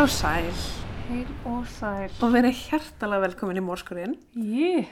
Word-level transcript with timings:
Heil 0.00 0.06
og 0.08 0.12
sæl 0.16 0.46
Heil 1.10 1.26
og 1.44 1.66
sæl. 1.68 2.12
og 2.24 2.30
verið 2.32 2.54
hjertalega 2.56 3.20
velkomin 3.26 3.58
í 3.60 3.62
mórskurinn. 3.66 4.14
Jí, 4.32 4.86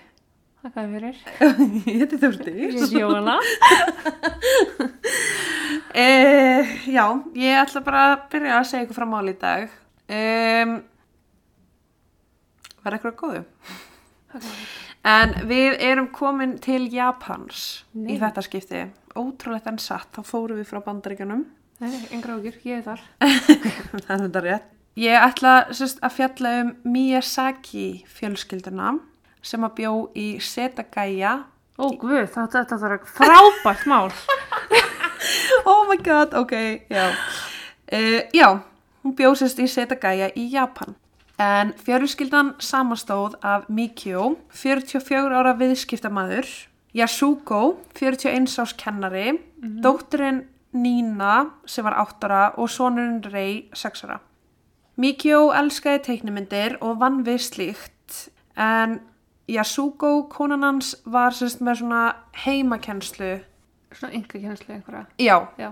þakka 0.61 0.84
fyrir. 0.91 1.23
Ég 1.88 2.02
heiti 2.02 2.18
Ég 2.18 2.27
Þúrdís. 2.27 2.82
er 2.84 2.92
Jóhanna. 3.00 3.38
Eh, 5.98 6.74
já, 6.92 7.06
ég 7.34 7.56
ætla 7.56 7.80
bara 7.82 8.02
að 8.05 8.29
byrja 8.34 8.59
að 8.59 8.66
segja 8.68 8.84
ykkur 8.84 8.98
frá 9.01 9.06
máli 9.09 9.32
í 9.32 9.38
dag. 9.41 9.73
Um, 10.12 10.77
var 12.84 12.98
eitthvað 12.98 13.16
góðu? 13.24 13.43
En 15.09 15.34
við 15.48 15.80
erum 15.88 16.12
komin 16.12 16.59
til 16.62 16.84
Japans 16.93 17.84
Nei. 17.96 18.12
í 18.12 18.20
þetta 18.20 18.45
skipti. 18.45 18.84
Ótrúlegt 19.16 19.73
en 19.73 19.80
satt, 19.82 20.12
þá 20.12 20.20
fórum 20.29 20.60
við 20.60 20.68
frá 20.68 20.84
bandaríkjunum. 20.84 21.46
Nei, 21.80 21.96
engra 22.12 22.37
ágjur, 22.37 22.60
ég 22.68 22.82
er 22.82 22.90
þar. 22.93 23.06
það 24.04 24.12
er 24.12 24.29
þetta 24.29 24.51
rétt. 24.52 24.74
Ég 24.98 25.15
ætla 25.15 25.69
sérst, 25.70 26.01
að 26.02 26.15
fjalla 26.16 26.52
um 26.65 26.70
Miyazaki 26.91 28.02
fjölskylduna 28.11 28.97
sem 29.47 29.62
að 29.62 29.77
bjó 29.77 29.93
í 30.19 30.27
Setagaya. 30.43 31.37
Ó, 31.79 31.93
guð, 31.95 32.24
þetta, 32.34 32.65
þarf 32.66 32.97
ekki 32.97 33.12
frábært 33.21 33.87
mál. 33.91 34.11
Oh 35.69 35.85
my 35.88 35.99
god, 36.01 36.32
ok, 36.38 36.52
já. 36.88 37.10
Uh, 37.93 38.21
já, 38.32 38.46
hún 39.02 39.15
bjó 39.18 39.32
sérst 39.37 39.59
í 39.60 39.66
Setagaya 39.68 40.30
í 40.38 40.46
Japan. 40.52 40.95
En 41.38 41.73
fjölskyldan 41.79 42.55
samastóð 42.62 43.35
af 43.46 43.66
Mikio, 43.68 44.37
44 44.55 45.35
ára 45.35 45.52
viðskiptamaður, 45.59 46.49
Yasuko, 46.96 47.79
41 47.99 48.49
árs 48.62 48.74
kennari, 48.79 49.37
dótturinn 49.83 50.46
Nína 50.79 51.51
sem 51.66 51.87
var 51.87 51.99
8 52.07 52.30
ára 52.30 52.46
og 52.57 52.71
sonurinn 52.73 53.23
Rei 53.29 53.68
6 53.77 54.07
ára. 54.09 54.23
Mikio 54.99 55.52
elskaði 55.54 56.01
teiknumyndir 56.09 56.80
og 56.82 56.99
vann 56.99 57.21
við 57.27 57.38
slíkt 57.45 58.16
en 58.59 58.99
Yasuko, 59.49 60.27
konan 60.29 60.66
hans, 60.66 60.96
var 61.09 61.32
sérst 61.32 61.63
með 61.65 61.80
svona 61.80 62.01
heimakenslu. 62.43 63.38
Svona 63.95 64.19
yngra 64.19 64.41
kjenslu 64.43 64.75
einhverja. 64.75 65.05
Já, 65.22 65.37
Já. 65.56 65.71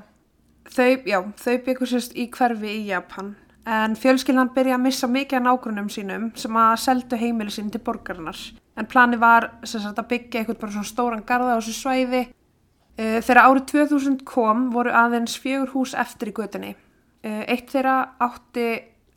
þau, 0.71 1.35
þau 1.37 1.57
byggur 1.67 1.91
sérst 1.91 2.17
í 2.17 2.29
hverfi 2.33 2.71
í 2.71 2.87
Japan. 2.89 3.35
En 3.67 3.99
fjölskyldan 3.99 4.55
byrja 4.55 4.79
að 4.79 4.85
missa 4.87 5.11
mikið 5.11 5.41
af 5.41 5.45
nágrunum 5.45 5.91
sínum 5.91 6.31
sem 6.39 6.57
að 6.57 6.77
seldu 6.85 7.19
heimili 7.19 7.51
sín 7.51 7.69
til 7.75 7.83
borgarinnar. 7.83 8.39
En 8.79 8.87
plani 8.87 9.19
var 9.19 9.51
sagt, 9.67 9.99
að 9.99 10.09
byggja 10.13 10.41
eitthvað 10.41 10.61
bara 10.63 10.77
svona 10.77 10.93
stóran 10.93 11.27
garða 11.27 11.59
á 11.59 11.59
þessu 11.59 11.75
svæði. 11.81 12.27
Uh, 12.97 13.19
þegar 13.21 13.43
árið 13.43 13.65
2000 13.75 14.21
kom 14.25 14.69
voru 14.73 14.95
aðeins 14.95 15.35
fjögur 15.43 15.75
hús 15.75 15.97
eftir 15.99 16.31
í 16.31 16.37
götunni. 16.39 16.77
Uh, 17.27 17.43
eitt 17.51 17.75
þeirra 17.75 18.15
átti 18.23 18.71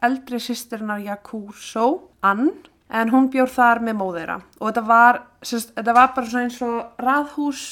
eldri 0.05 0.39
sýstirnar 0.41 1.01
Yakuso, 1.03 2.09
Ann, 2.23 2.49
en 2.89 3.11
hún 3.13 3.29
bjór 3.29 3.51
þar 3.51 3.83
með 3.85 3.99
móðeira. 3.99 4.39
Og 4.59 4.71
þetta 4.71 4.83
var, 4.87 5.21
sagt, 5.45 5.75
þetta 5.75 5.95
var 5.97 6.11
bara 6.15 6.31
svona 6.31 6.47
eins 6.47 6.59
og 6.65 7.03
raðhús 7.03 7.63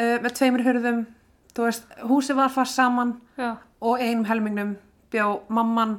uh, 0.00 0.16
með 0.24 0.34
tveimur 0.40 0.66
hurðum. 0.66 1.04
Þú 1.54 1.66
veist, 1.68 1.88
húsið 2.06 2.38
var 2.38 2.52
fast 2.54 2.78
saman 2.78 3.16
Já, 3.38 3.56
og 3.82 4.02
einum 4.02 4.26
helmingnum 4.28 4.76
bjó 5.10 5.40
mamman 5.48 5.96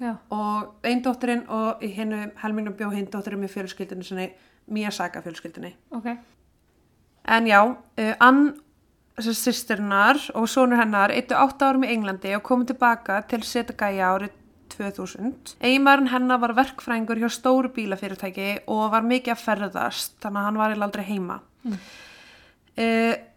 já, 0.00 0.14
og 0.34 0.86
einn 0.86 1.02
dóttirinn 1.04 1.44
og 1.52 1.82
í 1.84 1.92
hennu 1.94 2.30
helmingnum 2.42 2.74
bjó 2.78 2.88
hinn 2.94 3.10
dóttirinn 3.10 3.42
með 3.44 3.54
fjölskyldinu 3.56 4.06
sinni, 4.06 4.30
Miyazaka 4.68 5.22
fjölskyldinu. 5.24 5.72
ok. 5.96 6.08
En 7.28 7.46
já, 7.46 7.60
uh, 7.66 8.14
Ann, 8.24 8.54
þessi 9.18 9.34
sýstirnar 9.50 10.20
og 10.38 10.46
sonur 10.48 10.78
hennar 10.80 11.12
eittu 11.12 11.36
átta 11.36 11.72
árum 11.72 11.84
í 11.84 11.90
Englandi 11.92 12.34
og 12.36 12.44
komu 12.46 12.66
tilbaka 12.68 13.20
til 13.28 13.42
Setagaya 13.42 14.12
árið 14.14 14.37
2000. 14.78 15.56
Eiginmaðurinn 15.60 16.12
hennar 16.12 16.42
var 16.42 16.54
verkfræðingur 16.56 17.22
hjá 17.22 17.28
stóru 17.34 17.70
bílafyrirtæki 17.74 18.50
og 18.70 18.92
var 18.94 19.06
mikið 19.06 19.34
að 19.34 19.42
ferðast, 19.44 20.14
þannig 20.22 20.40
að 20.40 20.48
hann 20.48 20.60
var 20.62 20.76
aldrei 20.88 21.04
heima. 21.08 21.40
Mm. 21.66 21.80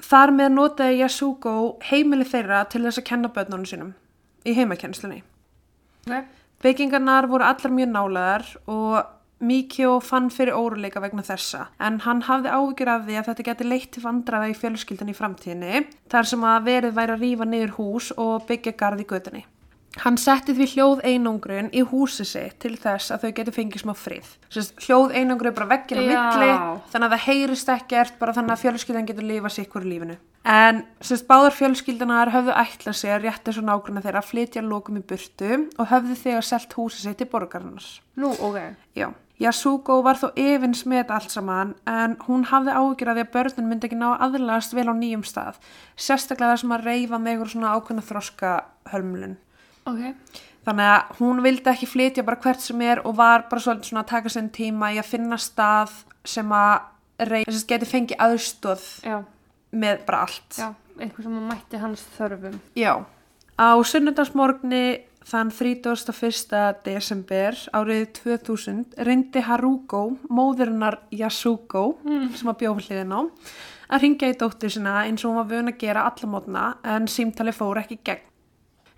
þar 0.06 0.32
með 0.38 0.52
notaði 0.54 1.00
Yasuko 1.00 1.54
heimili 1.90 2.28
þeirra 2.30 2.62
til 2.70 2.84
þess 2.84 3.02
að 3.02 3.08
kenna 3.08 3.32
börnunum 3.34 3.66
sínum 3.66 3.96
í 4.46 4.54
heimakennslunni. 4.54 5.24
Ok, 6.06 6.28
Byggingarnar 6.62 7.26
voru 7.30 7.48
allar 7.48 7.74
mjög 7.74 7.90
nálaðar 7.90 8.46
og 8.70 9.00
Mikjó 9.42 9.96
fann 10.06 10.28
fyrir 10.30 10.54
óruleika 10.54 11.02
vegna 11.02 11.24
þessa 11.26 11.64
en 11.82 11.98
hann 12.06 12.22
hafði 12.28 12.52
áhyggjur 12.54 12.92
af 12.94 13.08
því 13.08 13.16
að 13.18 13.30
þetta 13.32 13.46
geti 13.48 13.66
leitt 13.66 13.90
til 13.96 14.04
vandraða 14.04 14.52
í 14.52 14.58
fjölskyldan 14.60 15.10
í 15.10 15.16
framtíðinni 15.18 15.82
þar 16.14 16.30
sem 16.30 16.46
að 16.46 16.68
verið 16.68 16.94
væri 17.00 17.16
að 17.16 17.24
rífa 17.26 17.48
niður 17.50 17.74
hús 17.80 18.12
og 18.22 18.46
byggja 18.46 18.76
garð 18.78 19.02
í 19.02 19.08
götunni. 19.10 19.42
Hann 20.00 20.16
setti 20.16 20.54
því 20.56 20.66
hljóð 20.72 21.02
einangrun 21.04 21.68
í 21.76 21.82
húsi 21.84 22.24
sitt 22.24 22.62
til 22.64 22.78
þess 22.80 23.12
að 23.12 23.26
þau 23.26 23.32
geti 23.40 23.54
fengið 23.58 23.82
smá 23.84 23.92
frið. 24.00 24.30
Sest, 24.54 24.78
hljóð 24.86 25.16
einangrun 25.20 25.52
er 25.52 25.56
bara 25.58 25.72
veggir 25.74 26.00
á 26.00 26.04
milli 26.08 26.52
þannig 26.94 27.08
að 27.08 27.16
það 27.16 27.26
heyrist 27.26 27.72
ekkert 27.74 28.20
bara 28.22 28.36
þannig 28.38 28.56
að 28.56 28.62
fjölskyldan 28.64 29.10
getur 29.10 29.28
lifað 29.28 29.56
sér 29.56 29.68
ykkur 29.68 29.88
í 29.88 29.92
lífinu. 29.92 30.16
En 30.48 30.80
sérst, 31.04 31.28
báðar 31.28 31.54
fjölskyldanar 31.58 32.32
höfðu 32.34 32.56
ætlað 32.64 32.98
sér 32.98 33.20
rétt 33.22 33.52
eins 33.52 33.60
og 33.60 33.68
nágrunna 33.68 34.02
þeirra 34.02 34.24
að 34.24 34.30
flytja 34.32 34.64
lokum 34.66 34.98
í 34.98 35.04
burtu 35.12 35.52
og 35.76 35.92
höfðu 35.92 36.16
þegar 36.24 36.48
selt 36.48 36.74
húsi 36.80 37.04
sitt 37.04 37.20
til 37.20 37.28
borgarinnar. 37.30 37.92
nú, 38.16 38.32
ok. 38.40 38.58
Já, 38.96 39.12
Yasuko 39.42 40.00
var 40.06 40.18
þó 40.22 40.32
efins 40.38 40.84
með 40.86 41.04
þetta 41.04 41.16
allt 41.18 41.34
saman 41.34 41.76
en 41.90 42.18
hún 42.28 42.48
hafði 42.50 42.74
því 42.96 43.12
að 43.12 43.32
börnin 43.34 43.70
myndi 43.70 43.88
ekki 43.90 43.98
ná 43.98 44.12
að 44.14 44.26
aðlagast 44.28 44.76
vel 44.78 44.90
á 44.90 44.94
nýjum 44.94 45.24
stað. 45.26 45.62
Sérstaklega 45.98 46.54
það 46.54 46.62
sem 46.62 46.76
að 46.76 46.86
reyfa 46.90 47.22
með 47.22 47.38
ykkur 47.38 47.54
svona 47.54 47.72
ákveðna 47.76 48.06
þroska 48.06 48.52
hölmlun. 48.92 49.38
Ok, 49.90 50.02
Þannig 50.62 50.88
að 50.94 51.14
hún 51.18 51.42
vildi 51.42 51.70
ekki 51.72 51.90
flytja 51.90 52.24
bara 52.26 52.38
hvert 52.44 52.62
sem 52.62 52.82
er 52.86 53.02
og 53.02 53.16
var 53.18 53.48
bara 53.50 53.64
svolítið 53.64 53.90
svona 53.90 54.04
að 54.04 54.12
taka 54.12 54.30
sinn 54.30 54.50
tíma 54.54 54.92
í 54.94 55.00
að 55.02 55.10
finna 55.10 55.40
stað 55.42 55.96
sem 56.28 56.54
að 56.54 56.90
að 57.22 57.64
geti 57.70 57.88
fengið 57.90 58.22
aðstóð 58.22 58.86
já, 59.06 59.18
með 59.72 60.04
bara 60.06 60.22
allt. 60.28 60.58
já, 60.58 60.70
einhver 61.00 61.26
sem 61.26 61.40
mætti 61.50 61.82
hans 61.82 62.06
þörfum. 62.18 62.60
Já. 62.78 62.94
Á 63.58 63.70
sunnudagsmorgni 63.86 64.86
þann 65.32 65.52
31. 65.54 66.62
desember 66.86 67.58
árið 67.78 68.08
2000 68.22 68.98
reyndi 69.06 69.44
Haruko, 69.46 70.18
móðurinnar 70.30 71.02
Yasuko, 71.14 72.00
sem 72.38 72.50
að 72.50 72.60
bjóða 72.64 72.88
hliðin 72.88 73.14
á, 73.18 73.22
að 73.92 74.06
ringja 74.06 74.32
í 74.32 74.38
dóttur 74.38 74.74
sinna 74.74 75.04
eins 75.06 75.26
og 75.26 75.34
hún 75.34 75.42
var 75.44 75.52
vön 75.52 75.74
að 75.74 75.82
gera 75.84 76.08
alla 76.10 76.30
mótna 76.30 76.66
en 76.86 77.10
símtali 77.10 77.54
fór 77.54 77.82
ekki 77.84 78.02
gegn. 78.02 78.31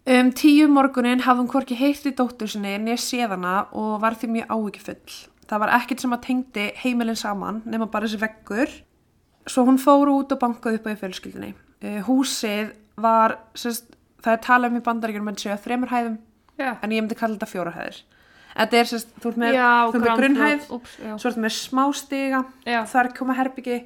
Um 0.04 0.34
tíu 0.36 0.66
morgunin 0.68 1.22
hafði 1.24 1.46
hún 1.46 1.52
hvorki 1.52 1.76
heilt 1.80 2.04
í 2.10 2.12
dóttur 2.12 2.50
sinni 2.52 2.74
niður 2.82 3.00
séðana 3.00 3.54
og 3.72 4.02
var 4.04 4.18
því 4.20 4.30
mjög 4.34 4.50
áhyggjufull. 4.52 5.14
Það 5.48 5.62
var 5.64 5.72
ekkert 5.78 6.04
sem 6.04 6.16
að 6.16 6.24
tengdi 6.26 6.66
heimilin 6.82 7.20
saman 7.20 7.62
nema 7.64 7.88
bara 7.92 8.10
þessi 8.10 8.20
veggur. 8.20 8.74
Svo 9.48 9.64
hún 9.68 9.80
fór 9.80 10.12
út 10.12 10.36
og 10.36 10.42
bankaði 10.42 10.82
upp 10.82 10.90
á 10.92 11.00
fjölskyldinni. 11.00 11.54
Uh, 11.84 12.02
húsið 12.08 12.74
var, 13.00 13.38
sérst, 13.56 13.96
það 14.24 14.36
er 14.36 14.44
talað 14.44 14.74
um 14.74 14.80
í 14.80 14.84
bandaríkjum 14.84 15.26
með 15.28 15.42
séu 15.44 15.56
þremur 15.64 15.92
hæðum 15.92 16.20
Já, 16.60 16.76
en 16.76 16.92
ég 16.94 17.02
myndi 17.02 17.18
kalla 17.18 17.38
þetta 17.38 17.50
fjóra 17.50 17.74
hæðir. 17.76 18.04
Þetta 18.54 18.80
er 18.80 18.90
sérst, 18.92 19.14
þú 19.24 19.32
ert 19.32 19.40
með, 19.42 19.56
ert 19.58 19.98
með 20.04 20.20
grunnhæð, 20.20 20.66
svo 20.70 21.30
ertu 21.32 21.42
með 21.42 21.56
smá 21.56 21.84
stiga, 21.98 22.44
Já. 22.68 22.84
þar 22.92 23.10
koma 23.18 23.36
herbyggi, 23.40 23.80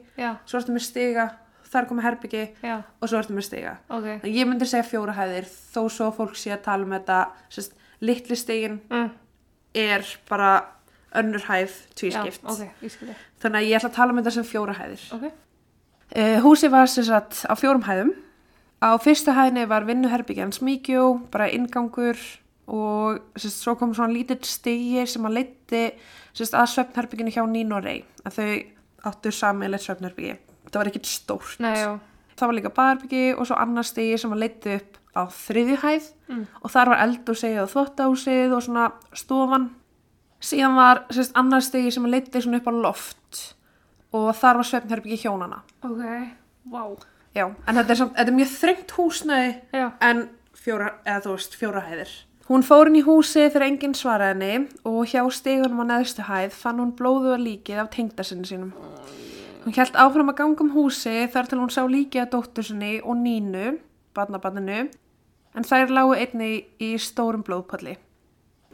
svo 0.44 0.60
ertu 0.60 0.76
með 0.76 0.84
stiga, 0.90 1.28
þar 1.78 1.88
koma 1.90 2.04
herbyggi 2.06 2.44
já, 2.64 2.78
og 3.02 3.10
svo 3.12 3.20
ertu 3.22 3.36
með 3.38 3.48
stiga. 3.48 3.76
ok. 3.90 4.08
En 4.24 4.34
Ég 4.34 4.48
myndi 4.50 4.66
segja 4.70 4.84
fjóra 4.90 5.16
hæðir 5.18 5.48
þó 5.48 5.82
svo 5.94 6.12
fólk 6.18 6.36
sé 6.36 6.52
að 6.56 6.64
tala 6.68 6.84
um 6.88 6.96
þetta 6.98 7.20
sérst, 7.50 7.78
litli 8.02 8.36
stigin 8.36 8.80
Mm, 8.90 9.10
er 9.78 10.06
bara 10.30 10.52
önnur 11.18 11.42
hæð 11.48 11.72
tvískipt. 11.96 12.44
ok, 12.44 12.68
ég 12.84 12.92
skilji. 12.92 13.16
Þannig 13.42 13.62
að 13.62 13.68
ég 13.70 13.78
ætla 13.80 13.90
að 13.90 13.96
tala 13.96 14.12
um 14.14 14.18
þetta 14.22 14.32
sem 14.38 14.44
fjóra 14.44 14.74
hæðir. 14.80 15.04
Ok, 15.14 15.32
Uh, 16.16 16.38
húsið 16.40 16.72
var 16.72 16.88
sem 16.88 17.04
sagt 17.04 17.42
á 17.44 17.54
fjórum 17.60 17.84
hæðum. 17.84 18.14
Á 18.80 18.96
fyrsta 18.96 19.34
hæðinni 19.36 19.66
var 19.68 19.84
vinnuherbyggjan 19.84 20.54
smíkjó, 20.56 21.28
bara 21.30 21.50
ingangur 21.52 22.16
og 22.68 23.20
sérst, 23.36 23.60
svo 23.66 23.74
kom 23.76 23.92
svona 23.94 24.14
lítill 24.16 24.40
stigi 24.48 25.04
sem 25.06 25.26
að 25.28 25.36
leiti 25.36 25.82
sérst, 26.34 26.56
að 26.56 26.70
svefnherbygginu 26.72 27.34
hjá 27.36 27.44
Nín 27.52 27.74
og 27.76 27.84
Rey. 27.84 28.06
Að 28.24 28.38
þau 28.40 29.12
áttu 29.12 29.32
samanleitt 29.36 29.84
svefnherbyggi. 29.84 30.38
Það 30.72 30.80
var 30.82 30.88
ekkit 30.92 31.06
stórt. 31.10 31.60
nei, 31.60 31.76
Það 32.38 32.48
var 32.52 32.54
líka 32.54 32.70
baðherbyggi 32.78 33.22
og 33.40 33.48
svo 33.50 33.56
annar 33.58 33.84
stigi 33.88 34.18
sem 34.22 34.32
að 34.36 34.42
leiti 34.44 34.76
upp 34.78 34.98
á 35.18 35.22
þriðju 35.34 35.78
hæð 35.82 36.12
Mm. 36.28 36.42
og 36.62 36.70
þar 36.72 36.90
var 36.92 37.00
eldhúsið 37.08 37.62
og 37.64 37.70
þvottahúsið 37.72 38.52
og 38.54 38.62
svona 38.66 38.92
stofan. 39.16 39.70
Síðan 40.44 40.76
var 40.76 41.00
sérst, 41.10 41.32
annar 41.40 41.62
stigi 41.64 41.90
sem 41.92 42.04
að 42.06 42.12
leiti 42.18 42.42
svona 42.44 42.58
upp 42.60 42.68
á 42.68 42.74
loft 42.76 43.56
og 44.14 44.36
þar 44.36 44.56
var 44.60 44.68
svefnherbyggi 44.68 45.18
hjónana. 45.24 45.62
ok, 45.84 46.04
vá. 46.70 46.84
Já, 47.34 47.46
en 47.68 47.76
þetta 47.76 47.90
er, 47.90 47.96
samt, 47.96 48.14
þetta 48.18 48.28
er 48.28 48.38
mjög 48.38 48.52
þrengt 48.60 48.92
húsnæði 48.98 49.56
Já, 49.74 49.92
en 50.02 50.30
fjóra, 50.54 50.92
eða 51.06 51.22
þú 51.24 51.32
veist, 51.38 51.56
fjóra 51.58 51.82
hæðir. 51.88 52.10
Hún 52.50 52.64
fór 52.64 52.88
inn 52.88 52.96
í 52.96 53.04
húsi 53.04 53.48
þegar 53.50 53.66
enginn 53.68 53.94
svaraði 53.96 54.34
henni 54.36 54.68
og 54.86 55.08
hjá 55.08 55.24
stegunum 55.32 55.82
á 55.84 55.86
neðstu 55.90 56.24
hæð 56.28 56.52
fann 56.52 56.80
hún 56.80 56.94
blóðuða 56.96 57.40
líkið 57.42 57.82
af 57.82 57.90
tengdasinni 57.90 58.46
sínum. 58.46 58.72
Hún 59.68 59.76
hjælt 59.76 59.98
áfram 60.00 60.30
að 60.32 60.38
ganga 60.40 60.64
um 60.64 60.70
húsi 60.72 61.26
þar 61.28 61.48
til 61.52 61.58
hún 61.60 61.72
sá 61.76 61.82
líkið 61.84 62.22
af 62.22 62.30
dóttur 62.32 62.64
sinni 62.64 63.02
og 63.04 63.18
nínu, 63.20 63.74
barnabarninu, 64.16 64.86
en 65.60 65.68
þær 65.68 65.92
lágu 65.92 66.14
einni 66.16 66.48
í 66.80 66.94
stórum 66.96 67.44
blóðpalli. 67.44 67.98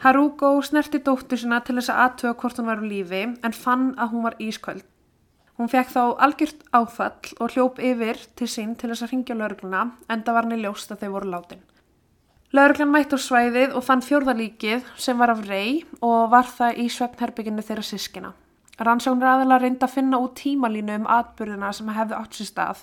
Haruko 0.05 0.51
snerti 0.61 1.01
dóttur 1.01 1.41
sinna 1.41 1.63
til 1.65 1.79
þess 1.79 1.89
að 1.89 2.01
aðtöga 2.03 2.35
hvort 2.43 2.61
hún 2.61 2.69
var 2.69 2.83
á 2.85 2.89
lífi 2.91 3.23
en 3.25 3.57
fann 3.57 3.87
að 3.97 4.13
hún 4.13 4.27
var 4.27 4.37
ísköld. 4.37 4.85
Hún 5.57 5.73
fekk 5.73 5.89
þá 5.95 6.03
algjört 6.27 6.61
áfall 6.77 7.33
og 7.41 7.57
hljóp 7.57 7.81
yfir 7.81 8.21
til 8.37 8.51
sín 8.53 8.77
til 8.77 8.91
þess 8.93 9.07
að 9.07 9.15
ringja 9.15 9.39
laurugluna 9.41 9.83
en 10.05 10.21
það 10.21 10.37
var 10.37 10.49
henni 10.49 10.61
ljóst 10.61 10.93
að 10.93 11.07
þau 11.07 11.11
voru 11.17 11.33
látin. 11.33 11.65
Lauruglan 12.53 12.93
mætti 12.93 13.17
á 13.17 13.25
svæðið 13.25 13.73
og 13.73 13.89
fann 13.89 14.05
fjórðalíkið 14.05 14.93
sem 14.93 15.17
var 15.17 15.33
af 15.33 15.41
rey 15.49 15.81
og 16.05 16.29
var 16.37 16.45
það 16.45 16.85
í 16.85 16.89
svefnherbygginu 16.93 17.65
þeirra 17.65 17.89
sískina. 17.89 18.35
Rannsóknir 18.81 19.29
aðalega 19.29 19.61
reyndi 19.61 19.85
að 19.85 19.93
finna 19.93 20.19
út 20.23 20.33
tímalínu 20.39 20.97
um 21.01 21.05
atbyrðina 21.13 21.69
sem 21.75 21.91
hefði 21.93 22.17
átt 22.17 22.39
sér 22.39 22.49
stað. 22.49 22.81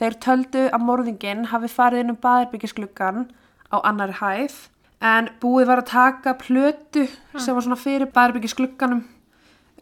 Þeir 0.00 0.18
töldu 0.26 0.66
að 0.68 0.84
morðingin 0.84 1.48
hafi 1.52 1.70
farið 1.70 2.04
inn 2.04 2.12
um 2.12 2.20
baðherbyggisgluggan 2.20 3.26
á 3.72 3.76
annari 3.80 4.18
hæð 4.20 4.56
en 5.04 5.30
búið 5.40 5.68
var 5.70 5.82
að 5.82 5.90
taka 5.92 6.34
plötu 6.40 7.06
sem 7.36 7.54
var 7.54 7.64
svona 7.64 7.80
fyrir 7.80 8.10
baðherbyggisglugganum 8.12 9.04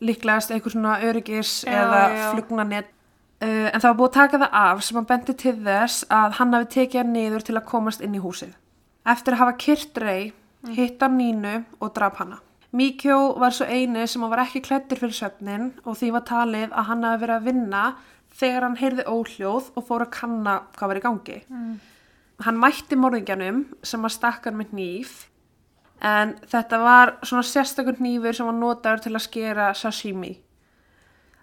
líklegast 0.03 0.50
eitthvað 0.53 0.77
svona 0.77 0.99
öryggis 1.06 1.62
Já, 1.67 1.73
eða 1.79 2.03
já. 2.11 2.25
flugnanett 2.35 2.91
uh, 3.43 3.69
en 3.71 3.81
það 3.81 3.89
var 3.89 3.99
búið 4.00 4.11
að 4.11 4.19
taka 4.19 4.41
það 4.43 4.56
af 4.62 4.85
sem 4.87 5.00
að 5.00 5.09
bendi 5.11 5.37
til 5.43 5.56
þess 5.67 6.06
að 6.21 6.39
hann 6.39 6.56
hafi 6.56 6.71
tekið 6.77 7.03
hann 7.03 7.12
niður 7.17 7.47
til 7.49 7.56
að 7.59 7.69
komast 7.73 8.05
inn 8.05 8.17
í 8.19 8.23
húsið. 8.23 8.55
Eftir 9.09 9.37
að 9.37 9.43
hafa 9.43 9.59
kyrt 9.59 10.00
rey, 10.03 10.33
hitt 10.77 11.03
hann 11.03 11.19
Nínu 11.19 11.55
og 11.83 11.94
draf 11.97 12.21
hana. 12.23 12.39
Mikjó 12.72 13.19
var 13.40 13.52
svo 13.52 13.66
eini 13.69 14.06
sem 14.08 14.22
var 14.32 14.44
ekki 14.46 14.62
klættur 14.64 15.00
fyrir 15.02 15.16
svefnin 15.16 15.72
og 15.84 15.98
því 16.00 16.12
var 16.14 16.24
talið 16.28 16.70
að 16.70 16.86
hann 16.88 17.04
hafi 17.04 17.22
verið 17.24 17.34
að 17.36 17.48
vinna 17.50 17.82
þegar 18.32 18.66
hann 18.66 18.78
heyrði 18.80 19.04
óhljóð 19.12 19.66
og 19.76 19.84
fór 19.88 20.06
að 20.06 20.14
kanna 20.14 20.54
hvað 20.78 20.92
var 20.92 21.00
í 21.00 21.02
gangi. 21.04 21.36
Hann 22.42 22.62
mætti 22.62 22.96
morðingjanum 22.96 23.66
sem 23.84 24.08
að 24.08 24.16
stakka 24.16 24.50
hann 24.50 24.60
með 24.62 24.72
hníf 24.72 25.19
en 26.02 26.32
þetta 26.48 26.80
var 26.82 27.19
svona 27.22 27.44
sérstakur 27.46 28.00
hnífur 28.00 28.34
sem 28.34 28.48
var 28.48 28.56
notaður 28.56 29.04
til 29.04 29.14
að 29.14 29.26
skera 29.26 29.69
sashimi 29.76 30.32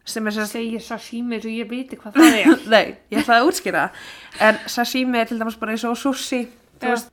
sem 0.09 0.27
er 0.27 0.35
sérst 0.35 0.55
Segir 0.55 0.83
sashimi 0.83 1.39
svo 1.41 1.51
ég 1.53 1.69
viti 1.69 1.97
hvað 1.99 2.17
það 2.17 2.37
er. 2.39 2.63
Nei, 2.73 2.85
ég 3.11 3.21
ætlaði 3.21 3.43
að 3.43 3.49
útskýra. 3.51 3.85
En 4.41 4.61
sashimi 4.65 5.21
er 5.21 5.29
til 5.29 5.39
dæmis 5.39 5.57
bara 5.59 5.75
eins 5.75 5.85
og 5.87 5.97
sushi. 5.99 6.41
Já. 6.79 6.87
Veist, 6.87 7.11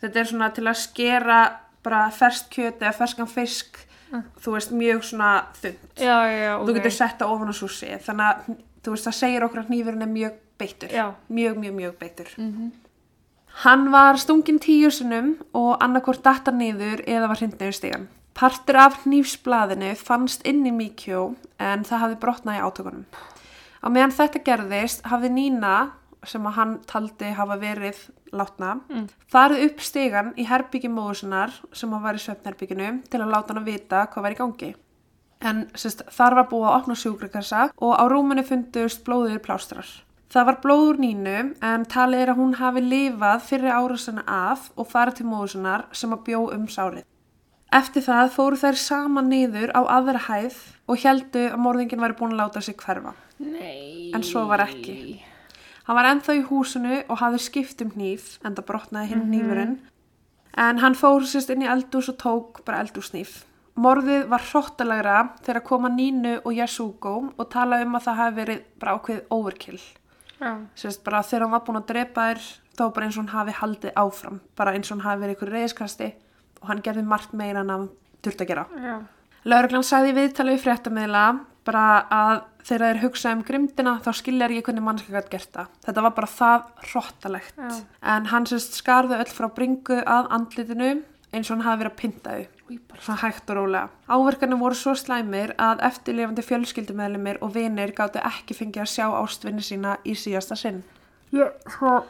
þetta 0.00 0.22
er 0.22 0.30
svona 0.30 0.50
til 0.56 0.66
að 0.70 0.78
skera 0.80 1.40
bara 1.86 2.10
fersk 2.14 2.50
kjöt 2.54 2.82
eða 2.82 2.92
ferskan 2.96 3.30
fisk. 3.30 3.78
Þú 4.42 4.56
veist, 4.56 4.72
mjög 4.74 5.04
svona 5.06 5.30
þund. 5.60 5.82
Já, 5.94 6.16
já, 6.26 6.38
já, 6.42 6.52
ok. 6.58 6.66
Þú 6.66 6.76
getur 6.80 6.94
sett 6.96 7.18
það 7.20 7.34
ofan 7.36 7.52
á 7.52 7.54
sushi. 7.54 7.90
Þannig 8.06 8.26
að, 8.26 8.54
þú 8.82 8.94
veist, 8.94 9.06
það 9.06 9.18
segir 9.20 9.44
okkur 9.46 9.60
að 9.62 9.68
hnífurinn 9.70 10.02
er 10.06 10.10
mjög 10.10 10.38
beittur. 10.58 10.94
Já. 10.94 11.04
Mjög, 11.30 11.60
mjög, 11.62 11.74
mjög 11.78 11.98
beittur. 12.00 12.32
Mhm. 12.36 12.72
Hann 13.64 13.90
var 13.90 14.16
stungin 14.16 14.58
tíu 14.62 14.90
sinnum 14.90 15.36
og 15.54 15.76
annarkvort 15.82 16.22
datta 16.22 16.50
niður 16.54 17.02
eða 17.06 17.28
var 17.28 17.36
hrindniður 17.36 17.74
stígan. 17.76 18.06
Partur 18.34 18.76
af 18.76 19.00
hnífsblaðinu 19.04 19.96
fannst 19.98 20.46
inn 20.46 20.62
í 20.66 20.72
Mikjó 20.72 21.34
en 21.58 21.82
það 21.84 22.02
hafði 22.04 22.20
brotnað 22.22 22.58
í 22.60 22.62
átökunum. 22.62 23.04
Á 23.82 23.86
meðan 23.90 24.14
þetta 24.14 24.42
gerðist 24.46 25.02
hafði 25.10 25.30
Nína, 25.34 25.74
sem 26.24 26.46
að 26.46 26.56
hann 26.56 26.78
taldi 26.86 27.32
hafa 27.36 27.56
verið 27.60 27.98
látna, 28.32 28.80
Mm. 28.88 29.08
farið 29.32 29.64
upp 29.66 29.80
stigan 29.80 30.34
í 30.36 30.46
herbyggi 30.46 30.88
móðusinnar 30.88 31.50
sem 31.72 31.90
að 31.90 32.02
var 32.02 32.14
í 32.14 32.18
svefnherbygginu 32.18 33.02
til 33.10 33.20
að 33.20 33.30
láta 33.32 33.54
hann 33.54 33.62
að 33.64 33.72
vita 33.72 34.06
hvað 34.06 34.22
var 34.22 34.32
í 34.32 34.38
gangi. 34.38 34.74
En 35.42 35.66
sérst, 35.74 36.02
þar 36.12 36.34
var 36.34 36.48
búið 36.50 36.68
að 36.68 36.80
opna 36.82 36.94
sjúkrikassa 36.94 37.70
og 37.80 37.96
á 37.96 38.04
rúminu 38.08 38.44
fundust 38.44 39.04
blóðir 39.04 39.38
plástrar. 39.40 39.86
Það 40.30 40.44
var 40.46 40.56
blóð 40.62 40.88
úr 40.90 40.98
nínu 40.98 41.54
en 41.62 41.84
talið 41.86 42.20
er 42.22 42.28
að 42.28 42.36
hún 42.38 42.54
hafi 42.54 42.80
lifað 42.80 43.40
fyrir 43.42 43.72
árásina 43.72 44.22
af 44.26 44.70
og 44.76 44.86
farið 44.86 45.14
til 45.14 45.26
móðusinnar 45.26 45.84
sem 45.92 46.12
að 46.12 46.24
bjó 46.24 46.52
um 46.54 46.66
sárið. 46.66 47.04
Eftir 47.72 48.02
það 48.02 48.30
fóru 48.34 48.56
þær 48.58 48.76
saman 48.76 49.28
niður 49.30 49.70
á 49.74 49.80
aðra 49.86 50.18
hæð 50.28 50.54
og 50.88 50.98
heldu 50.98 51.50
að 51.50 51.58
morðingin 51.58 52.00
væri 52.02 52.16
búin 52.18 52.32
að 52.34 52.40
láta 52.42 52.62
sig 52.62 52.76
hverfa. 52.76 53.14
Nei. 53.38 54.10
En 54.14 54.22
svo 54.22 54.46
var 54.46 54.58
ekki. 54.66 55.22
Hann 55.88 55.96
var 55.96 56.08
ennþá 56.10 56.36
í 56.38 56.42
húsinu 56.48 56.98
og 57.06 57.20
hafði 57.22 57.40
skipt 57.44 57.84
um 57.84 57.92
hníf, 57.94 58.38
en 58.44 58.56
það 58.56 58.66
brotnaði 58.68 59.12
hinn 59.12 59.28
hnífurinn. 59.28 59.78
En 60.60 60.82
hann 60.82 60.98
fór 60.98 61.24
sérst 61.28 61.52
inn 61.54 61.64
í 61.64 61.70
eldús 61.70 62.10
og 62.12 62.18
tók 62.20 62.60
bara 62.66 62.82
eldúsnýf. 62.84 63.44
Morðið 63.80 64.26
var 64.28 64.42
hróttalegra 64.44 65.18
þegar 65.46 65.64
koma 65.64 65.88
Nínu 65.92 66.40
og 66.42 66.52
Yasuko 66.56 67.14
og 67.30 67.46
talaði 67.52 67.86
um 67.86 67.94
að 67.96 68.06
það 68.08 68.18
hafi 68.20 68.36
verið 68.40 68.64
bara 68.82 68.96
ákveðið 68.98 69.36
overkill. 69.36 69.80
Já. 70.40 70.50
Sérst 70.76 71.04
bara 71.06 71.22
þegar 71.24 71.46
hann 71.46 71.54
var 71.54 71.62
búin 71.66 71.80
að 71.80 71.86
drepa 71.92 72.26
þær 72.30 72.42
þá 72.76 72.82
bara 72.96 73.06
eins 73.06 73.16
og 73.16 73.22
hann 73.22 73.34
hafi 73.36 73.56
haldið 73.60 73.96
áfram. 74.02 74.40
Bara 74.58 74.74
eins 74.74 74.90
og 74.90 74.98
hann 74.98 75.06
hafi 75.06 75.22
verið 75.22 75.36
ykkur 75.36 75.54
reyðskasti 75.54 76.10
og 76.60 76.68
hann 76.68 76.84
gerði 76.84 77.06
margt 77.08 77.32
meira 77.36 77.62
en 77.62 77.72
hann 77.72 77.88
þurfti 78.24 78.44
að 78.44 78.52
gera. 78.52 78.66
Já. 78.74 78.96
Lauruglan 79.48 79.86
sagði 79.86 80.12
í 80.12 80.16
viðtali 80.18 80.56
við 80.56 80.64
fréttamiðla 80.66 81.24
bara 81.64 81.84
að 82.12 82.42
þegar 82.66 82.84
þeir 82.86 83.02
hugsa 83.04 83.34
um 83.34 83.44
grimdina 83.46 83.96
þá 84.04 84.10
skiljar 84.20 84.54
ég 84.54 84.66
hvernig 84.66 84.84
mannska 84.86 85.14
gætt 85.14 85.30
gert 85.32 85.52
það. 85.54 85.72
Þetta 85.86 86.04
var 86.06 86.14
bara 86.16 86.30
það 86.34 86.68
hróttalegt. 86.90 87.56
Já. 87.56 87.80
En 88.14 88.28
hann 88.32 88.48
sérst 88.50 88.78
skarðu 88.80 89.18
öll 89.20 89.32
frá 89.32 89.48
bringu 89.56 90.00
að 90.04 90.30
andlitinu 90.36 90.92
eins 91.30 91.50
og 91.50 91.56
hann 91.56 91.66
hafi 91.66 91.82
verið 91.84 91.92
að 91.92 92.00
pinta 92.00 92.36
þau. 92.36 92.46
Svona 93.00 93.18
hægt 93.24 93.50
og 93.50 93.58
rólega. 93.58 93.90
Áverkanir 94.10 94.60
voru 94.60 94.78
svo 94.78 94.94
slæmir 94.98 95.54
að 95.58 95.82
eftirlifandi 95.88 96.44
fjölskyldumeðlumir 96.46 97.40
og 97.42 97.54
vinir 97.54 97.94
gáttu 97.96 98.22
ekki 98.22 98.56
fengið 98.58 98.84
að 98.84 98.92
sjá 98.94 99.06
ástvinni 99.08 99.64
sína 99.64 99.96
í 100.04 100.14
síðasta 100.18 100.58
sinn. 100.58 100.82
Já, 101.34 101.48
svo, 101.70 102.00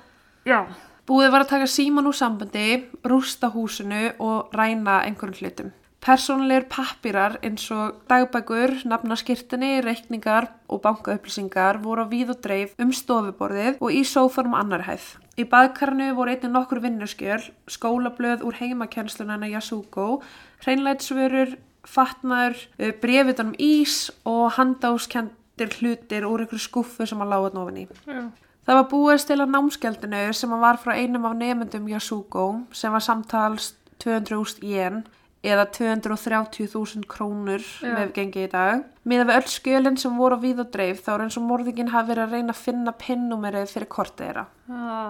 já. 0.49 0.65
Búið 1.09 1.33
var 1.33 1.45
að 1.45 1.53
taka 1.55 1.69
síman 1.69 2.09
úr 2.09 2.17
sambandi, 2.17 2.67
rústa 3.09 3.51
húsinu 3.53 4.13
og 4.23 4.53
ræna 4.57 5.01
einhverjum 5.07 5.41
hlutum. 5.41 5.73
Persónulegir 6.01 6.65
pappirar 6.73 7.35
eins 7.45 7.67
og 7.77 7.99
dagbækur, 8.09 8.73
nafnaskirtinni, 8.89 9.83
reikningar 9.85 10.47
og 10.73 10.81
bankaupplýsingar 10.87 11.83
voru 11.85 12.07
á 12.09 12.11
víð 12.11 12.33
og 12.33 12.41
dreif 12.41 12.73
um 12.81 12.89
stofuborðið 12.89 13.83
og 13.85 13.93
í 13.93 14.01
sófanum 14.09 14.57
annar 14.57 14.87
hæð. 14.87 15.05
Í 15.37 15.45
baðkarnu 15.45 16.15
voru 16.17 16.33
einnig 16.33 16.55
nokkur 16.55 16.81
vinnuskjöl, 16.81 17.51
skólablöð 17.69 18.47
úr 18.49 18.57
heimakennslunana 18.63 19.53
Yasuko, 19.53 20.23
hreinlætsvörur, 20.65 21.59
fatnaður, 21.85 22.57
brefitan 23.05 23.53
um 23.53 23.55
ís 23.61 24.09
og 24.25 24.57
handáskendir 24.57 25.77
hlutir 25.77 26.25
úr 26.25 26.47
einhverju 26.47 26.65
skuffu 26.65 27.05
sem 27.05 27.21
að 27.21 27.35
lága 27.35 27.53
ofan 27.61 27.85
í. 27.85 27.87
Já. 28.09 28.25
Það 28.65 28.77
var 28.77 28.91
búið 28.91 29.23
til 29.29 29.41
að 29.41 29.53
námskeldinu 29.53 30.27
sem 30.37 30.53
var 30.65 30.81
frá 30.81 30.97
einum 30.97 31.29
af 31.29 31.37
nefndum 31.37 31.89
Yasuko 31.93 32.45
sem 32.73 32.93
var 32.93 33.05
samtals 33.05 33.75
200.000 34.01 34.65
yen 34.65 35.03
eða 35.41 35.65
230.000 35.73 37.07
krónur 37.09 37.63
Já. 37.81 37.95
með 37.95 38.13
gengi 38.19 38.45
í 38.45 38.51
dag. 38.53 38.83
Miða 39.09 39.25
við 39.31 39.39
öll 39.39 39.49
skjölinn 39.49 39.97
sem 40.01 40.19
voru 40.21 40.37
á 40.37 40.43
víð 40.43 40.63
og 40.67 40.73
dreif 40.75 41.01
þá 41.07 41.11
er 41.15 41.25
eins 41.25 41.39
og 41.41 41.47
morðingin 41.49 41.93
hafi 41.95 42.13
verið 42.13 42.27
að 42.27 42.35
reyna 42.37 42.53
að 42.53 42.61
finna 42.61 42.95
pinnúmerið 43.01 43.73
fyrir 43.73 43.91
kortið 43.95 44.27
þeirra. 44.27 44.45
Já. 44.69 45.01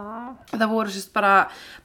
Það 0.54 0.72
voru 0.76 0.94
sérst 0.94 1.12
bara 1.16 1.34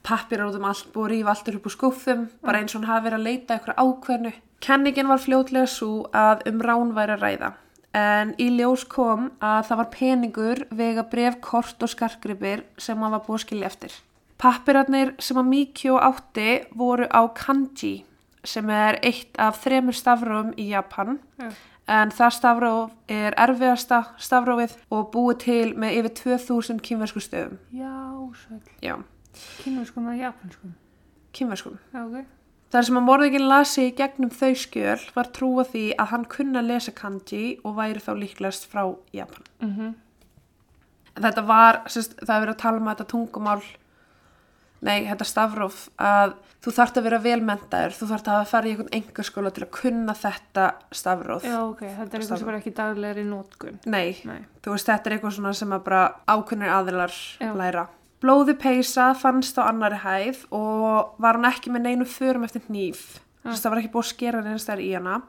pappirar 0.05 0.51
út 0.51 0.59
um 0.59 0.69
allt, 0.69 0.93
búið 0.93 1.07
að 1.07 1.13
rífa 1.15 1.33
allt 1.33 1.51
upp 1.55 1.65
úr 1.65 1.75
skúffum, 1.75 2.25
bara 2.45 2.61
eins 2.61 2.75
og 2.75 2.83
hann 2.83 2.91
hafi 2.93 3.07
verið 3.09 3.19
að 3.19 3.27
leita 3.31 3.59
ykkur 3.59 3.77
ákveðnu. 3.81 4.33
Kenningin 4.65 5.09
var 5.09 5.21
fljótlega 5.25 5.69
svo 5.69 5.91
að 6.13 6.45
um 6.51 6.61
rán 6.61 6.93
væri 6.95 7.17
að 7.17 7.25
ræða. 7.25 7.53
En 7.95 8.33
í 8.41 8.49
ljós 8.51 8.83
kom 8.91 9.29
að 9.39 9.69
það 9.69 9.79
var 9.79 9.93
peningur 9.93 10.65
vega 10.75 11.05
bref, 11.09 11.39
kort 11.41 11.81
og 11.81 11.89
skarkripir 11.89 12.65
sem 12.77 12.99
hann 12.99 13.13
var 13.15 13.23
búið 13.25 13.39
að 13.39 13.45
skilja 13.45 13.69
eftir. 13.71 13.93
Pappirarnir 14.35 15.13
sem 15.23 15.39
að 15.39 15.47
Mikjó 15.47 15.95
átti 16.03 16.49
voru 16.75 17.07
á 17.07 17.23
kanji 17.31 18.03
sem 18.45 18.69
er 18.69 18.99
eitt 19.03 19.37
af 19.41 19.57
þremur 19.63 19.95
stafrófum 19.97 20.53
í 20.57 20.69
Japan 20.71 21.19
Já. 21.39 21.49
en 21.87 22.11
það 22.11 22.31
stafróf 22.37 22.91
er 23.09 23.35
erfiðasta 23.37 24.03
stafrófið 24.17 24.77
og 24.91 25.11
búið 25.13 25.37
til 25.45 25.73
með 25.75 25.97
yfir 25.99 26.15
2000 26.21 26.79
kynversku 26.85 27.19
stöðum. 27.21 27.57
Já. 27.73 27.91
Já, 28.81 28.95
Kynverskum 29.63 30.07
eða 30.07 30.17
japanskum. 30.29 30.73
kynverskum. 31.35 31.77
Já, 31.93 32.05
ok. 32.05 32.25
Þar 32.71 32.85
sem 32.87 32.97
að 32.97 33.03
morðingin 33.07 33.47
lasi 33.47 33.83
í 33.89 33.95
gegnum 33.95 34.29
þau 34.33 34.53
skjöl 34.57 35.01
var 35.15 35.27
trúa 35.35 35.63
því 35.67 35.83
að 35.99 36.09
hann 36.11 36.25
kunna 36.25 36.61
lesa 36.65 36.91
kanji 36.91 37.59
og 37.63 37.75
væri 37.77 38.01
þá 38.03 38.11
líklegast 38.19 38.65
frá 38.71 38.95
Japan. 39.13 39.43
Mhm. 39.61 39.93
En 41.15 41.23
þetta 41.23 41.45
var, 41.47 41.81
sérst, 41.87 42.15
það 42.19 42.35
er 42.35 42.41
verið 42.45 42.55
að 42.55 42.63
tala 42.63 42.77
um 42.81 42.87
þetta 42.89 43.05
tungumál, 43.07 43.61
nei, 44.86 45.06
þetta 45.10 45.27
stafróf, 45.27 45.82
að 46.01 46.36
þú 46.65 46.74
þarft 46.77 47.00
að 47.00 47.08
vera 47.08 47.20
velmentaður, 47.24 47.96
þú 47.98 48.08
þarft 48.12 48.30
að 48.30 48.38
hafa 48.39 48.50
farið 48.51 48.70
í 48.70 48.75
einhvern 48.75 48.96
engarskóla 49.00 49.51
til 49.56 49.65
að 49.65 49.74
kunna 49.80 50.15
þetta 50.22 50.70
stafróf. 51.01 51.46
Já, 51.46 51.58
ok. 51.63 51.84
Þetta 51.84 52.06
er 52.06 52.24
eitthvað 52.24 52.42
sem 52.42 52.51
er 52.54 52.60
ekki 52.60 52.74
daglegri 52.80 53.27
nótkun. 53.27 53.77
Nei, 53.86 54.15
Nei. 54.30 54.39
þú 54.65 54.74
veist, 54.75 54.89
þetta 54.89 55.12
er 55.12 55.18
eitthvað 55.18 55.38
svona 55.38 55.54
sem 55.60 55.75
að 55.75 55.86
bara 55.89 56.01
ákunnir 56.32 56.74
aðilar 56.74 57.20
Já. 57.42 57.51
læra. 57.58 57.86
Blóði 58.24 58.56
peysa 58.58 59.12
fannst 59.20 59.60
á 59.62 59.68
annari 59.68 60.00
hæð 60.01 60.46
og 60.56 61.20
var 61.22 61.38
hún 61.38 61.50
ekki 61.51 61.74
með 61.74 61.86
neinu 61.86 62.10
förum 62.10 62.48
eftir 62.48 62.63
hníf. 62.70 63.20
Þess 63.46 63.60
að 63.60 63.65
það 63.65 63.74
var 63.74 63.80
ekki 63.84 63.94
búið 63.94 64.06
að 64.06 64.10
skera 64.10 64.42
neins 64.42 64.70
í 64.82 64.92
hana. 64.96 65.20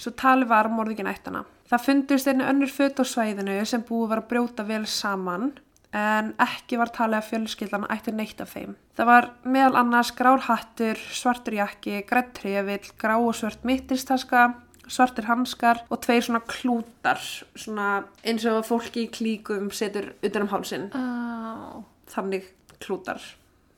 Svo 0.00 0.10
tali 0.18 0.46
var 0.50 0.66
morðingin 0.72 1.06
eitt 1.06 1.28
hana. 1.28 1.44
Það 1.70 1.84
fundust 1.86 2.26
einu 2.26 2.46
önnur 2.50 2.72
föt 2.72 2.98
á 2.98 3.04
svæðinu 3.06 3.60
sem 3.68 3.84
búið 3.86 4.08
var 4.10 4.22
að 4.24 4.30
brjóta 4.32 4.64
vel 4.66 4.82
saman 4.90 5.52
en 5.96 6.32
ekki 6.38 6.78
var 6.78 6.90
talið 6.94 7.18
að 7.18 7.28
fjölskyldan 7.32 7.86
ætti 7.90 8.12
neitt 8.14 8.40
af 8.40 8.52
þeim. 8.54 8.76
Það 8.94 9.08
var 9.10 9.30
meðal 9.42 9.76
annars 9.80 10.12
grár 10.14 10.44
hattur, 10.46 10.98
svartur 11.10 11.56
jakki, 11.58 12.02
grætt 12.06 12.34
trefill, 12.38 12.92
grá 13.00 13.16
og 13.18 13.34
svört 13.34 13.64
mittistaska, 13.66 14.44
svartir 14.90 15.26
hanskar 15.30 15.82
og 15.90 16.00
tveir 16.02 16.22
svona 16.26 16.40
klútar, 16.46 17.18
svona 17.58 18.04
eins 18.26 18.46
og 18.50 18.62
fólki 18.66 19.06
í 19.06 19.10
klíkum 19.10 19.70
setur 19.74 20.12
utan 20.22 20.46
um 20.46 20.52
hálsin, 20.54 20.88
Á, 20.94 21.82
þannig 22.14 22.46
klútar, 22.82 23.18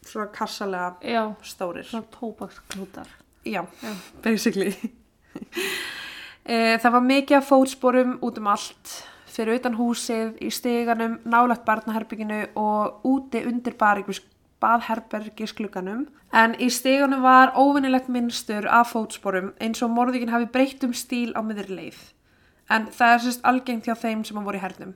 svona 0.04 0.28
kassalega 0.32 0.94
já, 1.04 1.24
stórir. 1.44 1.84
svona 1.88 2.08
tóbaksklútar. 2.12 3.08
Já, 3.44 3.64
Já. 3.82 3.92
basically. 4.22 4.72
e, 6.44 6.78
það 6.78 6.92
var 6.92 7.04
mikið 7.08 7.36
af 7.38 7.48
fótsporum 7.48 8.18
út 8.22 8.38
um 8.38 8.46
allt, 8.52 8.92
fyrir 9.32 9.58
utan 9.60 9.76
húsið, 9.78 10.34
í 10.44 10.50
steganum, 10.52 11.18
nálægt 11.24 11.64
barnaherbygginu 11.64 12.42
og 12.60 13.02
úti 13.08 13.40
undir 13.48 13.74
baðherbergis- 13.80 14.26
baðherbergisklukkanum. 14.62 16.06
En 16.32 16.54
í 16.60 16.68
steganum 16.72 17.22
var 17.24 17.52
óvinnilegt 17.58 18.08
minnstur 18.12 18.66
af 18.70 18.92
fótsporum 18.94 19.52
eins 19.60 19.82
og 19.84 19.90
morðingin 19.92 20.30
hafi 20.32 20.46
breytt 20.52 20.84
um 20.86 20.92
stíl 20.96 21.32
á 21.36 21.40
miður 21.44 21.68
leið. 21.76 21.98
En 22.70 22.86
það 22.88 23.14
er 23.16 23.24
sérst 23.26 23.42
algengt 23.44 23.84
hjá 23.88 23.96
þeim 24.00 24.22
sem 24.24 24.38
að 24.40 24.46
voru 24.48 24.60
í 24.60 24.62
hernum. 24.62 24.94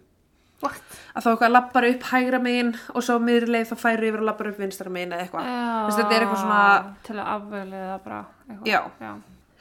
What? 0.62 0.78
Að 1.12 1.26
þá 1.26 1.28
eitthvað 1.34 1.52
lappar 1.52 1.84
upp 1.90 2.06
hægra 2.08 2.38
megin 2.40 2.70
og 2.94 3.02
svo 3.04 3.18
miður 3.20 3.50
leið 3.52 3.72
þá 3.72 3.76
færi 3.82 4.08
yfir 4.08 4.22
og 4.22 4.28
lappar 4.30 4.48
upp 4.52 4.60
vinstra 4.62 4.88
megin 4.92 5.12
eða 5.12 5.26
eitthvað. 5.26 5.50
Já. 5.50 5.66
Þessi, 5.88 5.98
þetta 6.00 6.14
er 6.16 6.24
eitthvað 6.24 6.40
svona- 6.44 6.94
Til 7.08 7.16
að 7.16 7.26
afveglega 7.34 7.98
bara 8.04 8.20
eitthvað. 8.48 8.66
Já. 8.66 8.80
Já. 9.00 9.12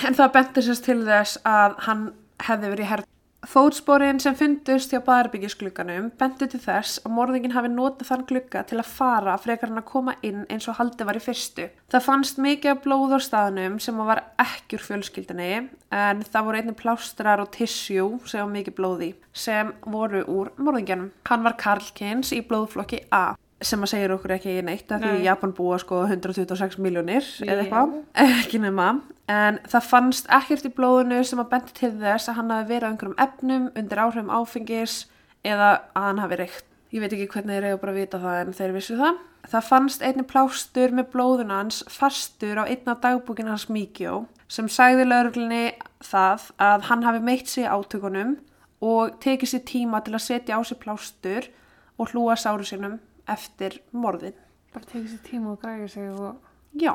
En 0.08 0.14
það 0.14 0.32
benti 0.38 0.62
sérst 0.70 0.84
til 0.86 1.02
þess 1.04 1.38
að 1.44 1.76
hann 1.90 2.06
hefði 2.40 2.72
verið 2.76 2.90
herð. 2.94 3.06
Fótsporin 3.46 4.18
sem 4.22 4.34
fundust 4.38 4.90
hjá 4.94 5.00
baðarbyggisglugganum 5.06 6.08
benti 6.20 6.48
til 6.50 6.60
þess 6.64 7.02
að 7.06 7.14
morðingin 7.14 7.54
hafi 7.54 7.70
notað 7.70 8.10
þann 8.10 8.26
glugga 8.30 8.64
til 8.66 8.80
að 8.82 8.90
fara 8.90 9.36
frekar 9.42 9.70
hann 9.70 9.82
að 9.82 9.88
koma 9.92 10.16
inn 10.26 10.48
eins 10.50 10.66
og 10.72 10.80
haldið 10.80 11.10
var 11.10 11.20
í 11.20 11.24
fyrstu. 11.24 11.68
Það 11.94 12.06
fannst 12.08 12.42
mikið 12.42 12.74
af 12.74 12.82
blóð 12.88 13.16
á 13.16 13.20
staðnum 13.28 13.78
sem 13.84 14.02
var 14.10 14.24
ekki 14.42 14.80
úr 14.80 14.86
fjölskyldinni 14.88 15.52
en 15.94 16.26
það 16.26 16.50
voru 16.50 16.62
einnig 16.62 16.80
plástrar 16.82 17.44
og 17.44 17.54
tissjú 17.54 18.10
sem 18.26 18.42
var 18.42 18.54
mikið 18.58 18.78
blóði 18.80 19.14
sem 19.46 19.74
voru 19.86 20.26
úr 20.26 20.54
morðingjanum. 20.58 21.12
Hann 21.30 21.46
var 21.46 21.60
Karlkins 21.62 22.34
í 22.34 22.42
blóðflokki 22.46 23.06
A 23.14 23.26
sem 23.64 23.82
að 23.82 23.92
segja 23.94 24.12
okkur 24.16 24.36
ekki 24.36 24.54
neitt 24.66 24.92
að 24.92 25.06
því 25.06 25.12
Nei. 25.14 25.20
í 25.22 25.28
Japan 25.30 25.54
búa 25.56 25.78
sko 25.80 26.02
126 26.06 26.78
miljónir 26.84 27.28
eða 27.46 27.64
eitthvað, 27.64 27.94
ekki 28.42 28.60
nema. 28.64 28.90
En 29.32 29.60
það 29.72 29.88
fannst 29.90 30.28
ekkert 30.34 30.68
í 30.68 30.74
blóðinu 30.76 31.22
sem 31.26 31.42
að 31.42 31.52
benti 31.54 31.78
til 31.80 31.92
þess 31.96 32.30
að 32.30 32.40
hann 32.42 32.54
hafi 32.54 32.70
verið 32.74 32.86
á 32.86 32.92
einhverjum 32.92 33.22
efnum 33.26 33.70
undir 33.74 34.02
áhrifum 34.04 34.34
áfengis 34.34 34.98
eða 35.46 35.70
að 35.96 36.10
hann 36.10 36.22
hafi 36.26 36.40
reykt. 36.44 36.68
Ég 36.94 37.02
veit 37.02 37.16
ekki 37.16 37.32
hvernig 37.32 37.58
þeir 37.58 37.70
eiga 37.70 37.80
bara 37.82 37.96
að 37.96 38.02
vita 38.04 38.22
það 38.22 38.42
en 38.42 38.54
þeir 38.60 38.76
vissu 38.76 39.00
það. 39.00 39.24
Það 39.46 39.68
fannst 39.70 40.06
einnig 40.06 40.28
plástur 40.30 40.94
með 40.96 41.10
blóðun 41.14 41.54
hans 41.54 41.82
fastur 41.92 42.62
á 42.62 42.64
einn 42.66 42.92
af 42.92 43.02
dagbúkin 43.04 43.50
hans 43.52 43.68
Mikjó 43.70 44.24
sem 44.52 44.70
sagði 44.70 45.08
lauruglunni 45.08 45.66
það 46.06 46.50
að 46.62 46.88
hann 46.90 47.04
hafi 47.06 47.22
meitt 47.26 47.50
sig 47.50 47.66
átökunum 47.66 48.38
og 48.86 49.18
tekið 49.24 49.52
sér 49.52 49.64
tíma 49.66 50.02
til 50.06 50.16
að 50.18 50.26
setja 50.26 50.58
á 50.58 50.62
sig 50.66 50.80
plástur 50.82 51.50
og 51.98 52.12
hlúa 52.14 52.38
sáru 52.38 52.66
sinum 52.68 53.00
eftir 53.28 53.80
morðin 53.92 54.36
Bara 54.76 54.88
tekið 54.90 55.12
sér 55.14 55.20
tíma 55.24 55.54
og 55.54 55.62
græja 55.62 55.88
sig 55.88 56.08
og... 56.12 56.40
Já, 56.76 56.92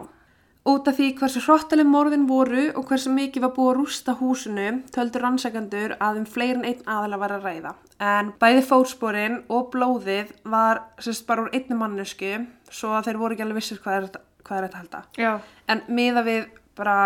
út 0.68 0.88
af 0.90 0.98
því 0.98 1.06
hversu 1.16 1.40
hrottaleg 1.46 1.88
morðin 1.88 2.26
voru 2.28 2.66
og 2.76 2.90
hversu 2.90 3.12
mikið 3.14 3.46
var 3.46 3.54
búið 3.56 3.70
að 3.70 3.78
rústa 3.78 4.14
húsinu 4.18 4.66
töldur 4.92 5.24
rannsakandur 5.24 5.94
að 5.96 6.18
um 6.20 6.26
fleirin 6.28 6.66
einn 6.68 6.82
aðala 6.84 7.20
var 7.22 7.34
að 7.38 7.46
ræða. 7.48 7.72
En 8.04 8.34
bæði 8.42 8.66
fótsporin 8.68 9.38
og 9.48 9.70
blóðið 9.72 10.34
var 10.44 10.82
sérst 11.00 11.24
bara 11.30 11.46
úr 11.46 11.56
einni 11.56 11.78
mannesku 11.80 12.34
svo 12.68 12.92
að 12.98 13.08
þeir 13.08 13.20
voru 13.22 13.38
ekki 13.38 13.46
alveg 13.46 13.62
vissir 13.62 13.80
hvað 13.80 13.96
er, 13.96 14.20
hvað 14.44 14.58
er 14.58 14.68
þetta 14.68 14.76
að 14.76 14.84
halda. 14.84 15.02
Já. 15.16 15.32
En 15.72 15.82
miða 15.88 16.26
við 16.28 16.44
bara 16.76 16.98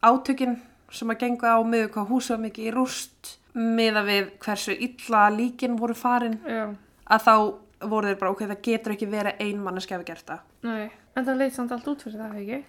átökin 0.00 0.56
sem 0.96 1.12
að 1.12 1.26
gengu 1.26 1.52
á 1.52 1.60
miður 1.60 1.92
hvað 1.92 2.10
húsið 2.14 2.36
var 2.38 2.42
mikið 2.46 2.70
í 2.70 2.72
rúst, 2.72 3.36
miða 3.52 4.06
við 4.08 4.32
hversu 4.40 4.72
illa 4.72 5.28
líkin 5.34 5.76
voru 5.76 5.96
farin, 5.98 6.40
Já. 6.48 6.72
að 7.04 7.28
þá 7.28 7.36
voru 7.80 8.08
þeir 8.10 8.18
bara 8.20 8.32
ok, 8.32 8.44
það 8.50 8.62
getur 8.64 8.94
ekki 8.94 9.08
verið 9.10 9.42
ein 9.44 9.62
manneski 9.62 9.94
að 9.94 10.00
hafa 10.00 10.08
gert 10.10 10.30
það. 10.30 10.44
Nei. 10.66 10.90
En 11.16 11.26
það 11.26 11.40
leit 11.42 11.56
samt 11.56 11.72
allt 11.74 11.88
út 11.92 12.04
fyrir 12.04 12.22
það, 12.22 12.38
ekki? 12.40 12.60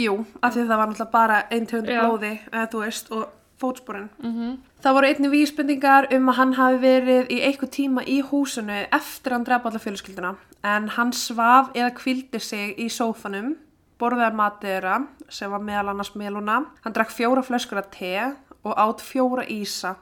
Jú, 0.00 0.14
af 0.40 0.54
því 0.54 0.64
það 0.64 0.80
var 0.80 0.90
náttúrulega 0.90 1.12
bara 1.12 1.38
einn 1.50 1.68
tegund 1.70 1.90
blóði, 1.90 2.32
eða 2.50 2.66
þú 2.72 2.82
veist, 2.84 3.10
og 3.14 3.24
fótsporin. 3.60 4.08
Mhm. 4.24 4.58
Það 4.80 4.94
voru 4.96 5.06
einni 5.10 5.28
vísbendingar 5.28 6.06
um 6.16 6.28
að 6.32 6.38
hann 6.38 6.52
hafi 6.56 6.78
verið 6.80 7.32
í 7.34 7.40
eitthvað 7.44 7.72
tíma 7.76 8.04
í 8.08 8.20
húsinu 8.24 8.78
eftir 8.90 9.32
að 9.32 9.36
hann 9.36 9.44
drepa 9.44 9.68
alla 9.68 9.78
fjölskylduna, 9.78 10.36
en 10.64 10.88
hann 10.88 11.12
svaf 11.12 11.72
eða 11.74 11.94
kvildi 11.94 12.40
sig 12.40 12.78
í 12.78 12.88
sófanum, 12.88 13.56
borðaði 14.00 14.34
matið 14.34 14.70
þeirra, 14.70 15.06
sem 15.28 15.50
var 15.50 15.60
meðal 15.60 15.90
annars 15.92 16.14
meluna, 16.16 16.66
hann 16.82 16.92
drakk 16.92 17.10
fjóra 17.12 17.42
flöskur 17.44 17.78
af 17.78 17.90
te 17.90 18.34
og 18.64 18.74
átt 18.76 19.00
fjóra 19.04 19.44
ísa. 19.46 19.96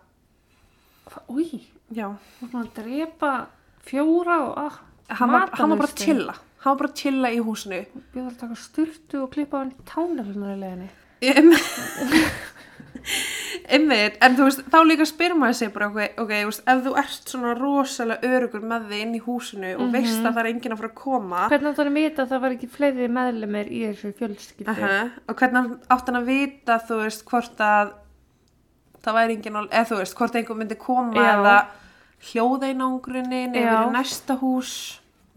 Úi, 1.29 1.67
Já, 1.89 2.11
þú 2.39 2.49
erum 2.51 2.61
að 2.61 2.73
drepa 2.77 3.47
fjóra 3.89 4.37
og 4.47 4.59
ah, 4.67 4.77
hann 5.21 5.33
var, 5.35 5.49
hann 5.59 5.73
var 5.75 5.81
bara 5.83 5.91
að 5.93 6.03
chilla, 6.05 6.35
hann 6.65 6.73
var 6.75 6.81
bara 6.83 6.93
að 6.93 7.01
chilla 7.03 7.33
í 7.35 7.41
húsinu. 7.45 7.83
Bjóður 8.15 8.33
að 8.35 8.41
taka 8.45 8.61
sturtu 8.63 9.23
og 9.25 9.31
klippa 9.35 9.63
hann 9.65 9.73
tánalunar 9.89 10.55
í 10.57 10.61
leginni. 10.63 10.91
Ég- 11.25 11.43
Einmitt, 13.69 14.17
en 14.25 14.35
þú 14.37 14.47
veist, 14.47 14.61
þá 14.73 14.77
líka 14.89 15.05
spyr 15.09 15.35
maður 15.37 15.57
sig 15.59 15.71
bara, 15.75 15.89
ok, 15.93 16.19
ok, 16.23 16.31
þú 16.33 16.49
veist, 16.51 16.63
ef 16.73 16.81
þú 16.85 16.93
ert 17.01 17.31
svona 17.33 17.51
rosalega 17.59 18.31
örugur 18.37 18.63
með 18.69 18.87
þig 18.91 19.03
inn 19.05 19.15
í 19.17 19.21
húsinu 19.25 19.71
og 19.81 19.91
veist 19.93 20.19
að 20.25 20.29
það 20.37 20.41
er 20.43 20.49
enginn 20.53 20.75
að 20.75 20.81
fara 20.83 20.91
að 20.91 20.97
koma 21.03 21.43
Hvernig 21.53 21.71
áttu 21.71 21.83
hann 21.85 21.91
að 21.93 21.99
vita 21.99 22.25
að 22.25 22.33
það 22.33 22.43
var 22.45 22.55
ekki 22.57 22.69
fleiri 22.75 23.09
meðlumir 23.17 23.71
í 23.73 23.81
þessu 23.87 24.13
fjölskyldu? 24.19 24.75
uh 24.75 25.19
og 25.33 25.41
hvernig 25.43 25.75
átt 25.97 26.09
hann 26.11 26.21
að 26.21 26.31
vita, 26.33 26.79
þú 26.89 27.01
veist, 27.03 27.25
hvort 27.29 27.65
að 27.69 27.93
það 29.05 29.19
væri 29.21 29.37
enginn, 29.39 29.59
á- 29.61 29.73
eða 29.73 29.89
þú 29.93 30.01
veist, 30.03 30.17
hvort 30.21 30.39
einhver 30.41 30.61
myndi 30.63 30.79
koma 30.81 31.17
Já. 31.17 31.29
eða 31.37 31.57
verið 33.63 33.89
í 33.89 33.95
næsta 33.95 34.37
hús, 34.41 34.73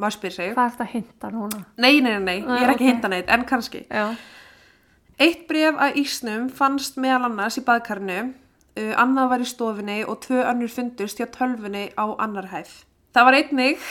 maður 0.01 0.17
spyr 0.17 0.35
sig. 0.35 0.53
Hvað 0.55 0.65
er 0.65 0.75
þetta 0.75 0.85
að 0.88 0.93
hinta 0.95 1.31
núna? 1.33 1.63
Nei, 1.77 1.95
nei, 2.01 2.13
nei, 2.17 2.21
nei, 2.25 2.38
ég 2.41 2.63
er 2.65 2.73
ekki 2.73 2.73
ok. 2.73 2.75
okay. 2.75 2.89
hinta 2.89 3.11
neitt, 3.13 3.29
en 3.31 3.45
kannski. 3.50 3.83
Já. 3.88 4.05
Eitt 5.21 5.43
bref 5.50 5.75
að 5.77 6.00
ísnum 6.01 6.47
fannst 6.50 6.97
meðal 7.01 7.27
annars 7.29 7.59
í 7.61 7.65
baðkarnu, 7.67 8.19
uh, 8.31 8.93
annað 9.01 9.31
var 9.35 9.41
í 9.43 9.50
stofinni 9.51 10.00
og 10.07 10.15
tvö 10.25 10.39
önnur 10.50 10.71
fundust 10.73 11.21
hjá 11.21 11.27
tölfunni 11.29 11.83
á 11.93 12.05
annar 12.17 12.47
hæð. 12.53 12.71
Það 13.13 13.27
var 13.27 13.38
einnig... 13.41 13.77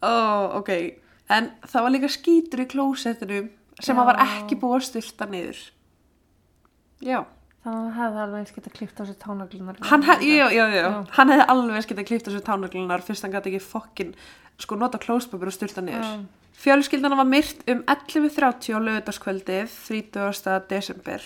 Ó, 0.00 0.12
ok. 0.58 0.70
En 1.30 1.50
það 1.68 1.84
var 1.84 1.92
líka 1.94 2.08
skítur 2.10 2.64
í 2.64 2.66
klósettinu 2.70 3.40
sem 3.80 3.98
að 4.00 4.08
var 4.10 4.18
ekki 4.24 4.58
búið 4.60 4.78
að 4.80 4.86
styrta 4.88 5.28
niður. 5.30 5.60
Já. 7.04 7.22
Það 7.60 7.88
hefði 7.96 8.20
alveg 8.24 8.40
eins 8.40 8.54
geta 8.56 8.72
klipt 8.72 9.00
á 9.00 9.04
sér 9.04 9.16
tánaglunar. 9.20 9.80
Hann, 9.90 10.04
hef, 10.08 10.22
já, 10.24 10.46
já, 10.48 10.64
já. 10.72 10.80
Já. 10.80 10.92
hann 11.18 11.32
hefði 11.34 11.46
alveg 11.52 11.84
skemmt 11.84 12.00
að 12.00 12.08
klipta 12.08 12.30
þessu 12.30 12.44
tánaglunar 12.46 13.04
fyrst 13.04 13.26
hann 13.26 13.34
gæti 13.34 13.52
ekki 13.52 13.64
fokkin 13.64 14.14
sko 14.60 14.78
nota 14.80 15.00
klóspapir 15.00 15.50
og 15.50 15.56
styrta 15.56 15.84
niður. 15.84 16.08
Já. 16.08 16.40
Fjölskyldana 16.60 17.16
var 17.16 17.28
myrt 17.28 17.62
um 17.72 17.84
11.30 17.88 18.76
á 18.76 18.78
lögutaskvöldið 18.84 19.76
30. 19.88 20.56
desember 20.68 21.24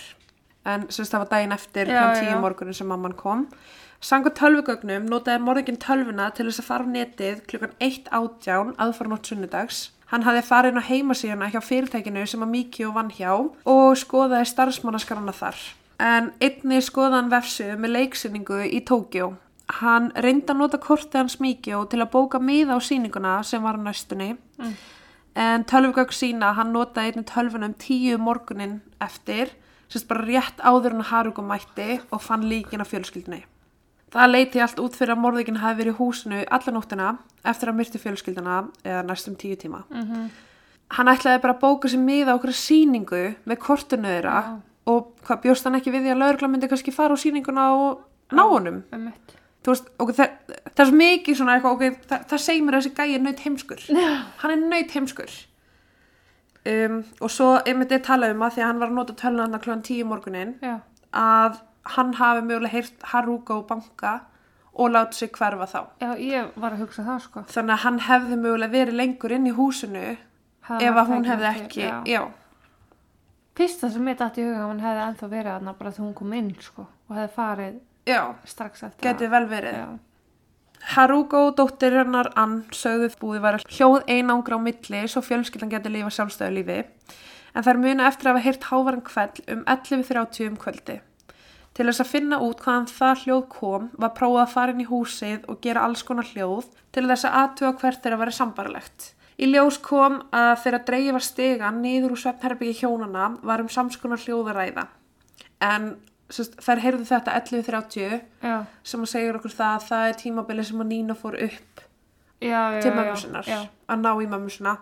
en 0.65 0.85
sem 0.89 1.05
sagt 1.05 1.13
það 1.13 1.23
var 1.23 1.31
daginn 1.33 1.55
eftir 1.55 1.91
já. 1.91 2.03
10 2.19 2.39
morgunin 2.43 2.77
sem 2.77 2.87
mamman 2.89 3.15
kom. 3.15 3.47
Sanga 4.03 4.31
tölvugögnum 4.35 5.07
notaði 5.09 5.41
morðingin 5.41 5.79
tölvuna 5.81 6.29
til 6.35 6.49
þess 6.49 6.61
að 6.61 6.67
fara 6.67 6.87
á 6.87 6.93
netið 6.93 7.43
klukkan 7.49 7.75
1.18 7.79 8.75
aðfarnótt 8.81 9.31
sunnudags. 9.31 9.85
Hann 10.11 10.25
hafði 10.25 10.43
farið 10.45 10.71
inn 10.71 10.81
á 10.81 10.89
heimasíðuna 10.89 11.47
hjá 11.53 11.61
fyrirtækinu 11.65 12.25
sem 12.29 12.43
að 12.45 12.51
Mikio 12.51 12.91
vann 12.93 13.09
hjá 13.09 13.31
og 13.33 13.95
skoðaði 13.97 14.51
starfsmannaskarana 14.51 15.33
þar. 15.33 15.57
En 15.97 16.29
einni 16.43 16.81
skoðaði 16.83 17.17
hann 17.17 17.31
vefsið 17.31 17.71
með 17.81 17.95
leiksýningu 17.95 18.59
í 18.69 18.83
Tókjó. 18.85 19.31
Hann 19.81 20.11
reyndi 20.21 20.51
að 20.53 20.59
nota 20.59 20.77
kortið 20.77 21.23
hans 21.23 21.39
Mikio 21.41 21.85
til 21.89 22.03
að 22.03 22.11
bóka 22.13 22.39
miða 22.39 22.77
á 22.77 22.79
sýninguna 22.85 23.39
sem 23.43 23.63
var 23.65 23.79
á 23.81 23.85
næstunni. 23.87 24.35
En 25.35 25.65
tölvugögg 25.67 26.13
sína, 26.15 26.53
hann 26.55 26.71
notaði 26.71 27.11
einnig 27.11 27.25
tölvuna 27.31 27.71
um 27.71 27.73
tíu 27.73 28.19
morgunin 28.21 28.77
eftir, 29.03 29.49
sérst 29.89 30.07
bara 30.07 30.23
rétt 30.23 30.61
áður 30.61 30.95
en 30.95 31.09
Haruko 31.09 31.41
mætti 31.43 31.99
og 32.11 32.21
fann 32.21 32.45
líkin 32.47 32.79
á 32.79 32.87
fjölskyldinni. 32.87 33.41
Það 34.15 34.29
leiti 34.31 34.61
allt 34.63 34.77
út 34.79 34.93
fyrir 34.95 35.11
að 35.11 35.19
morðingin 35.25 35.57
hafi 35.59 35.75
verið 35.81 35.91
í 35.91 35.97
húsinu 35.97 36.37
alla 36.55 36.71
nóttina 36.71 37.07
eftir 37.43 37.67
að 37.71 37.75
myrti 37.81 37.99
fjölskyldina 37.99 38.59
eða 38.85 39.01
næstum 39.09 39.35
tíu 39.35 39.55
tíma. 39.59 39.79
Mhm. 39.91 40.29
Hann 40.95 41.09
ætlaði 41.11 41.41
bara 41.41 41.53
að 41.55 41.59
bóka 41.59 41.87
sér 41.89 41.99
miða 41.99 42.35
okkur 42.37 42.53
sýningu 42.53 43.35
með 43.45 43.57
kortinu 43.59 44.07
þeirra 44.07 44.37
Já. 44.45 44.61
og 44.87 44.99
hvað 45.25 45.41
bjóst 45.41 45.63
hann 45.65 45.75
ekki 45.75 45.91
við 45.91 46.01
því 46.05 46.11
að 46.13 46.21
laurugla 46.21 46.47
myndi 46.47 46.67
kannski 46.69 46.93
fara 46.93 47.13
á 47.17 47.19
sýninguna 47.19 47.63
og 47.73 47.99
ná 48.31 48.43
honum. 48.45 48.83
Um. 48.93 49.11
Þú 49.65 49.69
veist, 49.73 49.85
ok, 49.97 50.11
það, 50.13 50.29
það 50.75 50.83
er 50.83 50.85
svo 50.85 50.95
mikið 50.95 51.35
svona 51.35 51.53
eitthvað, 51.55 51.73
ok, 51.73 51.83
það, 52.05 52.19
það 52.29 52.39
segir 52.45 52.63
mér 52.63 52.75
að 52.77 52.81
þessi 52.85 52.95
gæi 52.95 53.15
er 53.15 53.21
nöyt 53.25 53.39
heimskur. 53.39 53.81
Hann 54.37 54.51
er 54.53 54.57
nöyt 54.61 54.91
heimskur. 54.93 55.31
Um, 56.65 57.03
og 57.19 57.29
svo 57.33 57.47
einmitt 57.65 57.91
er 57.91 57.99
talað 58.05 58.31
um 58.35 58.41
að 58.45 58.53
því 58.55 58.61
að 58.61 58.67
hann 58.69 58.79
var 58.79 58.89
að 58.89 58.97
nota 58.99 59.13
töluna 59.13 59.49
hann 59.49 59.61
hann 61.95 62.15
hafi 62.19 62.45
mögulega 62.45 62.73
heyrt 62.73 63.05
Haruko 63.11 63.61
banka 63.69 64.21
og 64.75 64.91
láta 64.91 65.15
sig 65.15 65.31
hverfa 65.31 65.67
þá. 65.71 65.81
Já, 66.01 66.09
ég 66.19 66.55
var 66.59 66.75
að 66.75 66.85
hugsa 66.85 67.05
það 67.05 67.19
sko. 67.23 67.43
Þannig 67.51 67.75
að 67.75 67.83
hann 67.85 67.99
hefði 68.09 68.39
mögulega 68.41 68.75
verið 68.75 68.99
lengur 68.99 69.35
inn 69.35 69.47
í 69.47 69.53
húsinu 69.55 70.07
Hefði 70.65 70.87
ef 70.89 70.97
að 70.97 71.11
hún 71.13 71.27
hefði 71.29 71.51
ekki, 71.51 71.85
Já. 72.09 72.23
Fyrsta 73.55 73.87
sem 73.93 74.03
mitt 74.03 74.21
átti 74.23 74.41
í 74.41 74.47
huga 74.49 74.65
hann 74.65 74.81
hefði 74.83 75.03
ennþá 75.05 75.27
verið 75.31 75.51
þarna 75.53 75.73
bara 75.77 75.91
þegar 75.93 76.05
hún 76.05 76.15
kom 76.17 76.33
inn 76.35 76.49
sko 76.59 76.83
og 76.83 77.13
hefði 77.15 77.35
farið 77.35 77.77
já, 78.09 78.21
strax 78.49 78.83
eftir 78.83 79.07
geti 79.07 79.29
vel 79.31 79.45
verið. 79.47 79.77
Já, 79.77 79.85
Haruko, 80.95 81.47
dóttir 81.57 81.95
hennar 81.97 82.29
Ann, 82.37 82.59
sögðu 82.75 83.09
búið 83.21 83.45
var 83.45 83.57
hljóð 83.63 84.03
einangra 84.11 84.59
á 84.59 84.61
milli 84.61 85.05
svo 85.09 85.23
fjölskyldan 85.25 85.71
geti 85.71 85.93
lífa 85.93 86.11
sjálfstöðu 86.13 86.57
lífi. 86.59 86.81
En 87.55 87.63
þær 87.65 87.79
muna 87.79 88.09
eftir 88.09 88.29
að 88.29 88.35
hafa 88.35 88.45
heyrt 88.45 88.67
hávaran 88.69 89.05
kveld 89.05 89.39
um 89.47 89.63
11.30 89.71 90.49
um 90.49 90.57
kvöldi. 90.59 90.99
Til 91.75 91.85
þess 91.89 92.03
að 92.05 92.11
finna 92.13 92.39
út 92.39 92.61
hvaðan 92.63 92.87
það 92.87 93.21
hljóð 93.25 93.43
kom 93.51 93.89
var 93.99 94.13
prófað 94.15 94.43
að 94.45 94.53
fara 94.53 94.75
inn 94.75 94.83
í 94.85 94.87
húsið 94.87 95.49
og 95.51 95.59
gera 95.65 95.83
alls 95.83 96.05
konar 96.07 96.29
hljóð 96.31 96.69
til 96.95 97.03
þess 97.09 97.27
að 97.27 97.37
aðtuga 97.41 97.73
hvert 97.81 98.03
þeirra 98.03 98.21
verið 98.21 98.37
sambarlegt. 98.39 99.11
Í 99.35 99.49
ljós 99.51 99.81
kom 99.83 100.21
að 100.31 100.53
þegar 100.63 100.85
dreigið 100.87 101.17
var 101.17 101.25
stigan 101.27 101.81
niður 101.83 102.15
úr 102.15 102.21
svefnherbyggi 102.21 102.85
hjónana 102.85 103.33
var 103.43 103.63
um 103.63 103.71
samskonar 103.71 104.23
hljóð 104.23 104.53
að 104.53 104.59
ræða. 104.61 104.85
En 105.67 105.89
sest, 106.31 106.57
þær 106.63 106.81
heyrðu 106.83 107.07
þetta 107.09 107.35
11.30 107.39 108.15
já, 108.45 108.55
sem 108.85 109.03
að 109.03 109.11
segja 109.11 109.35
okkur 109.35 109.53
það 109.53 109.75
að 109.75 109.87
það 109.89 110.07
er 110.09 110.19
tímabili 110.21 110.65
sem 110.65 110.81
að 110.81 110.91
Nína 110.91 111.17
fór 111.17 111.37
upp 111.45 111.83
já, 112.41 112.61
já 112.75 112.81
til 112.81 112.91
já, 112.91 112.95
mömmu 112.97 113.17
sinnar 113.21 113.49
Já, 113.49 113.59
að 113.91 114.03
ná 114.05 114.11
í 114.13 114.29
mömmu 114.31 114.53
sinna 114.53 114.75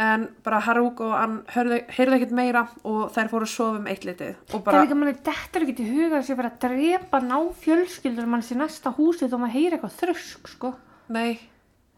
en 0.00 0.26
bara 0.46 0.60
Haruko 0.64 1.06
og 1.10 1.14
hann 1.16 1.36
heyrðu 1.54 2.16
ekkert 2.16 2.34
meira 2.34 2.64
og 2.82 3.12
þær 3.14 3.30
fóru 3.30 3.46
að 3.46 3.52
sofa 3.52 3.78
um 3.78 3.86
eitt 3.90 4.06
litið 4.08 4.32
og 4.32 4.48
það 4.50 4.58
er 4.58 4.64
bara, 4.66 4.82
líka 4.86 4.98
manni 4.98 5.14
dettur 5.28 5.66
ekki 5.66 5.76
til 5.78 5.86
huga 5.92 6.18
að 6.18 6.26
sé 6.28 6.38
bara 6.38 6.50
að 6.50 6.58
drepa 6.64 7.20
ná 7.22 7.36
fjölskyldur 7.62 8.30
mann 8.30 8.44
sér 8.46 8.60
næsta 8.62 8.94
húsið 8.96 9.36
og 9.36 9.44
maður 9.44 9.56
heyri 9.58 9.78
eitthvað 9.78 10.00
þrösk 10.02 10.50
sko, 10.56 10.74
nei. 11.14 11.38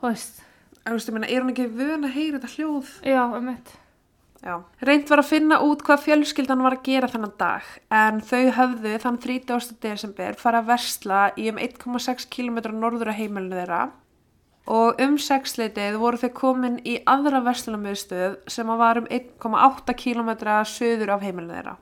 Veist. 0.05 0.45
Veist, 0.87 1.11
meina, 1.11 1.27
er 1.27 1.43
hún 1.43 1.55
ekki 1.55 1.67
vön 1.73 2.07
að 2.07 2.15
heyra 2.19 2.39
þetta 2.39 2.53
hljóð? 2.53 2.95
Já, 3.09 3.23
um 3.41 3.51
eitt. 3.55 3.75
Reynd 4.85 5.09
var 5.11 5.23
að 5.23 5.31
finna 5.31 5.57
út 5.65 5.81
hvað 5.83 6.05
fjölskyldan 6.05 6.63
var 6.63 6.77
að 6.77 6.85
gera 6.87 7.09
þennan 7.11 7.33
dag 7.41 7.71
en 7.91 8.21
þau 8.23 8.53
höfðu 8.55 8.93
þann 9.03 9.19
30. 9.25 9.79
desember 9.83 10.37
fara 10.39 10.61
að 10.63 10.69
versla 10.71 11.23
í 11.41 11.49
um 11.51 11.59
1,6 11.59 12.29
km 12.31 12.61
norður 12.77 13.11
að 13.11 13.23
heimilinu 13.23 13.59
þeirra 13.59 13.81
og 14.67 15.01
um 15.03 15.17
sexleitið 15.19 15.99
voru 16.03 16.19
þau 16.21 16.31
komin 16.35 16.79
í 16.83 16.99
aðra 17.07 17.41
verslunarmiðstöð 17.47 18.39
sem 18.51 18.71
var 18.79 19.01
um 19.01 19.07
1,8 19.07 19.95
km 19.99 20.31
söður 20.67 21.15
af 21.15 21.23
heimilinu 21.27 21.55
þeirra. 21.55 21.77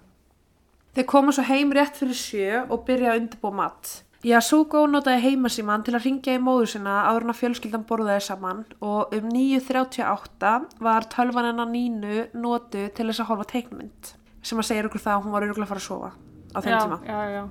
Þau 0.94 1.04
komu 1.10 1.32
svo 1.34 1.44
heim 1.48 1.72
rétt 1.74 1.96
fyrir 1.98 2.18
sjö 2.18 2.64
og 2.68 2.84
byrja 2.86 3.14
að 3.14 3.22
undirbúa 3.22 3.56
mat. 3.56 3.94
Yasuko 4.24 4.86
notaði 4.88 5.20
heimasíman 5.26 5.82
til 5.84 5.96
að 5.98 6.06
ringja 6.06 6.36
í 6.38 6.40
móður 6.40 6.70
sinna 6.72 7.00
áður 7.10 7.26
en 7.26 7.32
að 7.34 7.40
fjölskyldan 7.42 7.82
borðaði 7.88 8.22
saman 8.24 8.62
og 8.80 9.12
um 9.12 9.26
9.38 9.28 10.52
var 10.86 11.08
tölvan 11.12 11.50
hennar 11.50 11.68
Nínu 11.68 12.28
notu 12.32 12.86
til 12.94 13.08
þess 13.10 13.20
að 13.20 13.28
horfa 13.32 13.50
teiknmynd 13.52 14.14
sem 14.44 14.60
að 14.60 14.68
segja 14.70 14.86
ykkur 14.86 15.04
það 15.04 15.18
að 15.18 15.26
hún 15.26 15.34
var 15.34 15.44
örgulega 15.48 15.66
að 15.66 15.74
fara 15.74 15.82
að 15.82 15.88
sofa 15.88 16.10
á 16.56 16.58
þeim 16.60 16.72
já, 16.72 16.80
tíma. 16.84 16.98
Já, 17.08 17.20
já, 17.34 17.44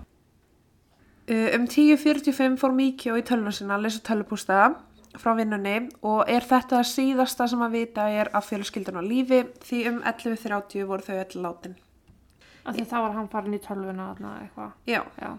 Uh, 1.23 1.55
Um 1.55 1.69
10.45 1.71 2.57
fór 2.59 2.73
Mikio 2.75 3.13
í 3.15 3.21
tölvuna 3.23 3.53
sinna 3.55 3.77
að 3.77 3.85
lesa 3.85 4.01
tölvupústa 4.03 4.57
frá 5.19 5.33
vinnunni 5.37 5.77
og 6.01 6.29
er 6.31 6.45
þetta 6.47 6.81
síðasta 6.87 7.47
sem 7.51 7.63
að 7.65 7.79
vita 7.79 8.09
er 8.09 8.31
að 8.33 8.49
fjölskyldan 8.51 8.99
á 8.99 9.03
lífi 9.05 9.43
því 9.63 9.81
um 9.91 10.03
11.30 10.03 10.85
voru 10.89 11.07
þau 11.07 11.15
öll 11.15 11.41
látin. 11.45 11.79
af 12.65 12.75
því 12.75 12.85
þá 12.91 12.97
var 12.99 13.17
hann 13.17 13.31
farin 13.31 13.57
í 13.57 13.63
tölvuna 13.63 14.13
þarna 14.13 14.37
eitthvað 14.41 14.71
Já. 14.87 15.01
Já, 15.19 15.33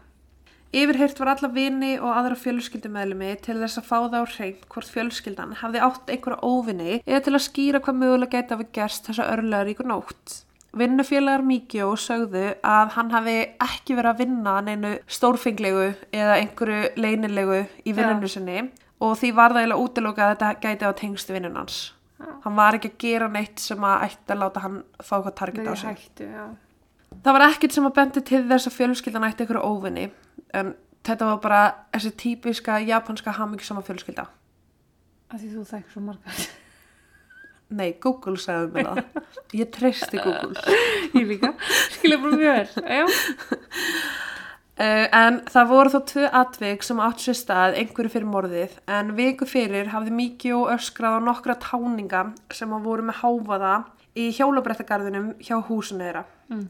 Yfirheyrt 0.74 1.20
var 1.22 1.28
alla 1.36 1.48
vini 1.54 1.92
og 2.00 2.10
aðra 2.10 2.34
fjölskyldumeðlumi 2.34 3.28
til 3.44 3.60
þess 3.60 3.78
að 3.78 3.84
fá 3.86 3.98
það 3.98 4.16
á 4.18 4.24
hreint 4.34 4.64
hvort 4.72 4.90
fjölskyldan 4.90 5.52
hafði 5.60 5.82
átt 5.86 6.10
einhverja 6.10 6.42
óvinni 6.42 6.96
eða 7.06 7.20
til 7.22 7.34
að 7.36 7.44
skýra 7.44 7.80
hvað 7.84 8.00
mögulega 8.00 8.40
gæti 8.40 8.56
hafi 8.56 8.66
gerst 8.74 9.06
þessa 9.06 9.28
örlega 9.36 9.68
ríku 9.68 9.86
nótt. 9.86 10.40
Vinnufélagar 10.74 11.44
Mikjó 11.46 11.92
sögðu 11.94 12.56
að 12.66 12.90
hann 12.96 13.12
hafi 13.14 13.36
ekki 13.62 13.94
verið 13.94 14.10
að 14.10 14.22
vinna 14.24 14.54
neinu 14.66 14.90
stórfenglegu 15.06 15.84
eða 16.10 16.40
einhverju 16.40 16.90
leynilegu 16.98 17.60
í 17.62 17.94
vinnunni 17.94 18.32
sinni 18.32 18.64
og 19.00 19.16
því 19.18 19.30
var 19.34 19.50
það 19.54 19.62
eiginlega 19.64 19.84
útilokað 19.88 20.28
að 20.28 20.34
þetta 20.34 20.60
gæti 20.66 20.88
á 20.88 20.92
tengstu 21.00 21.34
vinnun 21.36 21.56
hans. 21.58 21.78
Já. 22.20 22.28
Hann 22.44 22.56
var 22.56 22.76
ekki 22.78 22.90
að 22.92 22.98
gera 23.04 23.28
neitt 23.28 23.58
sem 23.60 23.84
að 23.84 24.04
ætti 24.06 24.32
að 24.34 24.40
láta 24.44 24.60
hann 24.64 24.76
fá 25.02 25.16
eitthvað 25.18 25.34
target 25.40 25.66
á 25.68 25.74
sig. 25.74 25.98
hættu, 26.04 26.28
Það 27.24 27.32
var 27.36 27.44
ekkert 27.48 27.72
sem 27.72 27.86
að 27.86 27.94
bendi 27.94 28.20
til 28.26 28.42
þess 28.48 28.66
að 28.70 28.76
fjölskyldan 28.78 29.24
ætti 29.28 29.44
einhverju 29.44 29.62
óvinni 29.70 30.06
en 30.54 30.74
þetta 31.06 31.28
var 31.28 31.38
bara 31.44 31.60
þessi 31.94 32.10
típiska 32.22 32.78
japanska 32.82 33.30
hamingisama 33.36 33.82
fjölskylda. 33.86 34.26
af 35.30 35.40
því 35.40 35.50
þú 35.54 35.64
þekkir 35.70 35.92
svo 35.92 36.00
margar 36.00 36.44
Nei, 37.74 37.94
Google 37.98 38.36
sagði 38.38 38.68
mér 38.74 38.84
það. 38.86 39.22
Ég 39.56 39.70
treysti 39.72 40.18
Google. 40.20 40.52
Ég 41.16 41.24
líka, 41.26 41.54
skilja 41.96 42.18
bara 42.22 42.36
mjög 42.36 42.52
vel 42.54 42.90
Já, 42.98 43.06
Uh, 44.74 45.06
en 45.14 45.36
það 45.46 45.68
voru 45.70 45.90
þó 45.92 46.00
tvö 46.10 46.28
atvik 46.34 46.82
sem 46.82 46.98
átt 46.98 47.20
sér 47.22 47.36
stað 47.38 47.76
einhverju 47.78 48.10
fyrir 48.10 48.26
morðið 48.26 48.72
en 48.90 49.12
viku 49.14 49.46
fyrir 49.46 49.92
hafði 49.92 50.14
Mikjó 50.16 50.64
öskrað 50.72 51.20
á 51.22 51.26
nokkra 51.28 51.54
táninga 51.62 52.24
sem 52.50 52.72
að 52.74 52.88
voru 52.88 53.04
með 53.06 53.20
háfaða 53.20 53.74
í 54.18 54.24
hjólabrettagarðinum 54.34 55.28
hjá 55.38 55.60
húsinu 55.68 56.02
þeirra. 56.02 56.24
Mm. 56.50 56.64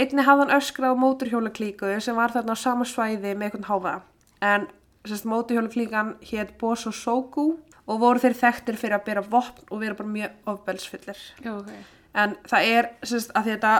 Einni 0.00 0.24
hafði 0.24 0.46
hann 0.46 0.56
öskrað 0.56 0.96
á 0.96 1.02
móturhjólaklíku 1.02 1.90
sem 2.00 2.16
var 2.16 2.32
þarna 2.32 2.56
á 2.56 2.64
sama 2.64 2.88
svæði 2.88 3.34
með 3.34 3.50
einhvern 3.50 3.68
háfaða 3.68 4.00
en 4.40 4.64
sérst, 5.04 5.28
móturhjólaklíkan 5.28 6.14
hétt 6.30 6.56
Boso 6.56 6.88
Soku 6.88 7.50
og 7.84 8.00
voru 8.00 8.24
þeir 8.24 8.38
þekktir 8.40 8.80
fyrir 8.80 8.96
að 8.96 9.04
bera 9.10 9.26
vopn 9.28 9.68
og 9.68 9.84
vera 9.84 9.98
bara 10.00 10.14
mjög 10.14 10.52
ofbelsfullir. 10.54 11.20
já, 11.44 11.52
ok 11.52 11.92
En 12.16 12.32
það 12.48 12.70
er, 12.72 12.86
sérst, 13.04 13.32
að 13.36 13.50
þetta 13.52 13.72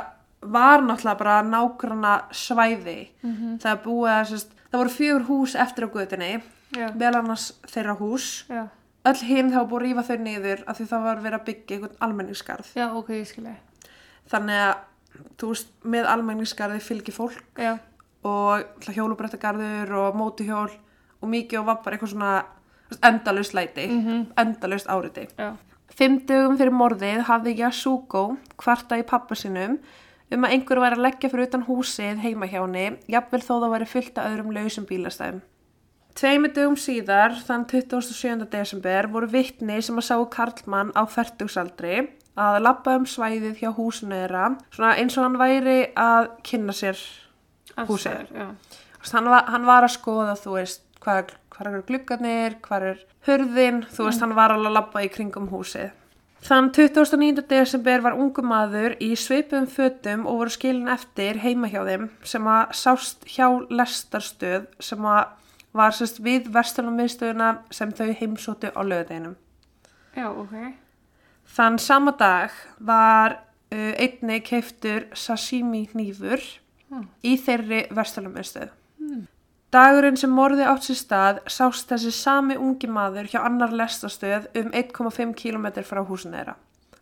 var 0.52 0.80
náttúrulega 0.82 1.18
bara 1.18 1.42
nágrana 1.42 2.14
svæði. 2.32 3.08
Mhm. 3.22 3.58
Það 3.62 3.72
er 3.72 3.82
búið 3.84 4.10
að, 4.14 4.24
sérst, 4.32 4.50
það 4.72 4.78
voru 4.80 4.94
fjögur 4.98 5.26
hús 5.28 5.54
eftir 5.54 5.84
á 5.84 5.88
götunni, 5.90 6.42
Já, 6.76 6.88
meðal 6.94 7.16
annars 7.22 7.52
þeirra 7.66 7.96
hús. 7.98 8.44
já, 8.48 8.68
Öll 9.06 9.22
hinn 9.22 9.52
þá 9.52 9.60
búið 9.68 9.76
að 9.78 9.84
rífa 9.86 10.02
þau 10.08 10.16
niður 10.18 10.64
af 10.66 10.78
því 10.80 10.86
það 10.90 11.02
var 11.04 11.16
verið 11.22 11.38
að 11.40 11.44
byggja 11.46 11.76
einhvern 11.76 11.96
almenningskarð. 12.00 12.66
já, 12.74 12.86
ok, 12.94 13.08
ég 13.08 13.26
skilja 13.26 13.54
Þannig 14.28 14.58
að, 14.66 14.76
þú 15.38 15.48
veist, 15.52 15.68
með 15.84 16.06
almenningskarði 16.10 16.80
fylgir 16.82 17.14
fólk 17.14 17.58
Já, 17.62 17.78
og 18.24 18.64
hjólubrættagarður 18.82 19.92
og 19.94 20.16
mótuhjól 20.18 20.70
og 21.22 21.28
mikið 21.30 21.60
og 21.60 21.66
var 21.66 21.78
bara 21.84 21.96
eitthvað 21.96 22.12
svona 22.16 22.44
endalust 23.02 23.54
læti, 23.54 23.86
Mhm. 23.88 24.26
endalust 24.36 24.86
áriti. 24.88 25.28
já, 25.38 25.54
Fimm 25.96 26.18
dögum 26.26 26.58
fyrir 26.58 26.72
morðið 26.72 27.22
hafði 27.24 27.56
Yasuko 27.58 28.36
kvarta 28.58 28.98
í 28.98 29.06
pappa 29.06 29.34
sinum 29.34 29.78
um 30.34 30.46
að 30.46 30.54
einhver 30.56 30.80
væri 30.82 30.98
að 30.98 31.04
leggja 31.04 31.30
fyrir 31.32 31.48
utan 31.48 31.66
húsið 31.68 32.22
heima 32.24 32.48
hjá 32.50 32.60
henni, 32.62 32.86
jafnvel 33.10 33.42
þó 33.44 33.52
það 33.54 33.72
væri 33.74 33.90
fullt 33.90 34.18
af 34.18 34.30
öðrum 34.32 34.54
lausum 34.56 34.88
bílastæðum. 34.88 35.42
Tveimur 36.16 36.52
dögum 36.56 36.78
síðar, 36.80 37.34
þann 37.44 37.66
27. 37.68 38.46
desember, 38.48 39.08
voru 39.12 39.28
vittni 39.28 39.82
sem 39.84 39.98
að 40.00 40.06
sáu 40.08 40.24
Karlmann 40.32 40.94
á 40.96 41.04
færtugsaldri 41.12 42.06
að 42.40 42.56
labba 42.64 42.94
um 42.96 43.04
svæðið 43.08 43.60
hjá 43.60 43.68
húsinu 43.76 44.16
þeirra, 44.16 44.46
svona 44.72 44.94
eins 44.96 45.16
og 45.16 45.26
hann 45.26 45.36
væri 45.40 45.76
að 45.92 46.30
kynna 46.46 46.72
sér. 46.76 47.02
Húsið. 47.76 48.32
Hann 49.12 49.28
var, 49.28 49.44
hann 49.52 49.68
var 49.68 49.84
að 49.84 49.92
skoða, 49.92 50.38
þú 50.40 50.56
veist, 50.56 50.82
hvað, 51.04 51.34
er 51.60 51.84
gluggarnir, 51.86 52.56
hvað 52.64 52.88
er 52.94 53.04
hurðin, 53.28 53.84
þú 53.92 54.08
veist, 54.08 54.24
hann 54.24 54.34
var 54.38 54.54
alveg 54.54 54.72
að 54.72 54.78
labba 54.78 55.04
í 55.04 55.12
kringum 55.12 55.50
húsið. 55.52 55.92
Þann 56.46 56.68
29. 56.70 57.42
desember 57.50 58.02
var 58.04 58.14
ungu 58.14 58.42
maður 58.46 58.94
í 59.02 59.08
svipum 59.18 59.64
fötum 59.66 60.26
og 60.30 60.42
voru 60.42 60.52
skilin 60.54 60.90
eftir 60.92 61.40
heima 61.42 61.66
hjá 61.72 61.80
þeim 61.88 62.04
sem 62.22 62.46
að 62.46 62.74
sást 62.78 63.26
hjá 63.26 63.48
lestarstöð 63.72 64.68
sem 64.78 65.08
að 65.10 65.32
var 65.76 65.96
sérst 65.96 66.20
við 66.24 66.46
verslunarmiðstöðuna 66.54 67.48
sem 67.74 67.90
þau 67.92 68.12
heimsóttu 68.20 68.70
á 68.70 68.80
löðinum. 68.86 69.34
já, 70.16 70.28
ok 70.30 70.54
Þann 71.56 71.78
sama 71.78 72.12
dag 72.18 72.54
var 72.78 73.36
uh, 73.72 73.92
einni 73.98 74.40
keiftur 74.40 75.08
sashimi 75.14 75.88
hnífur 75.92 76.42
Hmm. 76.86 77.08
í 77.26 77.34
þeirri 77.34 77.88
verslunarmiðstöð. 77.90 78.68
Dagurinn 79.76 80.16
sem 80.16 80.32
morði 80.32 80.64
átt 80.64 80.86
sér 80.86 80.96
stað 80.96 81.40
sást 81.52 81.90
þessi 81.90 82.12
sami 82.14 82.54
ungi 82.56 82.88
maður 82.88 83.28
hjá 83.28 83.42
annar 83.44 83.74
lestastöð 83.76 84.46
um 84.56 84.70
1,5 84.72 85.34
km 85.36 85.66
frá 85.84 86.00
húsinu 86.00 86.38
þeirra. 86.38 86.54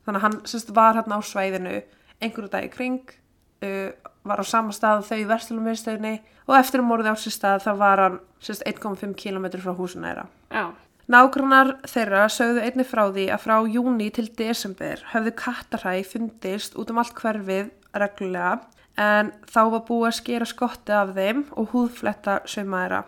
Þannig 0.05 0.19
að 0.19 0.25
hann 0.27 0.39
sérst, 0.51 0.73
var 0.75 0.99
hann 0.99 1.15
á 1.15 1.19
svæðinu 1.23 1.75
einhverju 2.19 2.51
dag 2.51 2.67
í 2.67 2.73
kring, 2.73 3.15
uh, 3.63 3.93
var 4.27 4.43
á 4.43 4.45
sama 4.49 4.75
stað 4.75 5.05
þau 5.07 5.19
í 5.21 5.29
verslunarmiðstöðinni 5.31 6.15
og 6.49 6.57
eftir 6.59 6.83
að 6.83 6.89
morði 6.89 7.13
átt 7.13 7.23
sér 7.23 7.37
stað 7.37 7.63
þá 7.69 7.71
var 7.85 8.03
hann 8.09 8.19
sérst, 8.43 8.67
1,5 8.67 9.15
km 9.23 9.47
frá 9.63 9.77
húsinu 9.79 10.09
þeirra. 10.09 10.27
Já, 10.51 10.67
Nágrannar 11.05 11.75
þeirra 11.85 12.27
sögðu 12.33 12.63
einni 12.65 12.85
frá 12.89 13.03
því 13.13 13.27
að 13.35 13.43
frá 13.43 13.59
júni 13.69 14.07
til 14.17 14.25
desember 14.39 15.03
höfðu 15.11 15.35
kattarhæ 15.37 15.99
fundist 16.09 16.79
út 16.81 16.91
um 16.91 17.01
allt 17.03 17.13
hverfið 17.19 17.69
reglulega 17.93 18.55
en 19.01 19.33
þá 19.51 19.61
var 19.75 19.85
búið 19.89 20.09
að 20.09 20.17
skera 20.21 20.49
skotti 20.49 20.95
af 20.95 21.13
þeim 21.17 21.45
og 21.59 21.71
húðfletta 21.75 22.41
saumaðira. 22.51 23.05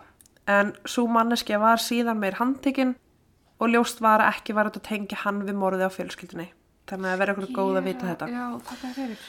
En 0.47 0.71
svo 0.87 1.07
manneskja 1.11 1.59
var 1.59 1.81
síðan 1.83 2.21
meir 2.21 2.37
handtekinn 2.39 2.95
og 3.57 3.73
ljóst 3.73 3.99
var 4.03 4.23
að 4.23 4.35
ekki 4.35 4.55
var 4.55 4.69
að 4.69 4.79
tengja 4.85 5.23
hann 5.23 5.43
við 5.47 5.57
morðið 5.59 5.89
á 5.89 5.95
fjölskyldinni. 5.95 6.47
Þannig 6.87 7.11
að 7.11 7.21
vera 7.21 7.35
okkur 7.35 7.53
góð 7.55 7.79
að 7.81 7.89
vita 7.89 8.07
þetta. 8.07 8.29
Já, 8.31 8.45
það 8.69 8.87
er 8.87 8.95
fyrir. 8.95 9.27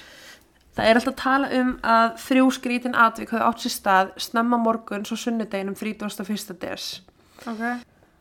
Það 0.78 0.88
er 0.88 0.98
alltaf 1.00 1.14
að 1.14 1.22
tala 1.24 1.46
um 1.58 1.70
að 1.90 2.08
þrjú 2.22 2.50
skrítin 2.54 2.94
atvik 2.94 3.32
hafa 3.34 3.48
átt 3.48 3.64
sér 3.64 3.72
stað 3.74 4.12
snemma 4.22 4.60
morgun 4.62 5.06
svo 5.08 5.16
sunnudeginum 5.18 5.74
31. 5.74 6.54
des. 6.62 6.84
Ok. 7.42 7.64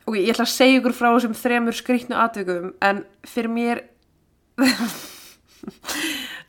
Ok, 0.08 0.16
ég 0.16 0.32
ætla 0.32 0.46
að 0.48 0.54
segja 0.56 0.80
ykkur 0.80 0.96
frá 0.96 1.10
þessum 1.12 1.36
þremur 1.38 1.76
skrítnu 1.76 2.16
atvikum 2.18 2.72
en 2.82 3.04
fyrir 3.28 3.52
mér 3.52 3.84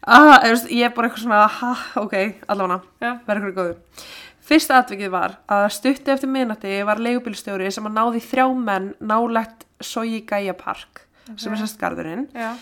ah, 0.09 0.47
ég, 0.69 0.87
er 0.87 0.95
bara 0.95 1.09
eitthvað 1.09 1.25
svona 1.25 1.43
ha, 1.59 1.75
ok, 2.01 2.15
allavega, 2.49 3.13
verður 3.27 3.51
ykkur 3.51 3.59
góðu 3.59 3.77
Fyrsta 4.49 4.79
atvikið 4.81 5.11
var 5.13 5.35
að 5.51 5.67
stutti 5.75 6.09
eftir 6.09 6.31
minnati 6.31 6.79
var 6.87 7.01
leigubílstjóri 7.05 7.69
sem 7.69 7.85
að 7.85 7.97
náði 7.99 8.21
þrjá 8.25 8.47
menn 8.57 8.87
nálegt 8.97 9.67
Soji 9.85 10.23
Gaia 10.25 10.55
Park 10.57 11.03
sem 11.37 11.53
er 11.53 11.61
sérst 11.61 11.77
garðurinn 11.77 12.25
Já. 12.33 12.55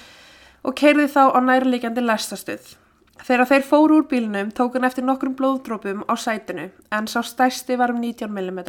og 0.67 0.75
keirði 0.75 1.07
þá 1.13 1.21
á 1.31 1.39
nærleikjandi 1.47 2.03
lestastuð. 2.03 2.75
Þegar 3.23 3.49
þeir 3.49 3.65
fóru 3.65 4.01
úr 4.01 4.07
bílnum 4.11 4.51
tók 4.51 4.75
hann 4.75 4.85
eftir 4.87 5.07
nokkrum 5.07 5.37
blóðdrópum 5.39 6.03
á 6.11 6.13
sætinu 6.19 6.67
en 6.93 7.07
sá 7.07 7.21
stærsti 7.23 7.79
var 7.79 7.95
um 7.95 8.03
19 8.03 8.29
mm. 8.29 8.61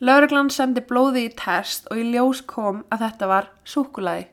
Lögreglan 0.00 0.48
sendi 0.48 0.80
blóði 0.80 1.26
í 1.28 1.34
test 1.36 1.90
og 1.92 2.00
í 2.00 2.06
ljós 2.14 2.40
kom 2.48 2.86
að 2.88 3.04
þetta 3.04 3.28
var 3.28 3.50
súkulaði. 3.68 4.30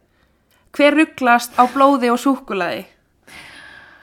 Hver 0.71 0.95
rugglast 0.95 1.59
á 1.59 1.67
blóði 1.67 2.13
og 2.13 2.21
súkulaði? 2.23 2.85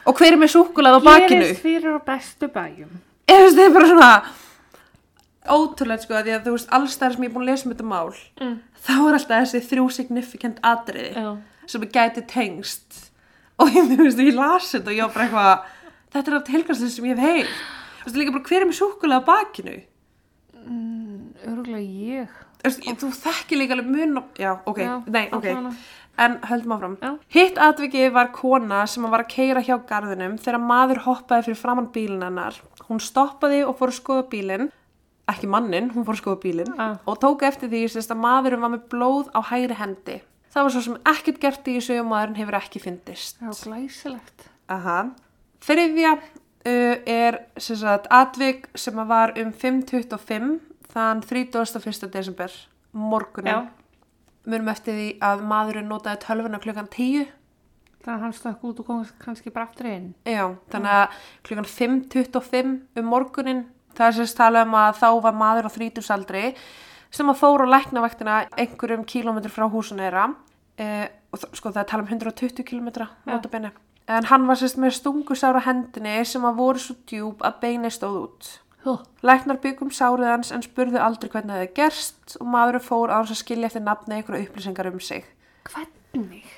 Og 0.04 0.16
hver 0.18 0.32
er 0.34 0.40
með 0.40 0.50
súkulaði 0.52 1.00
á 1.00 1.02
bakinu? 1.06 1.44
Gerist 1.48 1.62
fyrir 1.64 1.94
á 1.96 2.00
bestu 2.04 2.48
bæjum. 2.52 2.90
Veist, 3.30 3.56
þetta 3.56 3.68
er 3.68 3.74
bara 3.74 3.88
svona 3.88 4.10
ótrúlega 5.54 6.00
sko, 6.04 6.18
því 6.24 6.32
að 6.36 6.44
þú 6.46 6.52
veist, 6.56 6.68
alls 6.76 6.96
þar 7.00 7.14
sem 7.14 7.24
ég 7.24 7.30
er 7.30 7.34
búin 7.34 7.44
að 7.44 7.50
lesa 7.52 7.66
um 7.68 7.72
þetta 7.74 7.88
mál, 7.88 8.12
Mm. 8.40 8.54
þá 8.84 8.92
er 9.08 9.16
alltaf 9.18 9.40
þessi 9.44 9.60
þrjú 9.70 9.86
signifikant 9.92 10.60
atriði 10.64 11.12
Já. 11.16 11.36
sem 11.66 11.82
er 11.82 11.90
gæti 11.96 12.22
tengst 12.26 13.00
og 13.58 13.68
ég, 13.68 13.88
þú 13.92 13.96
veist, 14.04 14.18
ég 14.24 14.34
las 14.34 14.70
þetta 14.72 14.88
og 14.92 14.96
ég 14.96 15.04
var 15.04 15.12
bara 15.14 15.24
eitthvað 15.24 15.64
þetta 16.14 16.28
er 16.30 16.34
allt 16.38 16.48
helgastlega 16.54 16.90
sem 16.94 17.04
ég 17.04 17.16
hef 17.16 17.24
heyrt 17.28 17.56
þú 18.00 18.04
veist, 18.08 18.16
líka 18.20 18.32
bara 18.32 18.44
hver 18.48 18.60
er 18.60 18.68
með 18.70 18.78
súkulega 18.80 19.20
á 19.20 19.28
bakinu 19.28 19.76
Örgulega 21.44 21.84
ég. 21.84 22.28
þú 22.64 22.96
þú 23.04 23.10
þekkir 23.20 23.58
líka 23.60 23.76
alveg 23.76 23.90
mun 23.92 24.16
og, 24.22 24.24
já, 24.40 24.52
ok, 24.64 24.78
Já, 24.80 25.02
nei, 25.12 25.28
ok. 25.32 25.48
En 26.18 26.38
höldum 26.48 26.74
áfram 26.76 26.96
Já. 27.02 27.10
hitt 27.34 27.58
atvikið 27.58 28.12
var 28.14 28.30
kona 28.32 28.84
sem 28.86 29.02
var 29.10 29.24
að 29.24 29.32
keira 29.34 29.62
hjá 29.64 29.76
garðinum 29.88 30.38
þegar 30.38 30.62
maður 30.62 31.02
hoppaði 31.08 31.48
fyrir 31.48 31.60
framann 31.60 31.90
bílinn 31.94 32.22
hennar 32.22 32.60
hún 32.88 33.00
stoppaði 33.00 33.64
og 33.64 33.76
fór 33.78 33.92
að 33.92 33.98
skoða 34.00 34.28
bílinn 34.30 34.70
ekki 35.30 35.48
mannin, 35.48 35.90
hún 35.94 36.04
fór 36.04 36.18
að 36.18 36.20
skoða 36.20 36.40
bílinn 36.42 36.74
Ah. 36.78 36.96
og 37.06 37.18
tók 37.18 37.42
eftir 37.42 37.68
því 37.72 37.84
að 38.02 38.16
maðurinn 38.20 38.60
var 38.60 38.74
með 38.76 38.88
blóð 38.92 39.30
á 39.32 39.40
hægri 39.50 39.74
hendi 39.80 40.20
það 40.54 40.62
var 40.62 40.70
svo 40.74 40.82
sem 40.86 40.98
ekkert 41.10 41.40
gert 41.42 41.68
í 41.68 41.76
þessu 41.78 42.00
og 42.00 42.08
maðurinn 42.10 42.38
hefur 42.38 42.58
ekki 42.60 42.82
fyndist 42.82 43.40
Já, 43.42 43.50
glæsilegt. 43.64 44.48
Aha. 44.68 44.98
Þriðja 45.64 46.12
uh, 46.14 46.96
er 47.10 47.38
sagt, 47.58 48.06
atvik 48.12 48.68
sem 48.78 49.00
var 49.08 49.34
um 49.40 49.50
5.25 49.52 50.60
þann 50.94 51.22
31. 51.26 52.10
desember 52.12 52.52
morgunin. 52.92 53.50
Já. 53.50 53.83
Munum 54.44 54.68
eftir 54.72 54.98
því 54.98 55.08
að 55.24 55.44
maðurinn 55.48 55.88
notaði 55.88 56.20
tölvuna 56.26 56.60
klukkan 56.60 56.90
10. 56.92 57.30
Þannig 58.04 58.18
að 58.18 58.24
hann 58.26 58.34
stökk 58.36 58.64
út 58.68 58.80
og 58.82 58.88
kom 58.88 59.04
kannski 59.22 59.52
bara 59.52 59.64
aftur 59.64 59.88
inn. 59.88 60.10
Já, 60.28 60.50
þannig 60.72 60.96
að 60.98 61.22
klukkan 61.48 61.70
5.25 61.70 62.74
um 63.00 63.08
morgunin 63.08 63.62
það 63.94 64.08
er 64.08 64.16
sérst 64.18 64.38
tala 64.38 64.64
um 64.66 64.74
að 64.78 64.98
þá 65.00 65.08
var 65.24 65.38
maður 65.38 65.68
á 65.70 65.74
þrítusaldri 65.74 66.44
sem 67.14 67.30
að 67.30 67.40
fór 67.40 67.64
á 67.64 67.66
læknavaktina 67.70 68.40
einhverjum 68.58 69.06
kílómetr 69.08 69.52
frá 69.54 69.66
húsinu 69.70 70.02
þeirra 70.02 70.26
uh, 70.34 71.06
og 71.32 71.46
sko 71.54 71.70
það 71.70 71.82
er 71.84 71.90
tala 71.92 72.04
um 72.04 72.10
120 72.10 72.66
kílómetra. 72.66 73.08
En 74.04 74.26
hann 74.28 74.44
var 74.44 74.58
sérst 74.60 74.76
með 74.76 74.98
stungusára 74.98 75.62
hendinni 75.64 76.18
sem 76.28 76.44
að 76.44 76.58
voru 76.60 76.82
svo 76.82 76.98
djúb 77.08 77.44
að 77.46 77.60
beini 77.62 77.92
stóð 77.92 78.18
út. 78.26 78.50
Læknar 79.24 79.60
byggum 79.62 79.92
sárið 79.94 80.28
hans 80.28 80.52
en 80.52 80.64
spurðu 80.64 81.00
aldrei 81.00 81.30
hvernig 81.32 81.54
það 81.54 81.62
hefði 81.62 81.76
gerst 81.78 82.34
og 82.40 82.50
maðurinn 82.52 82.84
fór 82.84 83.12
á 83.12 83.16
hans 83.16 83.32
að 83.32 83.40
skilja 83.40 83.70
eftir 83.70 83.84
nafni 83.84 84.18
einhverju 84.18 84.48
upplýsingar 84.48 84.90
um 84.90 85.00
sig. 85.00 85.24
Hvernig? 85.70 86.50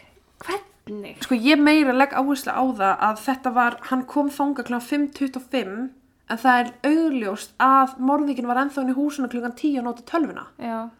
Hvernig? 0.43 1.23
Sko 1.23 1.39
ég 1.39 1.63
meira 1.63 1.95
legg 1.95 2.17
áherslu 2.19 2.51
á 2.51 2.65
það 2.81 3.05
að 3.09 3.23
þetta 3.29 3.55
var, 3.55 3.79
hann 3.91 4.05
kom 4.11 4.33
þanga 4.35 4.67
kl. 4.67 4.81
5.25 4.91 5.73
en 6.27 6.43
það 6.43 6.61
er 6.61 6.73
augljóst 6.91 7.55
að 7.63 7.97
morðingin 8.03 8.51
var 8.51 8.63
ennþá 8.65 8.83
inn 8.83 8.93
í 8.95 8.99
húsinu 8.99 9.31
klukkan 9.31 9.55
10 9.55 9.81
og 9.81 9.87
nota 9.87 10.07
tölvuna. 10.11 10.49
Já. 10.59 10.91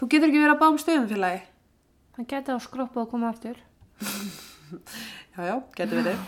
Þú 0.00 0.10
getur 0.10 0.30
ekki 0.30 0.42
verið 0.42 0.56
að 0.56 0.62
bá 0.62 0.68
um 0.72 0.80
stöðum 0.82 1.10
félagi. 1.12 1.42
Hann 2.18 2.30
geti 2.30 2.54
á 2.54 2.58
skroppu 2.62 3.04
og 3.04 3.10
koma 3.10 3.30
aftur. 3.30 3.58
Já, 5.34 5.42
já, 5.44 5.54
getur 5.76 5.98
verið. 6.00 6.22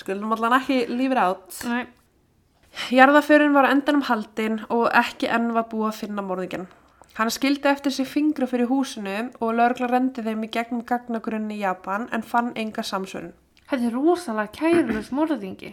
Skulum 0.00 0.32
allan 0.34 0.56
ekki 0.56 0.78
lífið 0.90 1.20
átt. 1.22 1.58
Nei. 1.70 1.84
Jarðaförin 2.94 3.54
var 3.54 3.68
endanum 3.70 4.02
haldin 4.08 4.58
og 4.68 4.88
ekki 4.90 5.28
enn 5.30 5.52
var 5.54 5.68
búið 5.70 5.90
að 5.90 6.00
finna 6.02 6.24
morðingin. 6.26 6.66
Hann 7.14 7.30
skildi 7.30 7.70
eftir 7.70 7.94
sig 7.94 8.08
fingra 8.10 8.48
fyrir 8.50 8.66
húsinu 8.66 9.28
og 9.38 9.54
lögregla 9.54 9.92
rendi 9.92 10.24
þeim 10.26 10.42
í 10.42 10.50
gegnum 10.50 10.82
gagnagrunni 10.88 11.60
í 11.60 11.62
Japan 11.62 12.08
en 12.12 12.26
fann 12.26 12.50
enga 12.58 12.82
samsvörun. 12.82 13.30
Þetta 13.70 13.86
er 13.86 13.94
rosalega 13.94 14.50
kærulus 14.58 15.12
morðingi. 15.14 15.70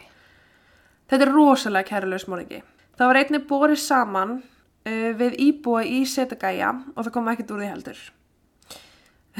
Þetta 1.10 1.26
er 1.26 1.34
rosalega 1.34 1.90
kærulaus 1.90 2.28
morðingi. 2.30 2.62
Það 2.96 3.10
var 3.10 3.20
einnig 3.20 3.48
borið 3.50 3.82
saman 3.82 4.38
uh, 4.38 5.10
við 5.18 5.40
íbúa 5.48 5.82
í 5.84 6.04
Setagæja 6.06 6.70
og 6.94 7.02
það 7.02 7.14
kom 7.18 7.32
ekkert 7.34 7.56
úr 7.56 7.64
því 7.64 7.72
heldur. 7.72 8.04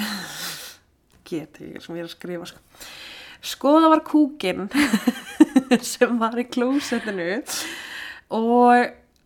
Get 1.30 1.62
ekki 1.62 1.86
sem 1.86 1.96
ég 1.96 2.04
er 2.04 2.10
að 2.10 2.16
skrifa 2.16 2.50
sko. 2.50 2.66
Skoða 3.42 3.90
var 3.90 4.04
kúkin 4.06 4.68
sem 5.94 6.18
var 6.22 6.38
í 6.38 6.46
klósettinu 6.46 7.42
og 8.32 8.76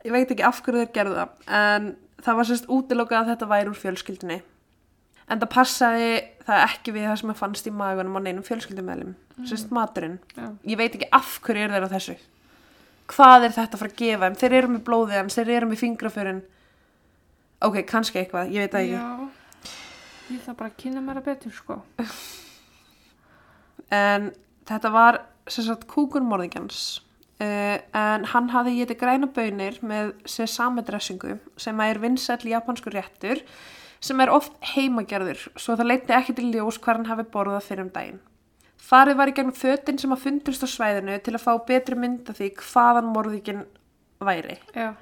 ég 0.05 0.13
veit 0.13 0.31
ekki 0.31 0.45
af 0.47 0.61
hverju 0.63 0.85
þeir 0.85 0.93
gerðu 0.95 1.17
það 1.19 1.55
en 1.59 1.89
það 2.25 2.37
var 2.39 2.47
sérst 2.49 2.69
útilokað 2.71 3.21
að 3.21 3.31
þetta 3.33 3.49
væri 3.51 3.71
úr 3.71 3.79
fjölskyldinni. 3.79 4.37
En 5.25 5.41
það 5.41 5.51
passaði 5.55 6.09
það 6.45 6.63
ekki 6.67 6.93
við 6.95 7.07
það 7.09 7.19
sem 7.21 7.33
að 7.33 7.39
fannst 7.41 7.67
í 7.69 7.73
magunum 7.73 8.17
á 8.17 8.21
neinum 8.21 8.45
fjölskyldumælum, 8.45 9.15
sérst 9.49 9.73
maturinn. 9.73 10.19
Já. 10.37 10.47
Ég 10.69 10.79
veit 10.79 10.95
ekki 10.97 11.09
af 11.17 11.35
hverju 11.45 11.65
er 11.65 11.73
þeir 11.73 11.87
á 11.89 11.93
þessu. 11.95 12.15
Hvað 13.09 13.47
er 13.47 13.55
þetta 13.57 13.77
að 13.77 13.81
fara 13.81 13.93
að 13.93 13.99
gefa 14.01 14.29
þeim? 14.29 14.37
Þeir 14.41 14.57
eru 14.59 14.71
með 14.73 14.85
blóðið 14.87 15.19
hans, 15.19 15.37
þeir 15.37 15.53
eru 15.57 15.69
með 15.71 15.81
fingraförin. 15.81 16.41
Ok, 17.65 17.81
kannski 17.89 18.21
eitthvað, 18.21 18.53
ég 18.53 18.65
veit 18.65 18.73
það 18.77 18.87
ekki. 18.87 18.95
Já. 18.95 19.75
Ég 20.25 20.41
þarf 20.45 20.57
bara 20.61 20.71
að 20.71 20.79
kynna 20.81 21.05
mér 21.05 21.21
að 21.21 21.29
betur, 21.31 21.53
sko. 21.57 21.81
En 23.93 24.31
þetta 24.65 24.91
var 24.93 25.21
sem 25.51 25.65
sagt 25.67 25.87
kúkurmorðingjans. 25.91 27.01
Uh, 27.35 27.81
en 27.91 28.23
hann 28.31 28.45
hafði 28.53 28.77
getið 28.79 29.01
græna 29.01 29.27
bönir 29.35 29.81
með 29.83 30.13
sesame-dressingu 30.31 31.33
sem 31.59 31.81
er 31.83 31.99
vinsæll 31.99 32.47
japansku 32.47 32.93
réttur 32.93 33.41
sem 33.99 34.21
er 34.23 34.31
oft 34.31 34.53
heimagerður 34.71 35.41
svo 35.59 35.75
það 35.75 35.89
leiti 35.89 36.15
ekki 36.15 36.35
til 36.37 36.45
ljós 36.53 36.77
hvað 36.79 37.01
hann 37.01 37.09
hafi 37.09 37.25
borðað 37.33 37.67
fyrir 37.67 37.83
um 37.83 37.89
daginn. 37.91 38.21
Farið 38.85 39.19
var 39.19 39.31
í 39.31 39.33
gegnum 39.35 39.57
fötin 39.57 39.99
sem 39.99 40.13
að 40.15 40.23
fundust 40.29 40.63
á 40.63 40.67
svæðinu 40.69 41.17
til 41.25 41.33
að 41.33 41.43
fá 41.43 41.51
betri 41.67 41.97
mynd 41.99 42.29
af 42.31 42.39
því 42.39 42.49
hvaðan 42.61 43.11
morðingin 43.11 43.65
væri. 44.23 44.55
Já. 44.71 44.93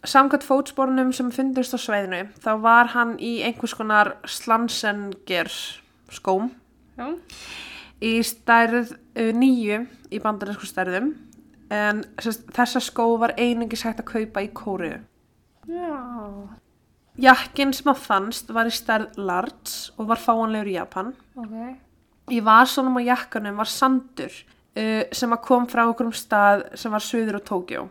Samkvæmt 0.00 0.46
fótsporunum 0.48 1.12
sem 1.12 1.28
fundust 1.34 1.76
á 1.76 1.78
svæðinu 1.84 2.22
þá 2.40 2.52
var 2.64 2.94
hann 2.94 3.18
í 3.20 3.42
einhvers 3.44 3.76
konar 3.76 4.14
slansenger 4.24 5.52
skóm 6.08 6.48
Já. 7.00 7.08
í 8.04 8.12
stærð 8.24 8.92
uh, 8.92 9.30
nýju 9.36 9.84
í 10.12 10.20
bandarísku 10.20 10.68
stærðum 10.68 11.14
en 11.72 12.02
sest, 12.20 12.48
þessa 12.52 12.82
skó 12.82 13.06
var 13.20 13.36
einungis 13.38 13.84
hægt 13.86 14.02
að 14.02 14.10
kaupa 14.10 14.42
í 14.42 14.50
kóru. 14.52 14.96
Já. 15.70 16.00
Jakkin 17.20 17.72
sem 17.76 17.90
að 17.92 18.02
fannst 18.04 18.50
var 18.54 18.68
í 18.68 18.74
stærð 18.74 19.18
large 19.20 19.92
og 19.96 20.08
var 20.10 20.20
fáanlegur 20.20 20.70
í 20.72 20.76
Japan. 20.76 21.12
Ok. 21.38 21.54
Í 22.30 22.40
vasunum 22.46 22.98
á 22.98 23.02
jakkanum 23.06 23.58
var 23.60 23.70
sandur 23.70 24.34
uh, 24.34 25.04
sem 25.12 25.32
að 25.32 25.42
kom 25.46 25.66
frá 25.70 25.86
okkur 25.86 26.10
um 26.10 26.16
stað 26.16 26.66
sem 26.78 26.92
var 26.92 27.04
söður 27.06 27.40
á 27.40 27.48
Tókjó. 27.52 27.86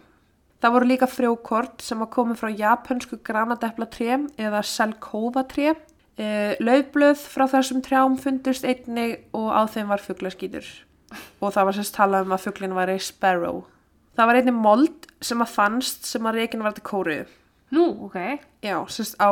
Það 0.59 0.73
voru 0.75 0.89
líka 0.89 1.07
frjókort 1.07 1.83
sem 1.83 2.01
að 2.03 2.11
komi 2.11 2.35
frá 2.35 2.49
japansku 2.51 3.21
granadeplatré 3.23 4.17
eða 4.35 4.59
selkóvatré. 4.67 5.77
Uh, 6.19 6.51
laufblöð 6.59 7.21
frá 7.31 7.45
þessum 7.47 7.79
trjám 7.85 8.17
fundust 8.19 8.65
einnig 8.67 9.21
og 9.31 9.49
á 9.55 9.63
þeim 9.71 9.87
var 9.87 10.01
fuglaskýtur. 10.03 10.65
Og 11.39 11.53
það 11.55 11.65
var 11.69 11.77
sérst 11.77 11.95
talað 11.95 12.25
um 12.27 12.33
að 12.35 12.43
fuglinn 12.43 12.75
væri 12.75 12.97
sparrow. 13.01 13.61
Það 14.19 14.27
var 14.27 14.39
einnig 14.41 14.57
mold 14.59 15.05
sem 15.23 15.39
að 15.41 15.53
fannst 15.55 16.09
sem 16.09 16.25
að 16.27 16.41
reikin 16.41 16.63
var 16.65 16.75
til 16.75 16.83
kóruðu. 16.83 17.27
Nú, 17.71 17.85
ok. 18.09 18.17
Já, 18.65 18.75
sérst 18.91 19.15
á 19.21 19.31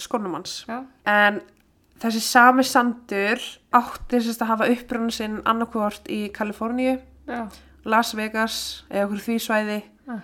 skonum 0.00 0.36
hans. 0.38 0.60
Já. 0.68 0.84
En 1.10 1.40
þessi 2.00 2.22
sami 2.22 2.62
sandur 2.64 3.42
átti 3.76 4.20
sérst 4.22 4.44
að 4.44 4.52
hafa 4.52 4.68
upprunn 4.70 5.10
sinn 5.12 5.40
annarkvort 5.50 6.06
í 6.08 6.28
Kaliforníu 6.32 6.94
Já. 7.26 7.48
Las 7.84 8.14
Vegas 8.14 8.84
eða 8.88 9.08
okkur 9.08 9.24
því 9.26 9.36
svæði 9.42 9.80
Ah. 10.06 10.22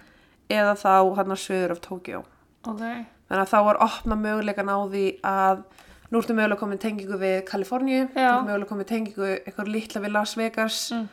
eða 0.51 0.77
þá 0.79 1.17
hann 1.19 1.35
að 1.35 1.43
söður 1.43 1.75
af 1.75 1.83
Tókjó. 1.83 2.23
Ok. 2.67 2.81
Þannig 3.27 3.43
að 3.43 3.51
þá 3.51 3.59
var 3.67 3.83
opna 3.83 4.17
möguleikan 4.23 4.71
á 4.71 4.79
því 4.87 5.05
að 5.27 5.65
nú 6.11 6.21
ertu 6.23 6.35
mögulega 6.37 6.61
komið 6.61 6.79
tengingu 6.85 7.19
við 7.19 7.37
Kaliforníu, 7.49 8.09
þú 8.15 8.21
ertu 8.23 8.49
mögulega 8.51 8.71
komið 8.73 8.91
tengingu 8.93 9.31
eitthvað 9.37 9.73
litla 9.75 10.01
við 10.05 10.13
Las 10.13 10.35
Vegas 10.39 10.81
Mm. 10.93 11.09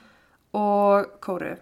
og 0.53 1.05
Kóru. 1.21 1.55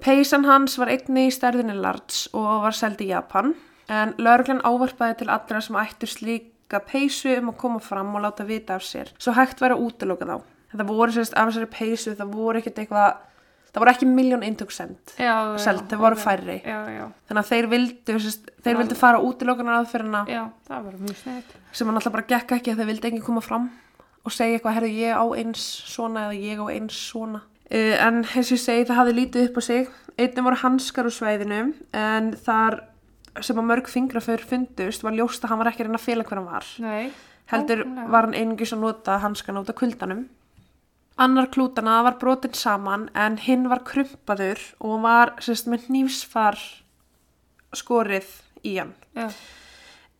Peysan 0.00 0.44
hans 0.44 0.76
var 0.78 0.88
einni 0.90 1.28
í 1.28 1.32
stærðinni 1.32 1.74
large 1.80 2.28
og 2.34 2.62
var 2.64 2.72
seld 2.74 2.98
í 3.00 3.06
Japan 3.12 3.54
en 3.88 4.14
lauruglan 4.18 4.60
ávarpaði 4.66 5.18
til 5.18 5.28
allra 5.30 5.60
sem 5.62 5.76
ættu 5.76 6.06
slíka 6.10 6.80
peysu 6.84 7.36
um 7.38 7.50
að 7.52 7.56
koma 7.62 7.78
fram 7.80 8.14
og 8.16 8.22
láta 8.24 8.44
vita 8.48 8.74
af 8.74 8.82
sér 8.82 9.12
svo 9.18 9.32
hægt 9.36 9.60
væri 9.62 9.76
að 9.76 9.84
útiloka 9.86 10.26
þá. 10.26 10.40
Þetta 10.74 10.86
voru 10.88 11.12
sérst 11.14 11.36
af 11.38 11.48
þessari 11.52 11.70
peysu, 11.70 12.14
það 12.18 12.32
voru 12.34 12.58
ekkert 12.58 12.78
eitthvað, 12.82 13.14
það 13.74 13.82
voru 13.82 13.92
ekki 13.92 14.08
miljón 14.08 14.44
eintök 14.46 14.70
send, 14.74 15.14
það 15.90 16.02
voru 16.04 16.18
færri. 16.20 16.60
Já, 16.62 16.78
já. 16.94 17.04
Þannig 17.28 17.42
að 17.42 17.48
þeir 17.50 17.70
vildu, 17.72 18.18
sérst, 18.22 18.52
þeir 18.62 18.78
vildu 18.80 18.98
fara 19.00 19.22
aðferðina 19.80 20.20
það 20.68 20.84
var 20.86 21.00
mjög 21.00 21.16
snett. 21.24 21.56
sem 21.72 21.90
hann 21.90 21.98
alltaf 21.98 22.14
bara 22.14 22.28
gekk 22.30 22.54
ekki 22.58 22.76
þeir 22.78 22.90
vildi 22.92 23.10
enginn 23.10 23.26
koma 23.26 23.42
fram 23.44 23.66
og 24.24 24.32
segja 24.32 24.56
eitthvað, 24.56 24.78
herru 24.78 24.92
ég 24.94 25.18
á 25.18 25.24
eins 25.36 25.64
svona 25.90 26.28
eða 26.28 26.38
ég 26.40 26.62
á 26.62 26.66
eins 26.72 27.00
svona 27.10 27.42
uh, 27.42 28.06
en 28.06 28.22
eins 28.24 28.48
og 28.48 28.56
ég 28.56 28.62
segi 28.62 28.86
það 28.88 29.00
hafði 29.02 29.16
lítið 29.18 29.48
upp 29.50 29.58
á 29.58 29.62
sig 29.66 29.90
einnig 30.16 30.46
voru 30.46 30.60
hanskar 30.62 31.08
úr 31.10 31.14
svæðinu 31.14 31.60
en 31.92 32.30
þar 32.46 32.78
sem 33.42 33.58
að 33.58 33.66
mörg 33.66 33.90
fingraför 33.90 34.44
fundust 34.46 35.02
var 35.02 35.16
ljóst 35.18 35.42
að 35.42 35.50
hann 35.50 35.60
var 35.60 35.72
ekki 35.72 35.86
reyna 35.88 35.98
að 35.98 36.06
fela 36.06 36.24
hver 36.24 36.38
hann 36.38 36.50
var 36.52 36.68
Nei. 36.84 37.10
heldur 37.50 37.82
var 38.12 38.28
hann 38.28 38.36
einungis 38.38 38.72
að 38.76 38.84
nota 38.84 39.18
hanskana 39.24 39.64
út 39.64 39.72
af 39.72 39.78
kuldanum 39.80 40.28
annar 41.18 41.46
klútana 41.54 42.00
var 42.06 42.16
brotin 42.18 42.54
saman 42.58 43.08
en 43.14 43.36
hinn 43.38 43.68
var 43.70 43.84
krumpaður 43.86 44.60
og 44.80 45.02
var 45.04 45.34
sérst 45.44 45.68
með 45.70 45.88
hnífsfar 45.90 46.58
skorið 47.74 48.30
í 48.66 48.78
hann 48.80 48.94
Já. 49.14 49.28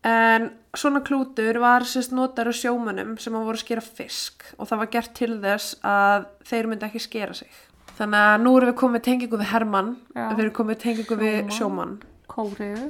En 0.05 0.51
svona 0.77 1.01
klútur 1.01 1.57
var 1.63 1.81
sérst 1.89 2.13
notar 2.13 2.45
á 2.47 2.53
sjómönnum 2.53 3.15
sem 3.17 3.33
að 3.33 3.47
voru 3.47 3.57
að 3.57 3.63
skera 3.63 3.81
fisk 3.81 4.45
og 4.59 4.69
það 4.69 4.81
var 4.83 4.91
gert 4.93 5.13
til 5.17 5.31
þess 5.41 5.79
að 5.81 6.27
þeir 6.45 6.69
myndi 6.69 6.85
ekki 6.85 7.01
skera 7.01 7.33
sig. 7.33 7.49
Þannig 7.97 8.21
að 8.27 8.43
nú 8.43 8.51
erum 8.59 8.69
við 8.69 8.77
komið 8.83 9.03
tengingu 9.07 9.39
við 9.39 9.49
Hermann, 9.49 9.91
Já. 10.13 10.27
við 10.35 10.41
erum 10.43 10.55
komið 10.59 10.79
tengingu 10.83 11.17
við 11.17 11.37
Sjómann. 11.55 11.55
sjómann. 11.57 11.95
Kóriðu, 12.27 12.87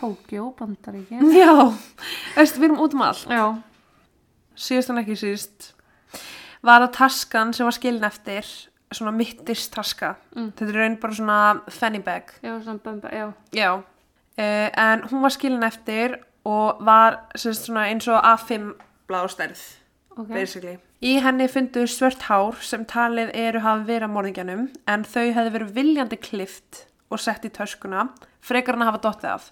Tókjó, 0.00 0.48
Bandaríkin. 0.58 1.32
já, 1.32 1.54
veist, 2.36 2.56
við 2.58 2.64
erum 2.68 2.80
út 2.82 2.94
um 2.96 3.02
allt. 3.06 3.26
Já. 3.30 3.44
Síðast 4.56 4.90
en 4.92 5.00
ekki 5.00 5.16
síst 5.16 5.72
var 6.62 6.84
það 6.86 6.92
taskan 6.98 7.52
sem 7.56 7.66
var 7.66 7.76
skilin 7.76 8.04
eftir, 8.06 8.46
svona 8.92 9.12
mittist 9.16 9.72
taska. 9.74 10.14
Mm. 10.36 10.50
Þetta 10.58 10.68
er 10.68 10.78
raun 10.80 10.96
bara 11.00 11.16
svona 11.16 11.38
fanny 11.70 12.00
bag. 12.04 12.30
Já, 12.42 12.54
svona 12.62 12.78
bamba, 12.84 13.08
já. 13.12 13.32
Já, 13.56 13.70
uh, 13.78 14.68
en 14.86 15.02
hún 15.10 15.22
var 15.24 15.34
skilin 15.34 15.62
eftir 15.66 16.18
og 16.44 16.82
var 16.84 17.20
sérst, 17.38 17.66
svona 17.68 17.86
eins 17.90 18.08
og 18.10 18.20
A5 18.22 18.72
blástærð, 19.08 19.60
Ok. 20.18 20.28
basically. 20.28 20.78
Í 21.02 21.16
henni 21.22 21.48
fundu 21.50 21.82
svört 21.90 22.22
hár 22.28 22.54
sem 22.62 22.84
talið 22.86 23.30
eru 23.34 23.58
hafa 23.64 23.82
verið 23.86 24.06
að 24.06 24.12
morðingjanum 24.14 24.68
en 24.86 25.04
þau 25.04 25.32
hefði 25.34 25.52
verið 25.56 25.72
viljandi 25.74 26.18
klift 26.22 26.84
og 27.10 27.18
sett 27.18 27.44
í 27.44 27.50
töskuna 27.50 28.04
frekar 28.42 28.74
hann 28.76 28.84
að 28.86 28.90
hafa 28.92 29.00
dottið 29.02 29.30
af. 29.32 29.48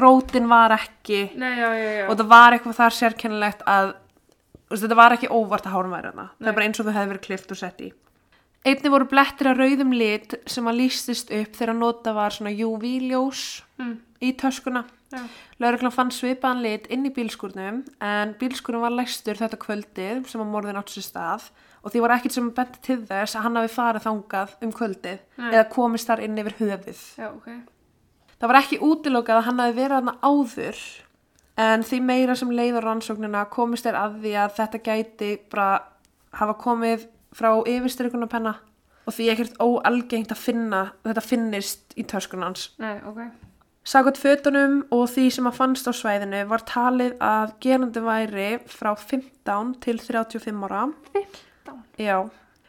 Rótin 0.00 0.46
var 0.48 0.70
ekki 0.76 1.32
Nei, 1.34 1.56
já, 1.58 1.70
já, 1.74 1.90
já. 2.02 2.06
og 2.10 2.16
það 2.18 2.28
var 2.30 2.52
eitthvað 2.54 2.78
þar 2.78 2.94
sérkennilegt 3.00 3.64
að 3.66 3.94
þetta 4.70 4.96
var 4.98 5.12
ekki 5.16 5.28
óvart 5.30 5.66
að 5.66 5.72
hárum 5.76 5.94
væri 5.94 6.10
hana. 6.10 6.30
Það 6.40 6.48
er 6.48 6.52
bara 6.58 6.66
eins 6.66 6.80
og 6.80 6.86
þau 6.88 6.92
hefði 6.96 7.12
verið 7.12 7.24
klift 7.28 7.50
og 7.54 7.56
sett 7.60 7.80
í. 7.86 7.92
Einni 8.66 8.90
voru 8.90 9.06
blettir 9.06 9.46
að 9.46 9.60
rauðum 9.62 9.92
lit 9.94 10.34
sem 10.50 10.66
að 10.66 10.80
lýstist 10.80 11.30
upp 11.30 11.52
þegar 11.54 11.76
nota 11.78 12.12
var 12.16 12.30
svona 12.34 12.50
UV-ljós 12.50 13.62
Mm. 13.78 13.98
í 14.22 14.32
töskuna. 14.36 14.84
Já. 15.12 15.20
Lauruglan 15.60 15.92
fann 15.92 16.10
svipaðan 16.10 16.62
lit 16.62 16.86
inn 16.90 17.04
í 17.06 17.12
bílskúrnum 17.14 17.84
en 18.00 18.34
bílskúrnum 18.40 18.80
var 18.80 18.90
læstur 18.90 19.36
þetta 19.38 19.56
kvöldið 19.56 20.26
sem 20.26 20.40
að 20.40 20.50
morðin 20.50 20.76
átt 20.80 20.90
sér 20.90 21.04
stað 21.06 21.42
og 21.84 21.92
því 21.92 22.00
var 22.02 22.10
ekkit 22.16 22.32
sem 22.32 22.50
benti 22.50 22.80
til 22.82 22.98
þess 23.06 23.36
að 23.36 23.42
hann 23.46 23.56
hafi 23.60 23.70
farið 23.76 24.02
þangað 24.08 24.56
um 24.62 24.72
kvöldið 24.72 25.18
Nei. 25.38 25.50
eða 25.52 25.68
komist 25.70 26.08
þar 26.10 26.24
inn 26.26 26.38
yfir 26.42 26.56
höfuð. 26.58 27.02
Já, 27.20 27.28
ok. 27.30 27.48
Það 28.40 28.48
var 28.50 28.58
ekki 28.60 28.78
útilokað 28.82 29.38
að 29.38 29.44
hann 29.46 29.58
hafi 29.62 29.76
verið 29.78 29.96
þarna 30.00 30.16
áður 30.26 30.80
en 31.56 31.84
því 31.86 32.00
meira 32.04 32.36
sem 32.36 32.52
leiður 32.52 32.84
rannsóknina 32.84 33.46
komist 33.52 33.86
þér 33.88 33.98
að 34.02 34.16
því 34.24 34.32
að 34.42 34.54
þetta 34.60 34.82
gæti 34.88 35.30
bara 35.52 35.68
hafa 36.36 36.56
komið 36.60 37.08
frá 37.36 37.50
yfirstyrkunarpenna 37.68 38.54
og 39.06 39.14
því 39.14 39.28
ekkert 39.32 39.58
óalgengt 39.62 40.32
að 40.34 40.42
finna 40.42 40.82
þetta 41.06 41.24
finnist 41.24 41.94
í 41.96 42.04
töskunans. 42.08 42.70
Nei, 42.82 42.98
ok. 43.06 43.22
Sakot 43.86 44.18
fötunum 44.18 44.80
og 44.90 45.04
því 45.12 45.28
sem 45.36 45.46
að 45.46 45.58
fannst 45.60 45.86
á 45.86 45.94
svæðinu 45.94 46.40
var 46.50 46.64
talið 46.66 47.12
að 47.22 47.52
gerandi 47.62 48.02
væri 48.02 48.48
frá 48.66 48.90
15 48.98 49.76
til 49.84 50.00
35 50.02 50.64
ára. 50.66 50.88
15? 51.14 51.84
Já. 52.02 52.16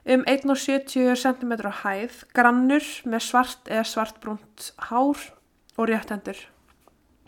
Um 0.08 0.24
1,70 0.30 1.18
cm 1.20 1.56
hæð, 1.82 2.22
grannur 2.38 2.86
með 3.10 3.26
svart 3.26 3.66
eða 3.66 3.88
svartbrúnt 3.90 4.70
hár 4.92 5.26
og 5.76 5.90
réttendur. 5.90 6.38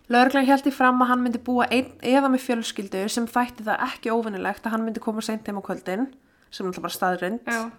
Lörglan 0.10 0.46
held 0.48 0.66
í 0.66 0.72
fram 0.74 1.02
að 1.04 1.12
hann 1.12 1.22
myndi 1.22 1.40
búa 1.46 1.68
einn 1.70 1.92
eða 2.02 2.32
með 2.34 2.42
fjölskyldu 2.48 3.04
sem 3.14 3.28
þætti 3.30 3.66
það 3.68 3.84
ekki 3.86 4.10
óvinnilegt 4.16 4.66
að 4.66 4.74
hann 4.74 4.86
myndi 4.88 5.04
koma 5.04 5.22
seint 5.22 5.46
heim 5.48 5.60
á 5.62 5.64
kvöldin, 5.68 6.08
sem 6.50 6.66
alltaf 6.66 6.82
bara 6.88 6.96
staðrind. 6.96 7.44
Já. 7.46 7.70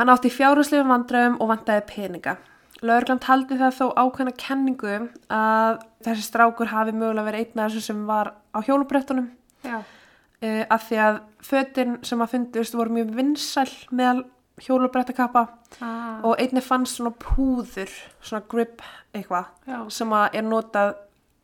Hann 0.00 0.10
átti 0.12 0.32
fjárhúslegum 0.34 0.90
vandræðum 0.90 1.36
og 1.40 1.48
vantaði 1.52 1.84
peninga. 1.92 2.36
Lörgland 2.84 3.22
taldi 3.24 3.56
það 3.56 3.76
þó 3.78 3.86
ákveðna 4.02 4.34
kenningu 4.36 4.96
að 5.32 5.78
þessi 6.04 6.26
strákur 6.26 6.68
hafi 6.74 6.92
mögulega 6.92 7.30
verið 7.30 7.46
einn 7.46 7.62
af 7.64 7.70
þessu 7.70 7.86
sem 7.86 8.02
var 8.10 8.32
á 8.52 8.58
hjólubrettunum 8.66 9.30
Já. 9.64 9.78
uh, 9.80 10.64
af 10.68 10.84
því 10.90 10.98
að 11.06 11.20
fötin 11.46 11.96
sem 12.04 12.20
að 12.20 12.34
fundust 12.34 12.76
voru 12.76 12.92
mjög 12.98 13.14
vinsæl 13.16 13.70
meðal 13.90 14.26
hjólubrettakappa 14.60 15.46
Ah. 15.80 16.20
og 16.24 16.36
einni 16.40 16.60
fannst 16.64 16.96
svona 16.96 17.10
púður, 17.20 17.90
svona 18.22 18.42
grip 18.48 18.80
eitthvað 19.14 19.90
sem 19.92 20.12
að 20.16 20.36
er 20.38 20.42
notað, 20.46 20.94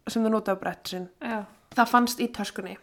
sem 0.09 0.23
þau 0.25 0.33
notað 0.35 0.57
á 0.59 0.62
brett 0.62 0.88
sinn. 0.88 1.09
Já. 1.23 1.45
Það 1.77 1.88
fannst 1.93 2.21
í 2.21 2.27
töskunni, 2.35 2.75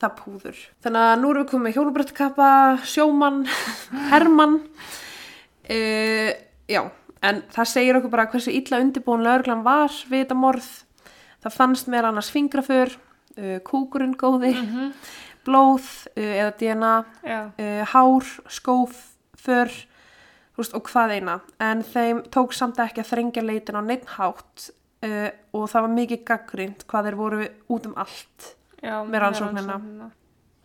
það 0.00 0.12
púður. 0.22 0.60
Þannig 0.84 1.06
að 1.08 1.18
nú 1.20 1.30
erum 1.32 1.42
við 1.44 1.50
komið 1.50 1.64
með 1.68 1.76
hjólubrettakappa, 1.78 2.50
sjómann, 2.88 3.40
hermann. 4.12 4.58
Uh, 5.68 6.30
já, 6.70 6.82
en 7.24 7.42
það 7.52 7.68
segir 7.72 7.98
okkur 7.98 8.12
bara 8.14 8.28
hversu 8.32 8.54
illa 8.54 8.80
undirbúin 8.80 9.24
lögreglan 9.26 9.64
var 9.66 9.92
við 10.08 10.22
þetta 10.24 10.38
morð. 10.38 10.68
Það 11.44 11.56
fannst 11.58 11.90
meðal 11.92 12.12
annars 12.12 12.30
fingraför, 12.34 12.94
uh, 13.36 13.58
kúkurinn 13.66 14.16
góði, 14.18 14.54
Mhm. 14.56 14.92
blóð 15.44 15.84
uh, 16.16 16.24
eða 16.24 16.56
DNA, 16.60 16.94
hár, 17.92 18.24
skóf, 18.48 18.96
för 19.36 19.70
og 20.58 20.88
hvað 20.90 21.12
eina. 21.14 21.36
En 21.62 21.84
þeim 21.86 22.24
tók 22.34 22.52
samt 22.52 22.80
ekki 22.82 22.98
að 23.04 23.10
þrengja 23.12 23.44
leitin 23.46 23.76
á 23.78 23.82
neitt 23.86 24.08
hátt 24.16 24.70
uh, 25.04 25.30
og 25.54 25.68
það 25.70 25.84
var 25.86 25.92
mikið 25.96 26.24
gaggrind 26.24 26.84
hvað 26.90 27.04
þeir 27.08 27.16
voru 27.18 27.48
út 27.68 27.86
um 27.86 27.94
allt. 27.96 28.54
Já. 28.82 29.02
Með 29.04 29.20
rannsóknina. 29.24 30.10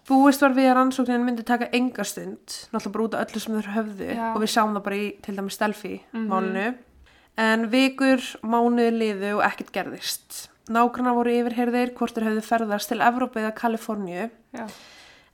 Búist 0.07 0.41
var 0.43 0.51
við 0.53 0.67
að 0.67 0.75
rannsóknin 0.77 1.23
myndi 1.23 1.45
taka 1.47 1.69
enga 1.71 2.03
stund, 2.03 2.43
náttúrulega 2.73 2.91
bara 2.93 3.03
út 3.07 3.13
af 3.15 3.27
öllu 3.29 3.39
sem 3.39 3.53
þeir 3.55 3.69
höfðu 3.77 4.07
Já. 4.17 4.25
og 4.35 4.41
við 4.43 4.51
sjáum 4.51 4.73
það 4.75 4.83
bara 4.83 4.95
í 4.99 5.05
til 5.23 5.35
dæmis 5.37 5.57
Delphi 5.61 5.93
Mhm. 6.11 6.27
málinu. 6.27 6.73
En 7.37 7.63
vikur, 7.71 8.19
mánuði 8.43 8.91
liðu 8.93 9.29
og 9.37 9.43
ekkert 9.47 9.71
gerðist. 9.71 10.49
Nágrannar 10.69 11.15
voru 11.15 11.31
yfirherðir 11.31 11.93
hvort 11.95 12.13
þeir 12.15 12.27
höfðu 12.29 12.43
ferðast 12.45 12.87
til 12.91 12.99
Evrópu 12.99 13.39
eða 13.41 13.55
Kaliforníu 13.55 14.29
Já. 14.53 14.67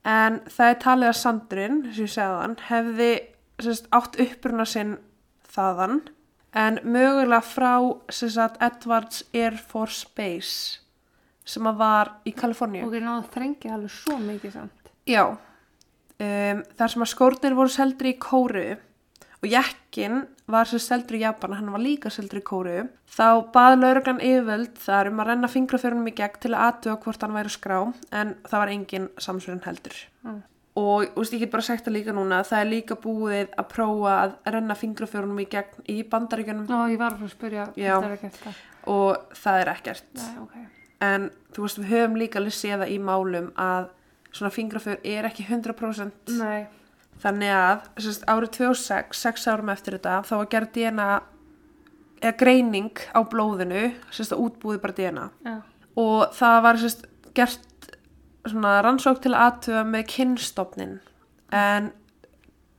en 0.06 0.40
það 0.48 0.70
er 0.70 0.80
talið 0.86 1.10
að 1.10 1.20
Sandurinn, 1.20 1.94
sem 1.94 2.06
ég 2.06 2.14
segði 2.14 2.40
þann, 2.40 2.56
hefði 2.70 3.10
sérst, 3.60 3.90
átt 3.92 4.16
uppruna 4.22 4.66
sinn 4.66 4.98
þaðan 5.54 6.02
en 6.54 6.80
mögulega 6.84 7.42
frá 7.46 7.74
sagt, 8.10 8.58
Edwards 8.62 9.24
Air 9.34 9.58
Force 9.58 10.08
Base 10.18 10.80
sem 11.50 11.66
að 11.66 11.80
var 11.80 12.12
í 12.30 12.34
Kaliforníu. 12.38 12.86
Ok, 12.86 13.00
náðu 13.02 13.24
að 13.24 13.32
þrengja 13.34 13.74
alveg 13.74 13.94
svo 13.94 14.18
mikið 14.22 14.54
samt. 14.54 14.92
Já, 15.10 15.24
um, 15.34 16.62
þar 16.78 16.94
sem 16.94 17.06
að 17.06 17.12
skórnir 17.14 17.58
voru 17.58 17.74
seldri 17.74 18.14
í 18.14 18.20
Kóru 18.22 18.68
og 19.40 19.48
jekkin 19.48 20.26
var 20.52 20.68
sem 20.70 20.82
seldur 20.84 21.18
í 21.18 21.24
Japan, 21.24 21.56
hann 21.58 21.72
var 21.74 21.82
líka 21.82 22.12
seldur 22.14 22.42
í 22.42 22.46
Kóru, 22.46 22.78
þá 23.10 23.50
bað 23.54 23.78
lauruglan 23.80 24.22
yfirvöld 24.22 24.78
þar 24.84 25.12
um 25.12 25.22
að 25.24 25.32
renna 25.32 25.50
fingraförunum 25.52 26.10
í 26.12 26.16
gegn 26.18 26.42
til 26.44 26.54
að 26.54 26.66
aðtuga 26.68 26.98
hvort 27.06 27.26
hann 27.26 27.38
væri 27.38 27.54
skrá, 27.54 27.80
en 28.12 28.36
það 28.50 28.64
var 28.64 28.74
engin 28.74 29.10
samsverðin 29.22 29.66
heldur. 29.66 30.00
Mm. 30.26 30.42
Og 30.80 31.06
veist, 31.18 31.34
ég 31.36 31.44
get 31.44 31.52
bara 31.52 31.66
sagt 31.66 31.88
það 31.88 31.96
líka 31.98 32.16
núna, 32.16 32.42
það 32.48 32.64
er 32.64 32.70
líka 32.70 32.98
búið 33.02 33.54
að 33.58 33.70
prófa 33.74 34.16
að 34.16 34.36
renna 34.56 34.78
fingraförunum 34.78 35.40
í 35.44 35.48
í 35.92 36.00
bandaríkjunum 36.08 36.68
Ná, 36.70 36.82
ég 36.94 37.00
var 37.02 37.18
að 37.18 37.32
spyrja 37.34 37.70
Já. 37.76 37.96
og 38.88 39.32
það 39.36 39.62
er 39.64 39.72
ekkert. 39.74 40.12
Nei, 40.16 40.36
ok. 40.44 40.60
En 41.10 41.30
þú 41.56 41.66
veist, 41.66 41.80
við 41.82 41.94
höfum 41.94 42.20
líka 42.20 42.44
séð 42.52 42.84
það 42.84 42.94
í 42.94 43.00
málum 43.02 43.50
að 43.60 43.90
svona 44.30 44.54
fingraför 44.54 45.00
er 45.04 45.28
ekki 45.30 45.48
100% 45.50 46.36
Nei. 46.38 46.68
Þannig 47.20 47.52
að 47.52 47.88
sérst, 48.00 48.24
árið 48.32 48.54
2006, 48.56 49.18
sex 49.20 49.48
árum 49.52 49.72
eftir 49.74 49.98
þetta, 49.98 50.22
þá 50.24 50.34
var 50.38 50.50
gerð 50.54 50.70
DNA 50.78 51.08
eða 52.22 52.38
greining 52.40 53.02
á 53.12 53.20
blóðinu, 53.28 53.90
sérst 54.16 54.36
útbúið 54.38 54.80
bara 54.86 54.96
DNA. 54.96 55.26
Já. 55.44 55.58
Og 56.00 56.22
það 56.38 56.62
var 56.64 56.80
sérst 56.80 57.04
gert 57.36 57.79
rannsók 58.46 59.22
til 59.24 59.36
aðtöfa 59.36 59.84
með 59.88 60.06
kynstofnin 60.14 61.00
en 61.52 61.92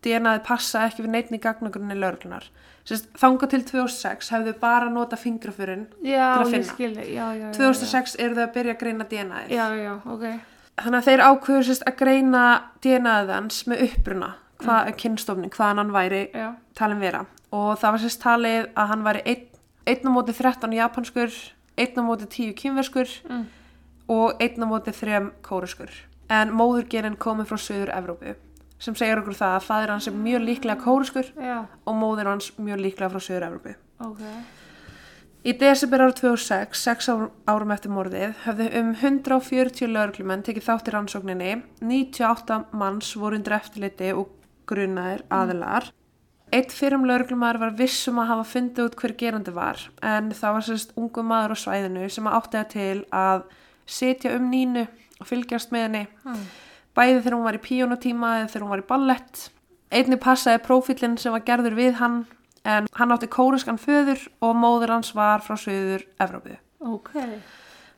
DNA-ið 0.05 0.43
passa 0.47 0.87
ekki 0.89 1.05
við 1.05 1.13
neittni 1.15 1.41
gagnagrunni 1.43 1.97
löglunar. 1.99 2.47
Sérst, 2.89 3.11
þanga 3.21 3.49
til 3.53 3.61
2006 3.69 4.31
hefðu 4.33 4.55
bara 4.63 4.89
nota 4.91 5.19
fingrafurinn. 5.21 5.85
Já, 6.01 6.41
Til 6.41 6.47
að 6.47 6.55
finna. 6.55 7.05
já, 7.05 7.05
já, 7.05 7.27
já. 7.37 7.51
2006 7.59 8.17
eru 8.19 8.39
þau 8.39 8.45
að 8.47 8.55
byrja 8.55 8.75
að 8.75 8.81
greina 8.81 9.07
DNA-ið. 9.11 9.53
Já, 9.53 9.67
já, 9.77 9.93
ok. 10.15 10.25
Þannig 10.81 10.99
að 10.99 11.09
þeir 11.11 11.25
ákveður 11.27 11.69
sérst 11.69 11.87
að 11.87 11.99
greina 12.01 12.45
DNA-ið 12.81 13.35
hans 13.35 13.61
með 13.69 13.85
uppruna, 13.91 14.31
hvað 14.63 14.81
mm. 14.81 14.99
kynstofnin, 15.05 15.53
hvaðan 15.53 15.83
hann 15.83 15.93
væri 15.93 16.23
talin 16.79 17.05
vera. 17.05 17.25
Og 17.53 17.71
það 17.77 17.97
var 17.97 18.05
sérst 18.07 18.23
talið 18.25 18.69
að 18.73 18.93
hann 18.95 19.05
væri 19.05 19.25
einn, 19.29 19.47
einn 19.93 20.09
á 20.09 20.11
móti 20.17 20.37
13 20.39 20.77
japanskur, 20.81 21.41
einn 21.77 22.01
á 22.01 22.03
móti 22.07 22.31
10 22.31 22.57
kynverskur 22.57 23.17
Mm. 23.29 23.47
Og 24.11 24.41
einn 24.43 24.63
á 24.63 24.67
móti 24.67 24.93
3 24.97 25.21
kóruskur. 25.47 25.91
En 26.31 26.53
móðurgerinn 26.55 27.17
komið 27.19 27.49
frá 27.51 27.59
Suður 27.59 27.91
Evrópu 27.97 28.37
sem 28.81 28.95
segir 28.97 29.19
okkur 29.21 29.35
það 29.37 29.55
að 29.59 29.65
fadir 29.67 29.91
hans 29.93 30.07
er 30.09 30.15
mjög 30.17 30.45
líklega 30.47 30.81
kóruskur 30.81 31.27
já, 31.37 31.59
og 31.85 31.95
móður 32.01 32.31
hans 32.31 32.47
mjög 32.57 32.79
líklega 32.81 33.11
frá 33.13 33.21
Suður 33.21 33.47
Evrópu. 33.51 33.75
ok. 34.01 34.23
Í 35.41 35.53
desember 35.57 36.03
árið 36.05 36.19
2006, 36.21 36.81
sex 36.85 37.07
ár- 37.09 37.31
árum 37.49 37.71
eftir 37.73 37.89
morðið, 37.93 38.35
höfðu 38.45 38.67
um 38.81 38.91
140 38.95 39.89
lögreglumenn 39.89 40.43
tekið 40.45 40.67
þátt 40.67 40.89
í 40.91 40.93
rannsókninni, 40.93 41.53
98 41.81 42.59
manns 42.77 43.15
voru 43.17 43.39
undir 43.41 43.55
eftirliti 43.57 44.11
og 44.13 44.29
grunaðir 44.69 45.23
aðilar. 45.33 45.89
Eitt 46.53 46.73
fyrrum 46.77 47.07
lögreglumæður 47.09 47.59
var 47.63 47.71
vissum 47.79 48.19
að 48.21 48.29
hafa 48.35 48.45
fundið 48.53 48.85
út 48.91 48.97
hver 49.01 49.15
gerandi 49.17 49.55
var, 49.57 49.81
en 50.03 50.29
það 50.37 50.53
var 50.59 50.67
sérst 50.69 50.93
ungu 51.01 51.23
maður 51.25 51.57
á 51.57 51.63
svæðinu 51.65 52.11
sem 52.13 52.29
átti 52.29 52.59
það 52.61 52.69
til 52.75 53.05
að 53.13 53.43
sitja 53.91 54.35
um 54.37 54.51
nínu 54.51 54.87
og 55.21 55.27
fylgjast 55.29 55.71
með 55.75 55.87
henni, 55.89 56.07
Mm. 56.25 56.45
bæði 56.97 57.21
þegar 57.23 57.37
hún 57.39 57.45
var 57.45 57.59
í 57.59 57.65
píónutíma 57.67 58.31
eða 58.41 58.51
þegar 58.51 58.63
hún 58.67 58.75
var 58.75 58.83
í 58.85 58.89
ballett. 58.89 59.51
Einni 59.91 60.17
passaði 60.17 60.63
prófílinn 60.65 61.19
sem 61.19 61.33
var 61.33 61.41
gerður 61.47 61.75
við 61.75 61.95
hann, 62.01 62.27
en 62.65 62.87
hann 62.95 63.11
átti 63.13 63.27
kóriskan 63.29 63.79
föður 63.81 64.29
og 64.41 64.55
móður 64.57 64.89
hans 64.95 65.15
var 65.15 65.41
frá 65.41 65.57
söður 65.57 66.05
Evrópu. 66.21 66.57
Ok. 66.81 67.11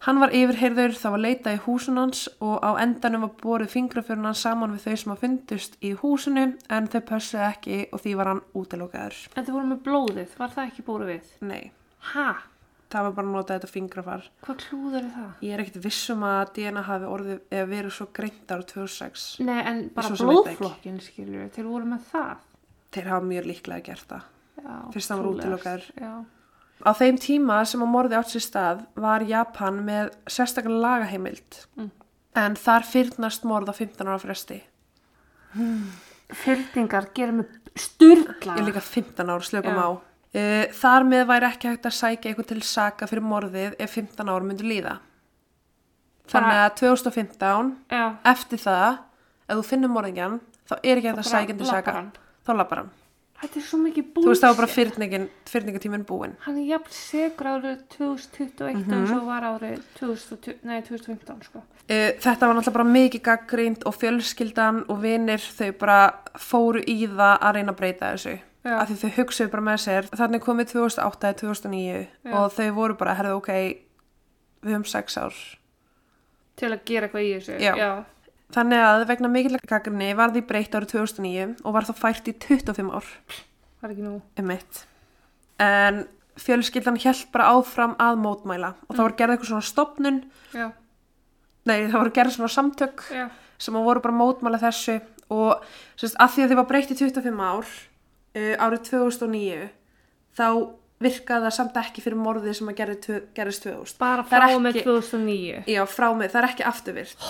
Hann 0.03 0.19
var 0.19 0.31
yfirheyrður, 0.35 0.97
það 0.99 1.11
var 1.15 1.21
leitað 1.23 1.55
í 1.55 1.61
húsun 1.63 1.97
hans 2.01 2.25
og 2.43 2.59
á 2.59 2.75
endanum 2.83 3.21
var 3.23 3.35
borið 3.43 3.69
fingrafjörun 3.71 4.25
hans 4.27 4.41
saman 4.43 4.73
við 4.75 4.83
þau 4.89 4.97
sem 4.99 5.13
að 5.13 5.21
fundust 5.23 5.77
í 5.81 5.93
húsinu 6.01 6.47
en 6.69 6.89
þau 6.91 7.01
pössuði 7.07 7.45
ekki 7.53 7.77
og 7.93 8.01
því 8.03 8.15
var 8.19 8.27
hann 8.33 8.41
útilokaður. 8.59 9.21
En 9.37 9.45
þið 9.47 9.53
voru 9.55 9.69
með 9.71 9.83
blóðið, 9.87 10.33
var 10.39 10.49
það 10.57 10.67
ekki 10.73 10.83
búið 10.89 11.07
við? 11.13 11.23
Nei, 11.43 11.71
Ha? 12.13 12.35
Það 12.93 13.07
var 13.09 13.13
bara 13.17 13.27
að 13.27 13.33
nota 13.37 13.55
þetta 13.59 13.71
fingrafar. 13.73 14.27
Hvað 14.45 14.59
klúður 14.63 14.99
er 15.01 15.09
það? 15.17 15.31
Ég 15.47 15.55
er 15.57 15.63
ekkert 15.65 15.81
vissum 15.85 16.23
að 16.29 16.53
DNA 16.59 16.83
hafi 16.89 17.09
orðið 17.09 17.41
eða 17.51 17.69
verið 17.73 17.95
svo 17.97 18.07
greint 18.19 18.53
ára 18.55 18.67
2006. 18.73 19.25
Nei, 19.49 19.61
en 19.73 19.81
bara 19.97 20.09
Svo 20.09 20.17
sem 20.21 20.29
veit 20.29 20.37
ekki. 20.39 20.57
blóðflokkin, 20.61 21.01
skilur 21.07 21.49
þeir 21.57 21.69
voru 21.73 21.91
með 21.95 22.07
það. 22.13 22.37
Þeir 22.93 23.11
hafa 23.15 23.27
mjög 23.33 23.49
líklega 23.53 23.85
gert 23.89 24.07
það. 24.13 24.23
Já, 24.63 24.75
Fyrst 24.93 25.09
hann 25.11 25.19
var 25.23 25.27
trúlegast. 25.27 25.49
útilokaður. 25.49 25.91
Já, 26.01 26.25
Á 26.83 26.91
þeim 26.99 27.19
tíma 27.23 27.57
sem 27.67 27.81
að 27.85 27.91
morði 27.95 28.17
átt 28.19 28.31
sér 28.35 28.43
stað 28.43 28.87
var 28.99 29.23
Japan 29.23 29.77
með 29.87 30.09
sérstaklega 30.27 30.81
lagaheimild 30.83 31.67
Mm. 31.79 31.91
en 32.35 32.55
þar 32.57 32.83
fyrnast 32.83 33.45
morð 33.45 33.69
á 33.71 33.75
15 33.79 34.09
ára 34.09 34.19
fresti. 34.19 34.63
fyrtingar 36.33 37.07
gera 37.15 37.33
mig 37.33 37.47
sturgla. 37.77 38.57
Ég 38.57 38.63
er 38.63 38.67
líka 38.73 38.81
15 38.83 39.29
ára 39.31 39.41
slökum 39.45 39.75
Já. 39.77 39.85
á. 39.85 39.91
Uh, 40.33 40.65
þar 40.73 41.05
með 41.05 41.27
væri 41.29 41.45
ekki 41.51 41.69
hægt 41.69 41.85
að 41.91 41.93
sækja 41.99 42.31
eitthvað 42.31 42.47
til 42.55 42.63
saka 42.65 43.07
fyrir 43.11 43.21
morðið 43.29 43.75
ef 43.79 43.91
15 43.99 44.31
ára 44.33 44.47
myndu 44.49 44.65
líða. 44.65 44.95
Þannig 46.33 46.59
að 46.63 46.73
2015, 46.81 47.71
Já, 47.93 48.05
eftir 48.33 48.59
það, 48.63 48.99
ef 49.51 49.59
þú 49.59 49.65
finnur 49.69 49.93
morðingjan, 49.93 50.39
þá 50.71 50.75
er 50.81 50.97
ekki 51.01 51.11
hægt 51.11 51.21
að 51.21 51.29
sækja 51.29 51.53
hann 51.53 51.59
til 51.61 51.69
saka. 51.69 51.93
hann. 51.99 52.11
Þá 52.47 52.53
lappar 52.57 52.79
hann. 52.83 52.91
þetta 53.43 53.59
er 53.59 53.65
svo 53.67 53.79
mikið 53.83 54.05
Þú 54.07 54.13
búlsett. 54.15 54.29
veist, 54.31 54.43
það 54.45 54.53
var 54.53 54.61
bara 54.63 54.73
fyrningin, 54.73 55.25
fyrningatíminn 55.51 56.05
búinn. 56.07 56.35
Hann 56.47 56.59
er 56.63 56.67
jafn 56.71 56.93
segur 56.95 57.47
árið 57.53 57.81
2021 57.99 58.85
Mhm. 58.87 59.03
og 59.03 59.09
svo 59.09 59.21
var 59.27 59.43
árið 59.43 59.81
2020, 59.99 60.55
nei, 60.65 60.81
2015, 60.83 61.43
sko. 61.43 61.59
Uh, 61.91 62.13
þetta 62.23 62.47
var 62.47 62.55
náttúrulega 62.55 62.73
bara 62.73 62.85
mikið 62.85 63.23
gaggrínt 63.23 63.83
og 63.85 63.95
fjölskyldan 63.99 64.85
og 64.89 65.03
vinir 65.03 65.39
þau 65.43 65.73
bara 65.79 66.13
fóru 66.39 66.81
í 66.87 67.07
það 67.09 67.39
að 67.43 67.55
reyna 67.55 67.73
að 67.73 67.77
breyta 67.77 68.13
þessu. 68.15 68.39
Já. 68.63 68.77
Af 68.79 68.89
því 68.93 68.97
þau 69.01 69.11
hugsaðu 69.17 69.51
bara 69.51 69.65
með 69.67 69.81
sér. 69.83 70.09
Þannig 70.15 70.43
komið 70.45 70.69
2008 70.73 71.29
eða 71.29 71.39
2009 71.41 71.97
Já. 71.99 72.33
og 72.39 72.53
þau 72.55 72.69
voru 72.77 72.95
bara, 73.01 73.17
herðu 73.19 73.37
ok, 73.41 73.51
við 74.63 74.71
höfum 74.77 74.85
sex 74.87 75.19
ár. 75.19 75.35
Til 76.61 76.71
að 76.71 76.85
gera 76.87 77.09
eitthvað 77.09 77.27
í 77.27 77.33
þessu. 77.41 77.57
Já. 77.59 77.91
Þannig 78.53 78.83
að 78.85 79.03
vegna 79.09 79.31
mikilvæg 79.33 79.67
gaggrinni 79.67 80.11
var 80.15 80.31
því 80.35 80.43
breytt 80.47 80.75
árið 80.77 80.91
2009 80.93 81.47
og 81.65 81.73
var 81.75 81.87
þá 81.89 81.93
fært 81.97 82.29
í 82.29 82.35
25 82.37 82.91
ár 82.93 83.07
Var 83.83 83.95
ekki 83.95 84.05
nú. 84.05 84.19
um 84.39 84.47
mitt. 84.47 84.83
En 85.59 86.05
fjölskyldan 86.39 86.99
hjælt 87.01 87.31
bara 87.33 87.51
áfram 87.57 87.97
að 88.01 88.21
mótmæla 88.23 88.75
og 88.89 88.95
það 88.97 89.03
var 89.07 89.15
gerð 89.19 89.35
eitthvað 89.35 89.51
svona 89.51 89.69
stopnun, 89.69 90.21
nei 91.69 91.79
það 91.89 91.97
voru 91.99 92.13
gerð 92.17 92.35
svona 92.37 92.53
samtök 92.53 93.03
sem 93.63 93.75
voru 93.77 94.01
bara 94.05 94.17
mótmæla 94.17 94.61
þessu 94.63 95.01
og 95.33 95.65
sérst, 95.97 96.17
að 96.21 96.33
því 96.37 96.45
að 96.45 96.53
þið 96.53 96.61
var 96.61 96.69
breytt 96.71 96.93
í 96.93 96.97
25 96.99 97.43
ár 97.49 97.73
uh, 98.37 98.55
árið 98.67 98.83
2009 98.91 99.69
þá 100.39 100.47
virkaði 101.03 101.45
það 101.49 101.55
samt 101.57 101.77
ekki 101.83 102.03
fyrir 102.05 102.21
morðið 102.23 102.55
sem 102.61 102.69
að 102.71 102.77
gerðist 103.35 103.65
2000 103.67 103.99
Bara 103.99 104.23
Það 104.23 104.45
frá 104.47 104.59
með 104.63 104.77
ekki- 104.77 104.85
2009. 104.87 105.63
Já, 105.67 105.83
frá 105.91 106.09
mig, 106.15 106.31
það 106.31 106.43
er 106.43 106.49
ekki 106.53 106.67
afturvirt 106.71 107.25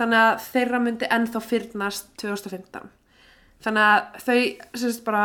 þannig 0.00 0.20
að 0.24 0.42
þeirra 0.52 0.80
myndi 0.84 1.08
ennþá 1.12 1.40
fyrnast 1.44 2.10
2015 2.22 2.90
þannig 3.64 3.86
að 3.86 4.20
þau 4.24 4.38
sérst 4.80 5.02
bara 5.04 5.24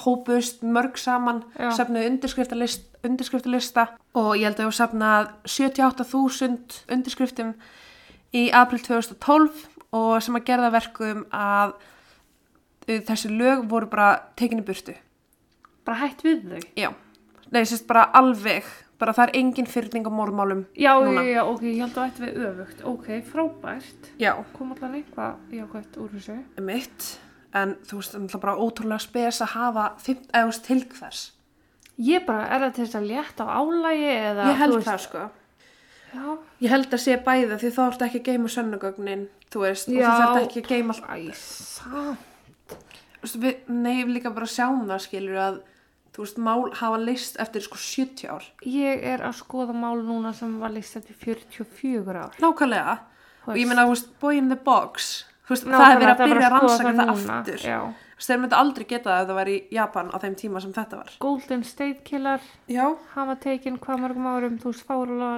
hópust 0.00 0.62
mörg 0.62 0.96
saman 0.98 1.42
Já. 1.58 1.70
safnuðu 1.76 2.06
undirskriftalist, 2.12 2.84
undirskriftalista 3.04 3.88
og 4.16 4.30
ég 4.38 4.46
held 4.46 4.60
að 4.60 4.64
ég 4.64 4.70
var 4.70 4.78
safnað 4.78 5.30
78.000 5.50 6.84
undirskriftum 6.94 7.50
í 8.36 8.46
april 8.54 8.80
2012 8.86 9.64
og 9.98 10.22
sem 10.22 10.38
að 10.38 10.46
gerða 10.46 10.70
verkum 10.76 11.24
að 11.34 11.74
þessi 13.06 13.30
lög 13.36 13.64
voru 13.70 13.86
bara 13.86 14.10
tekinni 14.36 14.62
burtu 14.66 14.94
Bara 15.84 15.96
hætt 16.04 16.22
við 16.26 16.42
þau. 16.50 16.60
já, 16.76 16.90
nei, 17.50 17.62
sérst 17.64 17.86
bara 17.88 18.04
alveg 18.14 18.64
bara 19.00 19.14
það 19.16 19.28
er 19.30 19.36
engin 19.40 19.66
fyrning 19.66 20.04
á 20.04 20.12
morðmálum 20.12 20.66
Já, 20.76 20.92
Núna. 21.00 21.22
já, 21.24 21.40
ok, 21.48 21.62
ég 21.62 21.78
held 21.80 21.96
að 21.96 22.10
ætti 22.10 22.22
við 22.26 22.42
öfugt. 22.50 22.82
Ok, 22.84 23.06
frábært. 23.24 24.10
já, 24.20 24.34
Kom 24.52 24.72
allan 24.74 24.94
eitthvað 25.00 25.34
jákvæmt 25.56 25.96
úr 25.96 26.08
þessu. 26.18 26.36
mitt 26.60 27.18
en 27.54 27.76
þú 27.88 27.96
veist, 27.96 28.12
það 28.14 28.34
er 28.34 28.40
bara 28.44 28.56
ótrúlega 28.60 29.00
spes 29.00 29.40
að 29.40 29.54
hafa 29.56 29.86
5 29.98 30.26
eða 30.34 30.62
til 30.62 30.84
hvers 30.84 31.30
Ég 32.00 32.24
bara, 32.26 32.44
er 32.48 32.60
það 32.60 32.74
til 32.74 32.84
þess 32.86 32.94
að 33.00 33.08
létta 33.10 33.44
á 33.44 33.50
álægi 33.60 34.10
eða... 34.20 34.44
ég 34.52 34.56
held 34.60 34.74
veist- 34.74 34.88
það 34.88 35.00
sko 35.06 35.30
Já, 36.10 36.38
ég 36.60 36.70
held 36.70 36.92
að 36.94 36.98
sé 37.00 37.16
bæða 37.24 37.56
því 37.60 37.68
þá 37.70 37.80
ertu 37.86 38.04
ekki 38.04 38.18
að 38.20 38.28
geima 38.28 38.48
sönnugögnin 38.50 39.28
þú 39.50 39.60
veist, 39.64 39.88
og 39.88 39.94
Já. 39.94 40.06
þú 40.10 40.20
þarf 40.20 40.40
ekki 40.44 40.60
að 40.62 40.68
geima 40.74 40.94
allt 40.94 41.06
æ, 41.08 41.34
samt. 41.34 42.18
Þú 42.70 42.76
veist, 42.76 43.09
við, 43.22 43.60
við 43.68 44.14
líka 44.16 44.32
bara 44.34 44.48
sjáum 44.48 44.86
það 44.88 45.04
skilur 45.06 45.40
að 45.40 45.60
þú 46.14 46.24
veist, 46.24 46.40
mál 46.42 46.70
hafa 46.80 47.00
list 47.00 47.38
eftir 47.42 47.64
sko 47.64 47.78
70 47.80 48.30
ár. 48.34 48.46
Ég 48.66 49.04
er 49.12 49.22
að 49.24 49.38
skoða 49.40 49.76
mál 49.76 50.00
núna 50.02 50.32
sem 50.36 50.52
var 50.60 50.72
list 50.74 50.98
eftir 50.98 51.16
44 51.16 52.24
ár. 52.26 52.38
nákvæmlega, 52.42 52.98
Þú 53.40 53.52
og 53.52 53.56
ég 53.56 53.68
meina, 53.70 53.86
þú 53.86 53.94
veist, 53.94 54.10
boy 54.20 54.36
in 54.36 54.50
the 54.52 54.58
box 54.58 55.10
þú 55.46 55.54
veist, 55.54 55.68
það 55.70 55.84
er 55.86 56.00
verið 56.00 56.12
að 56.12 56.20
byrja 56.30 56.48
að 56.48 56.54
rannsaka 56.54 56.92
það 56.98 57.12
aftur. 57.14 57.62
Já. 57.64 57.78
þeir 58.20 58.40
myndi 58.42 58.58
aldrei 58.58 58.84
geta 58.84 59.10
það 59.10 59.22
ef 59.22 59.28
það 59.30 59.38
var 59.40 59.50
í 59.50 59.56
Japan 59.72 60.10
á 60.12 60.16
þeim 60.20 60.34
tíma 60.42 60.60
sem 60.60 60.74
þetta 60.76 61.00
var. 61.00 61.14
Golden 61.24 61.64
State 61.64 62.04
Killer 62.04 62.44
já, 62.68 62.84
hafa 63.14 63.36
tekinn 63.40 63.78
hvað 63.80 64.04
mörgum 64.04 64.28
árum, 64.28 64.58
þú 64.60 64.74
veist, 64.74 64.84
fárulega 64.86 65.32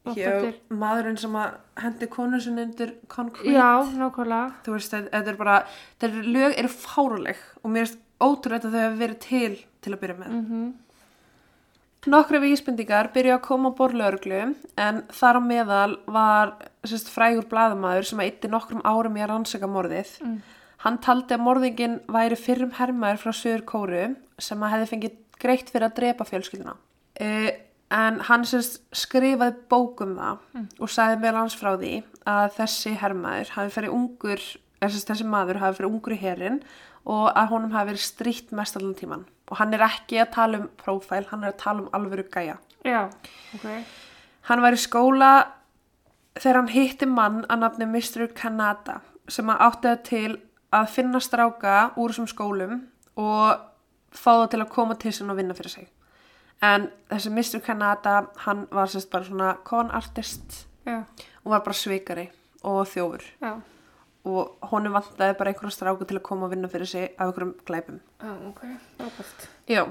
Hjá 0.00 0.52
maðurinn 0.72 1.18
sem 1.20 1.34
að 1.36 1.56
hendi 1.82 2.06
konu 2.08 2.38
sinni 2.40 2.62
undir 2.64 2.94
concrete 3.12 3.52
Já, 3.52 3.84
nákvæmlega. 4.00 4.54
þú 4.64 4.76
veist, 4.76 4.94
þetta 4.94 5.10
þetta 5.12 5.32
er 5.32 5.40
bara 5.40 5.56
þetta 6.00 6.22
lög 6.24 6.54
eru 6.56 6.70
fáruleg 6.72 7.42
og 7.60 7.74
mér 7.74 7.84
finnst 7.84 8.06
ótrúlega 8.20 8.68
að 8.68 8.76
þau 8.76 8.84
hefur 8.86 9.02
verið 9.02 9.18
til 9.26 9.58
til 9.80 9.92
að 9.92 10.00
byrja 10.00 10.20
með 10.22 10.38
Mm 10.38 10.70
Nokkra 12.08 12.38
vísbendingar 12.40 13.10
byrju 13.12 13.34
að 13.34 13.42
koma 13.44 13.68
á 13.68 13.76
borðlauruglu 13.76 14.38
en 14.80 15.00
þar 15.12 15.36
á 15.36 15.42
meðal 15.44 15.98
var 16.08 16.54
sérst, 16.80 17.10
frægur 17.12 17.44
blaðamaður 17.50 18.06
sem 18.08 18.22
að 18.22 18.30
eitti 18.30 18.48
nokkrum 18.48 18.80
árum 18.88 19.18
í 19.18 19.20
að 19.20 19.28
rannsaka 19.34 19.68
morðið. 19.68 20.14
Mm. 20.24 20.38
Hann 20.80 20.96
taldi 21.04 21.36
að 21.36 21.44
morðingin 21.44 21.98
væri 22.08 22.38
fyrrum 22.40 22.72
hermaður 22.78 23.20
frá 23.20 23.36
Suður 23.36 23.66
Kóru 23.68 24.06
sem 24.40 24.64
að 24.64 24.72
hefði 24.72 24.88
fengið 24.94 25.18
greitt 25.44 25.68
fyrir 25.74 25.90
að 25.90 25.98
drepa 25.98 26.28
fjölskylduna. 26.30 26.74
Uh, 27.20 27.50
en 27.90 28.20
hann 28.28 28.46
sérst, 28.46 28.80
skrifaði 28.94 29.56
bókum 29.70 30.16
það 30.18 30.38
og 30.78 30.92
sagði 30.92 31.20
meðal 31.22 31.42
hans 31.42 31.58
frá 31.58 31.72
því 31.74 31.94
að 32.30 32.54
þessi 32.58 32.94
hermaður 33.00 33.52
hafi 33.56 33.74
ferið 33.74 33.96
ungur 33.96 34.44
þess, 34.80 35.04
þessi 35.08 35.26
maður 35.26 35.60
hafi 35.62 35.80
fyrir 35.80 35.90
ungur 35.90 36.14
í 36.14 36.20
herin 36.20 36.60
og 37.04 37.30
að 37.32 37.50
honum 37.50 37.74
hafi 37.74 37.92
verið 37.92 38.04
strítt 38.06 38.52
mest 38.52 38.76
allan 38.78 38.94
tíman 38.94 39.26
og 39.50 39.58
hann 39.58 39.74
er 39.74 39.82
ekki 39.88 40.20
að 40.22 40.34
tala 40.36 40.60
um 40.60 40.68
prófæl, 40.78 41.24
hann 41.30 41.42
er 41.42 41.54
að 41.54 41.62
tala 41.64 41.82
um 41.82 41.90
alvöru 41.96 42.26
gæja 42.30 42.58
Já, 42.84 43.10
ok. 43.54 43.66
Hann 44.48 44.62
var 44.64 44.72
í 44.72 44.80
skóla 44.80 45.30
þegar 46.38 46.62
hann 46.62 46.72
hitti 46.72 47.08
mann 47.08 47.42
að 47.50 47.64
nafni 47.64 47.88
Mr. 47.88 48.30
Kanada 48.36 49.00
sem 49.30 49.50
að 49.52 49.64
átti 49.66 49.88
það 49.88 50.04
til 50.08 50.30
að 50.74 50.92
finna 50.94 51.20
stráka 51.20 51.74
úr 52.00 52.14
þessum 52.14 52.30
skólum 52.30 52.76
og 53.20 53.60
fá 54.14 54.30
það 54.30 54.46
til 54.54 54.62
að 54.62 54.72
koma 54.72 54.96
til 54.96 55.12
sinna 55.14 55.34
og 55.34 55.40
vinna 55.42 55.56
fyrir 55.58 55.74
sig. 55.74 55.88
En 56.62 56.90
þessi 57.08 57.30
Mr. 57.32 57.60
Kanada, 57.64 58.26
hann 58.44 58.66
var 58.70 58.90
sérst 58.92 59.10
bara 59.10 59.24
svona 59.24 59.54
con 59.64 59.90
artist 59.90 60.66
Já, 60.84 61.04
og 61.44 61.50
var 61.54 61.62
bara 61.64 61.76
svikari 61.76 62.26
og 62.62 62.86
þjófur 62.88 63.22
já, 63.40 63.54
og 64.24 64.68
honum 64.68 64.92
vantaði 64.92 65.36
bara 65.38 65.52
einhverja 65.52 65.72
stráka 65.72 66.04
til 66.04 66.18
að 66.18 66.22
koma 66.28 66.44
og 66.44 66.52
vinna 66.52 66.68
fyrir 66.68 66.86
sig 66.88 67.08
af 67.18 67.26
einhverjum 67.26 67.54
glæpum. 67.64 68.00
já, 68.20 68.32
ok. 68.48 68.60
Rápast. 69.00 69.48
Já, 69.68 69.84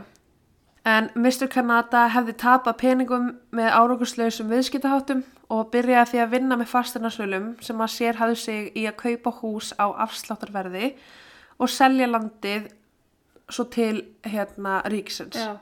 en 0.86 1.09
Mr. 1.15 1.47
Kanada 1.49 2.07
hefði 2.07 2.34
tapað 2.34 2.78
peningum 2.78 3.32
með 3.51 3.72
árangurslausum 3.74 4.49
viðskiptaháttum 4.49 5.24
og 5.49 5.72
byrjaði 5.72 6.11
því 6.11 6.22
að 6.24 6.32
vinna 6.36 6.57
með 6.57 6.70
fasteinarsölum 6.74 7.47
sem 7.61 7.82
að 7.82 7.93
sér 7.95 8.22
hafði 8.22 8.36
sig 8.36 8.78
í 8.78 8.86
að 8.86 8.99
kaupa 9.01 9.34
hús 9.41 9.74
á 9.82 9.89
afsláttarverði 10.05 10.93
og 11.59 11.70
selja 11.70 12.07
landið 12.07 12.70
svo 13.49 13.65
til 13.65 14.05
hérna 14.24 14.84
ríkisins. 14.86 15.38
Já. 15.38 15.57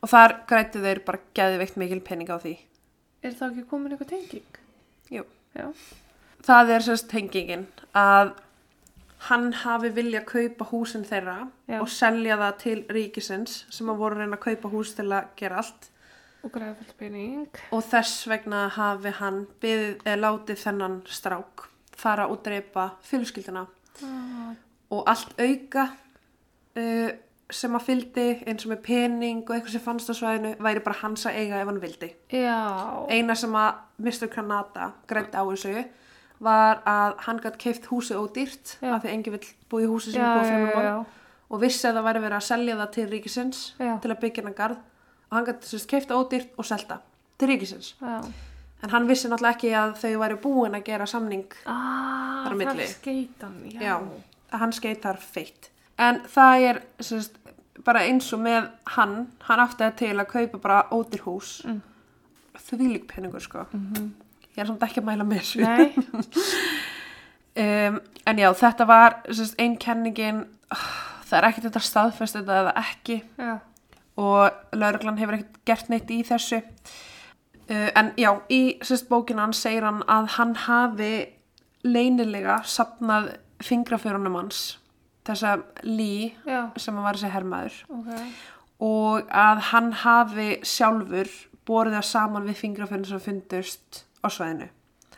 Og 0.00 0.08
þar 0.08 0.36
grættu 0.48 0.80
þeir 0.80 1.02
bara 1.04 1.20
geðveikt 1.36 1.76
mikil 1.80 2.00
peninga 2.00 2.36
á 2.36 2.42
því. 2.42 2.54
Er 3.22 3.34
það 3.36 3.50
ekki 3.50 3.66
komin 3.68 3.92
eitthvað 3.92 4.12
tenging? 4.14 4.60
Jú. 5.12 5.24
Já. 5.56 5.66
Það 6.46 6.70
er 6.76 6.86
sérst 6.86 7.10
tengingin 7.10 7.66
að 7.92 8.30
hann 9.28 9.50
hafi 9.60 9.90
vilja 9.92 10.22
kaupa 10.24 10.64
húsin 10.70 11.04
þeirra 11.04 11.34
Já. 11.68 11.80
og 11.82 11.88
selja 11.92 12.38
það 12.40 12.54
til 12.62 12.76
ríkisins 12.88 13.58
sem 13.68 13.90
að 13.92 13.98
voru 14.00 14.16
að 14.16 14.22
reyna 14.24 14.38
að 14.38 14.46
kaupa 14.46 14.70
hús 14.72 14.94
til 14.96 15.10
að 15.12 15.28
gera 15.36 15.60
allt. 15.60 15.90
Og 16.40 16.54
græða 16.54 16.78
fullt 16.78 16.94
pening. 16.96 17.58
og 17.76 17.82
þess 17.84 18.22
vegna 18.30 18.62
hafi 18.72 19.10
hann 19.18 19.42
byðið, 19.60 19.98
eða 20.06 20.20
látið 20.24 20.62
þennan 20.62 20.94
strák 21.12 21.66
fara 22.00 22.24
og 22.32 22.40
dreipa 22.46 22.94
fjölskylduna 23.04 23.66
Ah, 24.00 24.54
og 24.88 25.02
allt 25.12 25.34
auka 25.36 25.82
uh, 26.80 27.10
sem 27.54 27.74
að 27.76 27.86
fyldi 27.86 28.26
eins 28.48 28.64
og 28.66 28.72
með 28.72 28.82
pening 28.86 29.40
og 29.46 29.54
eitthvað 29.56 29.72
sem 29.76 29.84
fannst 29.84 30.10
á 30.10 30.14
svæðinu 30.18 30.52
væri 30.62 30.82
bara 30.84 30.98
hans 31.02 31.26
að 31.26 31.38
eiga 31.40 31.60
ef 31.62 31.70
hann 31.70 31.80
vildi 31.82 32.10
já. 32.32 32.58
eina 33.10 33.34
sem 33.38 33.54
að 33.58 33.80
Mr. 33.98 34.28
Kanada 34.32 34.90
grætti 35.10 35.36
á 35.36 35.44
þessu 35.44 35.84
var 36.40 36.80
að 36.88 37.16
hann 37.26 37.40
gætt 37.44 37.58
keift 37.60 37.88
húsið 37.90 38.20
ódýrt 38.22 38.76
Já. 38.80 38.94
af 38.96 39.02
því 39.04 39.10
enginn 39.12 39.34
vill 39.36 39.48
búið 39.70 39.84
í 39.84 39.90
húsi 39.90 40.12
sem 40.14 40.22
er 40.24 40.36
búið 40.38 40.48
fremur 40.48 40.76
bóð 40.76 41.16
og 41.50 41.60
vissi 41.64 41.88
að 41.88 41.98
það 41.98 42.06
væri 42.08 42.22
verið 42.24 42.38
að 42.38 42.46
selja 42.46 42.76
það 42.78 42.92
til 42.96 43.08
ríkisins 43.10 43.64
Já. 43.80 43.92
til 44.00 44.10
að 44.14 44.20
byggja 44.22 44.42
hennar 44.44 44.56
garð 44.62 44.78
og 45.30 45.36
hann 45.36 45.48
gætt 45.50 45.90
keift 45.90 46.14
ódýrt 46.16 46.54
og 46.56 46.64
selta 46.70 47.00
til 47.38 47.50
ríkisins 47.52 47.94
já. 48.00 48.20
En 48.80 48.88
hann 48.94 49.04
vissi 49.08 49.28
náttúrulega 49.28 49.56
ekki 49.58 49.70
að 49.76 49.90
þau 50.00 50.12
væri 50.22 50.36
búin 50.40 50.76
að 50.78 50.86
gera 50.86 51.06
samning, 51.06 51.44
Ah, 51.68 52.46
Þar 52.46 52.54
á 52.54 52.56
það 52.56 52.56
milli. 52.56 52.86
að 54.50 54.58
hann 54.62 54.72
skeit 54.72 55.02
þar 55.04 55.18
feitt. 55.20 55.68
En 56.00 56.22
það 56.24 56.62
er 56.70 56.78
sérst, 57.04 57.36
bara 57.86 58.04
eins 58.08 58.28
og 58.36 58.42
með 58.44 58.68
hann, 58.96 59.14
hann 59.46 59.62
átti 59.62 59.84
það 59.84 59.96
til 60.00 60.12
að 60.16 60.30
kaupa 60.34 60.60
bara 60.62 60.80
ódýr 60.92 61.24
hús. 61.26 61.52
Mm. 61.66 61.80
Þvílík 62.60 63.06
peningur, 63.10 63.42
sko. 63.42 63.64
Ég 64.54 64.62
er 64.62 64.68
samt 64.68 64.82
ekki 64.84 65.00
að 65.00 65.08
mæla 65.08 65.26
með 65.26 65.42
þessu. 65.42 65.60
Um, 67.56 68.00
en 68.30 68.42
já, 68.42 68.50
þetta 68.60 68.86
var 68.88 69.20
sérst, 69.30 69.56
ein 69.62 69.78
kenningin, 69.80 70.44
það 70.70 71.38
er 71.38 71.48
ekkert 71.50 71.68
þetta 71.70 71.84
staðfest 71.86 72.40
þetta 72.40 72.62
eða 72.64 72.74
ekki. 72.84 73.22
já. 73.38 73.54
og 74.20 74.76
lauruglan 74.76 75.18
hefur 75.20 75.38
ekkert 75.38 75.60
gert 75.64 75.88
neitt 75.88 76.10
í 76.12 76.18
þessu 76.26 76.58
uh, 76.60 77.90
en 77.96 78.10
já, 78.20 78.34
í 78.52 78.76
sérst 78.84 79.08
bókina 79.08 79.46
hann 79.46 79.54
segir 79.56 79.86
hann 79.86 80.02
að 80.10 80.28
hann 80.36 80.56
hafi 80.66 81.12
leynilega 81.86 82.60
sapnað 82.68 83.30
fingraförunum 83.64 84.36
hans 84.36 84.79
þessa 85.30 85.86
lí 85.86 86.32
Já, 86.48 86.60
sem 86.80 86.98
var 87.00 87.18
þessi 87.18 87.32
hermaður 87.34 87.78
ok. 87.96 88.10
og 88.86 89.32
að 89.44 89.62
hann 89.70 89.94
hafi 90.02 90.50
sjálfur 90.66 91.32
borið 91.68 91.98
það 91.98 92.10
saman 92.10 92.50
við 92.50 92.60
fingraförunum 92.64 93.10
sem 93.12 93.24
fundust 93.24 94.04
á 94.20 94.28
svæðinu 94.28 94.70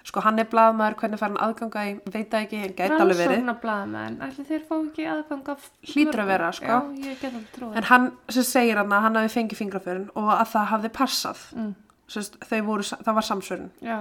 sko 0.03 0.23
hann 0.25 0.41
er 0.43 0.49
blaðmaður, 0.51 0.97
hvernig 0.99 1.21
fær 1.21 1.31
hann 1.31 1.43
aðganga 1.45 1.83
í 1.87 1.93
veit 2.11 2.33
það 2.33 2.41
ekki, 2.41 2.61
hann 2.63 2.73
gæti 2.79 2.97
alveg 2.97 3.21
verið 3.21 3.37
Rannsóknar 3.37 3.61
blaðamenn, 3.63 4.17
ætli 4.27 4.47
þeir 4.49 4.65
fá 4.67 4.73
ekki 4.81 5.05
aðgang 5.13 5.51
af... 5.53 5.69
Hlýtur 5.93 6.23
að 6.25 6.33
vera, 6.33 6.49
sko. 6.59 6.79
Já. 6.99 7.69
En 7.71 7.87
hann 7.87 8.09
sem 8.35 8.49
segir 8.49 8.81
hann 8.81 8.97
að 8.97 9.07
hann 9.07 9.21
hafi 9.21 9.31
fengið 9.37 9.61
fingraförin 9.61 10.09
og 10.19 10.33
að 10.35 10.49
það 10.57 10.67
hafði 10.73 10.91
passað. 10.97 11.45
Mm. 11.55 11.71
Sest, 12.11 12.35
voru, 12.67 12.89
það 12.91 13.17
var 13.21 13.29
samsvörun. 13.29 13.71
Já, 13.79 14.01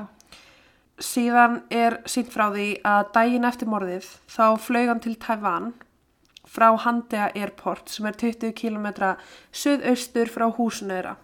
Síðan 1.01 1.61
er 1.73 1.97
sínt 2.09 2.29
frá 2.33 2.49
því 2.53 2.67
að 2.85 3.07
daginn 3.15 3.47
eftir 3.47 3.69
morðið 3.71 4.09
þá 4.29 4.45
flög 4.61 4.91
hann 4.91 5.01
til 5.01 5.15
Taiwan 5.21 5.71
frá 6.51 6.69
Handea 6.83 7.29
Airport 7.35 7.89
sem 7.93 8.05
er 8.09 8.17
20 8.19 8.51
km 8.57 8.87
suðaustur 9.55 10.31
frá 10.31 10.47
húsinu 10.57 10.95
þeirra. 10.97 11.15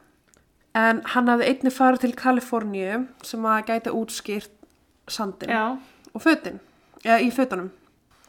En 0.78 1.01
hann 1.13 1.28
hafði 1.32 1.49
einnig 1.51 1.73
farið 1.73 2.03
til 2.05 2.13
Kaliforníu 2.19 3.01
sem 3.25 3.45
að 3.49 3.65
gæti 3.71 3.93
útskýrt 3.97 4.53
sandin 5.09 5.49
já, 5.51 5.63
og 6.13 6.21
fötin, 6.23 6.59
eða 7.03 7.19
í 7.23 7.32
fötunum. 7.34 7.71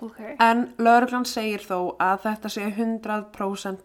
ok. 0.00 0.18
En 0.40 0.68
lögreglan 0.78 1.26
segir 1.28 1.60
þó 1.66 1.96
að 2.00 2.22
þetta 2.24 2.48
sé 2.54 2.68
100% 2.70 3.84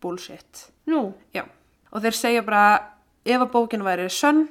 bullshit. 0.00 0.66
Nú, 0.86 1.14
Já, 1.34 1.44
og 1.90 2.02
þeir 2.04 2.12
segja 2.18 2.42
bara 2.44 2.64
ef 3.24 3.40
að 3.40 3.50
bókin 3.54 3.82
væri 3.84 4.08
sönn 4.12 4.46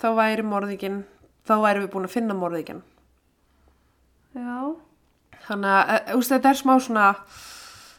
þá 0.00 0.08
væri 0.16 0.42
morðingin, 0.42 1.04
þá 1.46 1.54
væri 1.60 1.84
við 1.84 1.90
búin 1.92 2.08
að 2.08 2.14
finna 2.16 2.34
morðingin. 2.34 2.82
já, 4.34 4.74
Þannig 5.44 5.74
að, 5.76 6.14
úst, 6.16 6.32
þetta 6.32 6.50
er 6.54 6.56
smá 6.56 6.72
svona, 6.80 7.08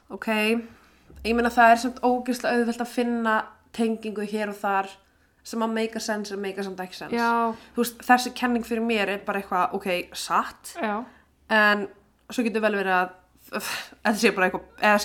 ok, 0.10 0.28
ég 1.26 1.34
meina 1.36 1.49
það 1.49 1.72
er 1.72 1.82
samt 1.82 1.99
ógeðslega 2.06 2.60
auðvelt 2.60 2.82
að 2.86 2.91
finna 2.93 3.36
tengingu 3.76 4.26
hér 4.30 4.49
og 4.53 4.56
þar 4.60 4.89
sem 5.45 5.62
að 5.62 5.74
make 5.76 5.95
a 5.95 6.01
sense 6.01 6.34
og 6.34 6.39
make 6.41 6.58
a 6.60 6.64
samt 6.66 6.80
ekki 6.82 6.95
sense. 6.97 7.14
já, 7.16 7.53
Þú 7.76 7.84
veist, 7.84 7.99
þessi 8.08 8.32
kenning 8.34 8.64
fyrir 8.66 8.82
mér 8.86 9.10
er 9.14 9.20
bara 9.26 9.41
eitthvað, 9.41 9.74
ok, 9.78 9.88
satt, 10.18 10.76
já, 10.82 11.03
en 11.53 11.88
svo 12.34 12.43
getur 12.47 12.62
vel 12.66 12.74
verið 12.80 12.95
að, 12.95 13.12
þetta 14.06 14.16
sé 14.24 14.32
bara 14.34 14.47
eitthvað, 14.49 14.66
eða 14.82 15.03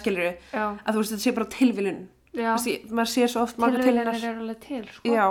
já, 0.54 0.64
að 0.64 0.94
þú 0.94 1.02
veist, 1.02 1.12
þetta 1.12 1.26
sé 1.26 1.34
bara 1.36 1.50
tilviljun. 1.56 2.00
maður 2.94 3.10
sé 3.12 3.26
svo 3.28 3.42
oft 3.42 3.58
margar 3.58 3.82
Tilviljanir 3.82 4.12
tilviljunir. 4.14 4.30
eru 4.30 4.40
alveg 4.46 4.60
til, 4.64 4.82
sko. 4.94 5.12
Já, 5.12 5.26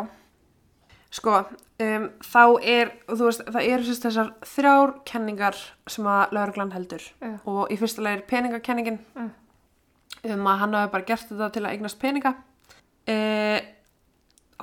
sko, 1.10 1.36
um, 1.82 2.08
þá 2.30 2.44
er, 2.70 2.92
þú 3.10 3.24
veist, 3.30 3.44
það 3.50 3.70
eru 3.74 3.88
sérst 3.88 4.06
þessar 4.06 4.32
þrjár 4.46 4.94
kenningar 5.10 5.58
sem 5.90 6.06
að 6.12 6.36
lauruglan 6.38 6.74
heldur 6.76 7.06
og 7.50 7.72
í 7.74 7.78
fyrsta 7.82 8.04
leið 8.06 8.18
er 8.20 8.26
peningakenningin 8.30 9.00
Mm. 9.16 9.32
Um 10.28 10.48
að 10.52 10.62
hann 10.64 10.74
hafi 10.80 10.92
bara 10.96 11.08
gert 11.08 11.28
þetta 11.30 11.52
til 11.56 11.66
að 11.66 11.74
eignast 11.76 12.00
peninga. 12.02 12.36
Uh, 13.10 13.60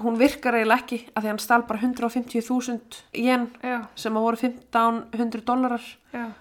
hún 0.02 0.18
virkar 0.20 0.54
eiginlega 0.58 0.82
ekki 0.82 0.98
að 1.16 1.24
því 1.24 1.30
hann 1.30 1.38
stál 1.40 1.62
bara 1.66 1.80
150.000 1.80 2.98
yen 3.16 3.46
Já, 3.64 3.78
sem 3.96 4.16
að 4.18 4.26
voru 4.26 4.40
1500 4.42 5.44
dólarar 5.48 5.86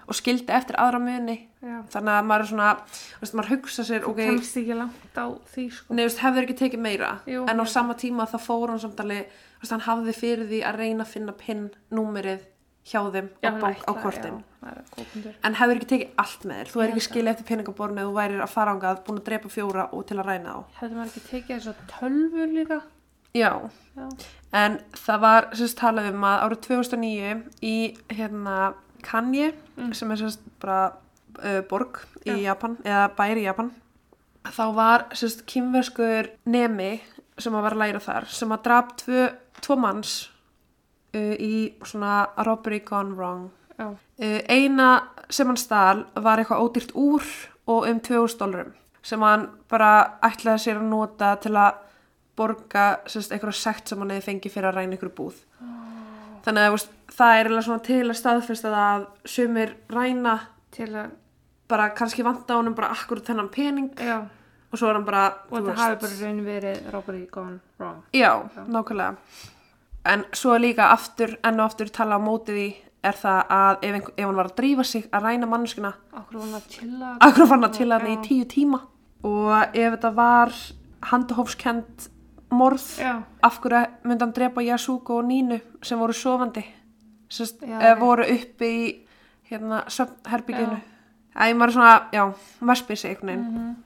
og 0.06 0.16
skildi 0.16 0.52
eftir 0.52 0.76
aðra 0.80 1.00
muni. 1.00 1.38
já. 1.64 1.78
Þannig 1.92 2.12
að 2.18 2.26
maður 2.28 2.44
er 2.44 2.50
svona, 2.50 2.68
veist, 3.22 3.36
maður 3.36 3.50
hugsa 3.54 3.84
sér, 3.88 4.04
ok, 4.08 4.20
Kemst 4.28 4.58
ekki 4.60 4.76
langt 4.76 5.16
á 5.16 5.26
því, 5.54 5.64
sko. 5.72 5.96
Veist, 5.98 6.20
hefur 6.20 6.44
ekki 6.44 6.58
tekið 6.60 6.84
meira 6.84 7.10
Jú, 7.28 7.46
en 7.48 7.60
á 7.60 7.64
sama 7.68 7.96
tíma 7.96 8.28
þá 8.28 8.36
fór 8.44 8.74
hann 8.74 8.82
samt 8.84 9.00
alveg 9.00 9.24
þú 9.32 9.64
veist, 9.64 9.72
hann 9.72 9.86
hafði 9.88 10.16
fyrir 10.20 10.46
því 10.52 10.60
að 10.68 10.78
reyna 10.82 11.06
að 11.06 11.12
finna 11.16 11.36
pinn 11.40 11.66
númerið 11.96 12.44
hjá 12.86 13.00
þeim 13.14 13.28
Já, 13.42 13.50
á, 13.50 13.68
á 13.86 13.92
kortin 14.02 14.42
en 15.46 15.54
hefur 15.58 15.76
ekki 15.78 15.88
tekið 15.92 16.20
allt 16.22 16.44
með 16.48 16.58
þér 16.60 16.70
þú 16.72 16.82
er 16.84 16.92
ekki 16.92 17.04
skilið 17.06 17.32
eftir 17.32 17.48
peningabornu 17.50 18.04
þú 18.06 18.12
værir 18.16 18.42
að 18.44 18.52
fara 18.54 18.74
ángað 18.76 19.00
búin 19.06 19.20
að 19.20 19.26
drepa 19.30 19.50
fjóra 19.52 19.86
og 19.94 20.04
til 20.08 20.18
að 20.20 20.28
ræna 20.30 20.54
þá 20.56 20.80
Hefði 20.80 20.98
maður 20.98 21.10
ekki 21.12 21.24
tekið 21.30 21.56
þess 21.56 21.70
að 21.72 21.80
tölvu 21.94 22.46
líka? 22.54 22.78
Já, 23.36 23.50
Já. 23.96 24.06
en 24.56 24.78
það 24.96 25.18
var 25.26 25.48
sérst 25.60 25.76
talað 25.80 26.10
um 26.14 26.22
að 26.24 26.44
árið 26.46 26.60
2009 26.70 27.34
í 27.62 27.76
hérna 28.16 28.58
Kanye 29.06 29.52
Mm. 29.76 29.90
sem 29.92 30.08
er 30.10 30.16
sérst 30.16 30.40
bara 30.62 30.94
uh, 31.44 31.60
borg 31.68 31.98
í 32.24 32.30
Já. 32.32 32.36
Japan 32.46 32.78
eða 32.80 33.10
bæri 33.18 33.42
í 33.42 33.44
Japan 33.44 33.66
þá 34.48 34.62
var 34.72 35.02
sérst 35.12 35.42
kynverskur 35.50 36.30
nemi 36.48 36.94
sem 37.36 37.52
að 37.52 37.66
var 37.66 37.74
að 37.76 37.82
læra 37.82 38.00
þar 38.00 38.24
sem 38.32 38.54
að 38.56 38.62
drap 38.64 38.94
tvö, 39.02 39.26
tvo 39.60 39.76
manns 39.76 40.14
í 41.40 41.60
svona 41.84 42.26
robbery 42.46 42.80
gone 42.86 43.16
wrong. 43.16 43.50
Já, 43.76 43.90
uh, 43.92 44.40
eina 44.48 44.90
sem 45.30 45.48
hann 45.48 45.60
stal 45.60 46.06
var 46.14 46.40
eitthvað 46.40 46.62
ódýrt 46.64 46.94
úr 46.94 47.24
og 47.66 47.88
um 47.90 48.00
2000 48.00 48.38
dólarum 48.40 48.74
sem 49.06 49.22
hann 49.22 49.48
bara 49.70 50.18
ætlaði 50.24 50.64
sér 50.64 50.80
að 50.80 50.88
nota 50.90 51.34
til 51.42 51.54
að 51.54 51.82
borga 52.36 52.86
eitthvað 53.06 53.54
sekt 53.56 53.90
sem 53.90 54.00
hann 54.02 54.12
hefði 54.12 54.26
fengið 54.30 54.54
fyrir 54.56 54.70
að 54.70 54.80
ræna 54.80 54.98
ykkur 54.98 55.12
búð. 55.16 55.38
Þannig 56.46 56.66
að 56.66 56.88
það 57.16 57.38
er 57.40 57.52
til 57.86 58.02
að 58.06 58.18
staðfesta 58.18 58.72
það 58.72 58.88
að 58.88 59.06
sumir 59.36 59.72
ræna 59.90 60.34
til 60.74 60.90
að 60.94 61.14
bara 61.66 61.90
kannski 61.94 62.22
vanta 62.22 62.58
honum 62.58 62.74
bara 62.74 62.92
akkur 62.94 63.22
þennan 63.26 63.48
pening 63.50 63.90
já, 63.98 64.20
og 64.70 64.78
svo 64.78 64.90
er 64.90 64.98
hann 64.98 65.06
bara, 65.06 65.24
og 65.50 65.58
þetta 65.58 65.76
hafi 65.80 65.98
bara 66.04 66.14
í 66.14 66.20
raun 66.22 66.42
verið 66.46 66.90
robbery 66.94 67.24
gone 67.32 67.58
wrong. 67.80 68.02
Já, 68.14 68.30
nákvæmlega. 68.66 69.16
En 70.06 70.24
svo 70.32 70.56
líka 70.58 70.90
aftur, 70.92 71.36
enn 71.44 71.60
og 71.60 71.66
aftur 71.70 71.88
tala 71.90 72.16
á 72.16 72.20
móti 72.22 72.52
því 72.54 72.66
er 73.06 73.12
það 73.18 73.40
að 73.50 73.76
ef, 73.82 73.94
einhver, 73.94 74.12
ef 74.16 74.26
hann 74.26 74.36
var 74.36 74.48
að 74.50 74.56
drífa 74.60 74.84
sig 74.84 75.04
að 75.12 75.22
ræna 75.26 75.46
manneskuna, 75.46 75.92
Akkur 76.12 76.38
var 76.38 76.44
hann 76.46 76.54
að 76.60 76.68
chilla. 76.68 77.10
akkur 77.20 77.46
fann 77.50 77.64
að 77.64 77.72
til 77.78 77.92
hann 77.92 78.06
í 78.06 78.16
tíu 78.24 78.44
tíma. 78.50 78.80
Og 79.24 79.52
ef 79.74 79.92
þetta 79.96 80.10
var 80.14 80.52
handahófskend 81.10 82.08
morð, 82.50 82.84
af 83.42 83.58
hverju 83.62 83.84
myndi 84.06 84.24
hann 84.24 84.34
drepa 84.36 84.62
Yasuko 84.62 85.18
og 85.20 85.24
Nínu 85.30 85.60
sem 85.82 85.98
voru 85.98 86.12
sofandi, 86.14 86.64
Sest, 87.28 87.60
Já, 87.62 87.74
eða 87.80 87.94
rétt. 87.96 88.00
voru 88.00 88.22
uppi 88.36 88.66
í 88.66 89.06
hérna 89.50 89.80
söfnherbygginu. 89.90 90.76
Æ, 91.36 91.52
maður 91.58 91.68
er 91.68 91.72
svona, 91.74 91.94
já, 92.14 92.22
vespið 92.62 92.96
sig 92.98 93.10
einhvern 93.10 93.26
veginn. 93.26 93.50
Mhm. 93.50 93.70
Uh, 93.70 93.85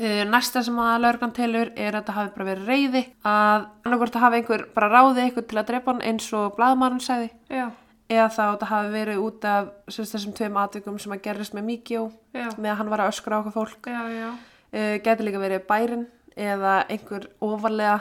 næsta 0.00 0.62
sem 0.64 0.78
að 0.80 1.02
lauruglan 1.04 1.32
telur 1.36 1.70
er 1.76 1.92
að 1.92 2.00
þetta 2.00 2.16
hafi 2.16 2.32
bara 2.36 2.48
verið 2.48 2.68
reyði 2.70 3.02
að 3.28 3.66
annarkvort 3.84 4.16
að 4.16 4.24
hafi 4.24 4.38
einhver 4.40 4.62
bara 4.74 4.88
ráði 4.94 5.24
einhver 5.26 5.46
til 5.50 5.58
að 5.60 5.66
drepa 5.68 5.92
hann 5.92 6.04
eins 6.08 6.28
og 6.36 6.54
blaðmarinn 6.56 7.02
sagði. 7.04 7.28
Já, 7.52 7.66
eða 8.10 8.28
þá 8.34 8.40
að 8.44 8.52
þetta 8.52 8.70
hafi 8.70 8.92
verið 8.94 9.24
út 9.24 9.44
af 9.50 9.68
sem 9.88 10.06
sagt, 10.06 10.14
þessum 10.14 10.36
tveim 10.38 10.56
atvikum 10.62 10.96
sem 11.02 11.14
að 11.14 11.22
gerist 11.26 11.56
með 11.56 11.66
Mikjó 11.68 12.06
já, 12.32 12.46
með 12.56 12.70
að 12.72 12.78
hann 12.80 12.94
var 12.94 13.04
að 13.04 13.12
öskra 13.12 13.36
á 13.36 13.40
okkur 13.42 13.56
fólk. 13.58 13.90
Uh, 13.90 14.96
geti 15.04 15.26
líka 15.26 15.42
verið 15.42 15.66
bærin 15.68 16.08
eða 16.38 16.74
einhver 16.88 17.28
ofarlega 17.42 18.00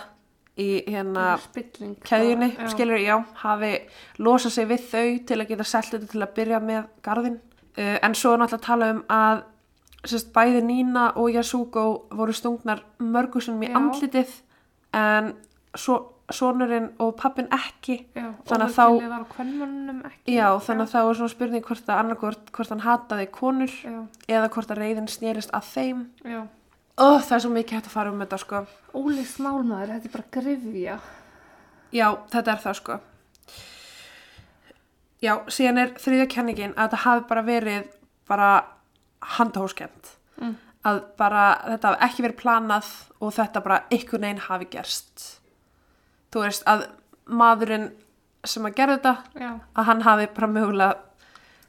í 0.60 0.70
hérna 0.92 1.38
keðjunni, 2.04 2.50
skilur, 2.68 3.00
já, 3.00 3.16
hafi 3.44 3.76
losað 4.20 4.56
sig 4.58 4.68
við 4.70 4.90
þau 4.92 5.06
til 5.30 5.38
að 5.40 5.48
geta 5.54 5.68
selt 5.68 5.94
þetta 5.94 6.12
til 6.12 6.24
að 6.24 6.36
byrja 6.36 6.60
með 6.64 6.90
garðin. 7.06 7.40
Uh, 7.78 7.96
en 8.04 8.18
svo 8.18 8.34
er 8.36 8.44
náttúrulega 8.44 8.60
að 8.60 8.68
tala 8.68 8.92
um 8.96 9.02
að 9.14 9.44
sérst, 10.06 10.32
bæði 10.36 10.62
Nína 10.64 11.10
og 11.20 11.32
Yasuko 11.34 11.84
voru 12.16 12.34
stungnar 12.34 12.84
mörgusunum 13.00 13.64
í 13.66 13.70
Já. 13.70 13.76
andlitið 13.80 14.32
en 14.96 15.34
svo, 15.76 15.98
sonurinn 16.32 16.92
og 17.02 17.16
pappin 17.18 17.48
ekki. 17.52 17.98
Já, 18.16 18.30
Þannig 18.46 18.70
að 18.70 18.76
þá- 18.78 19.02
þá... 19.34 20.06
ekki. 20.12 20.36
Já, 20.36 20.48
þannig 20.66 20.86
að 20.86 20.94
það 20.94 21.06
var 21.10 21.16
svona 21.20 21.34
spurning 21.34 21.64
hvort 21.66 21.90
að 21.90 22.00
annarkvort, 22.04 22.52
hvort 22.54 22.70
hann 22.70 22.84
hataði 22.86 23.28
konur 23.34 23.74
Já, 23.84 24.00
eða 24.30 24.50
hvort 24.54 24.72
að 24.72 24.82
reyðin 24.84 25.08
snerist 25.10 25.52
að 25.54 25.68
þeim. 25.74 26.04
Ó, 27.00 27.08
það 27.24 27.36
er 27.36 27.40
svo 27.46 27.50
mikið 27.56 27.78
hægt 27.80 27.88
að 27.90 27.96
fara 27.96 28.12
um 28.12 28.20
þetta, 28.24 28.38
sko. 28.44 28.64
Ólist 28.94 29.40
málmaður, 29.40 29.94
þetta 29.96 30.10
er 30.10 30.16
bara 30.18 30.32
grifja. 30.38 31.00
Já, 31.92 32.08
þetta 32.30 32.52
er 32.54 32.64
það 32.66 32.76
sko. 32.84 33.00
Já, 35.20 35.34
síðan 35.52 35.82
er 35.82 35.90
þriðja 36.00 36.28
kenningin 36.32 36.74
að 36.78 36.86
þetta 36.92 37.00
hafi 37.04 37.26
bara 37.28 37.42
verið 37.44 37.88
bara 38.30 38.50
handahóskend. 39.38 40.14
Mm. 40.40 40.56
Að 40.88 41.02
bara 41.20 41.44
þetta 41.66 41.92
hafi 41.92 42.06
ekki 42.08 42.26
verið 42.26 42.40
planað 42.40 42.92
og 43.20 43.34
þetta 43.36 43.64
bara 43.66 43.82
einhvern 43.92 44.26
veginn 44.28 44.46
hafi 44.46 44.70
gerst. 44.72 45.26
Þú 46.32 46.46
veist 46.46 46.68
að 46.70 46.86
maðurinn 47.30 47.90
sem 48.48 48.66
að 48.66 48.78
gera 48.78 48.96
þetta, 48.98 49.16
Já, 49.36 49.50
að 49.76 49.90
hann 49.90 50.04
hafi 50.06 50.28
bara 50.36 50.48
mögulega, 50.52 51.00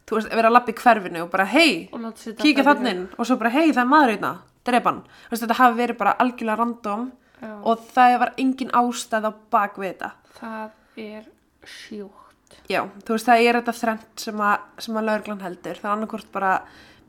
þú 0.07 0.19
veist, 0.19 0.31
verið 0.31 0.51
að 0.51 0.55
lappa 0.55 0.71
í 0.71 0.77
hverfinu 0.79 1.25
og 1.25 1.33
bara 1.33 1.47
hei, 1.51 1.73
detta 1.91 2.67
þannig 2.69 2.93
inn 2.95 3.03
og 3.17 3.27
svo 3.27 3.37
bara 3.41 3.53
hei, 3.55 3.73
það 3.73 3.83
er 3.83 3.91
maður 3.91 4.15
hérna, 4.15 4.33
drepan. 4.69 5.03
Þú 5.25 5.35
veist, 5.35 5.45
þetta 5.45 5.59
hafi 5.59 5.81
verið 5.81 5.99
bara 6.05 6.15
algjörlega 6.23 6.61
random 6.61 7.09
Já, 7.41 7.53
og 7.65 7.85
það 7.97 8.17
var 8.23 8.33
engin 8.45 8.73
ástæð 8.77 9.27
á 9.27 9.33
bak 9.57 9.79
við 9.81 9.95
þetta. 9.95 10.13
það 10.39 11.05
er 11.09 11.29
sjúkt. 11.67 12.57
Já, 12.71 12.85
þú 13.03 13.17
veist, 13.17 13.27
það 13.27 13.45
er 13.49 13.59
þetta 13.61 13.77
þrennt 13.81 14.25
sem 14.25 14.45
að, 14.45 14.69
að 14.95 15.07
laurglan 15.09 15.45
heldur. 15.45 15.81
Það 15.81 15.89
er 15.89 15.97
annarkvort 15.97 16.31
bara 16.35 16.53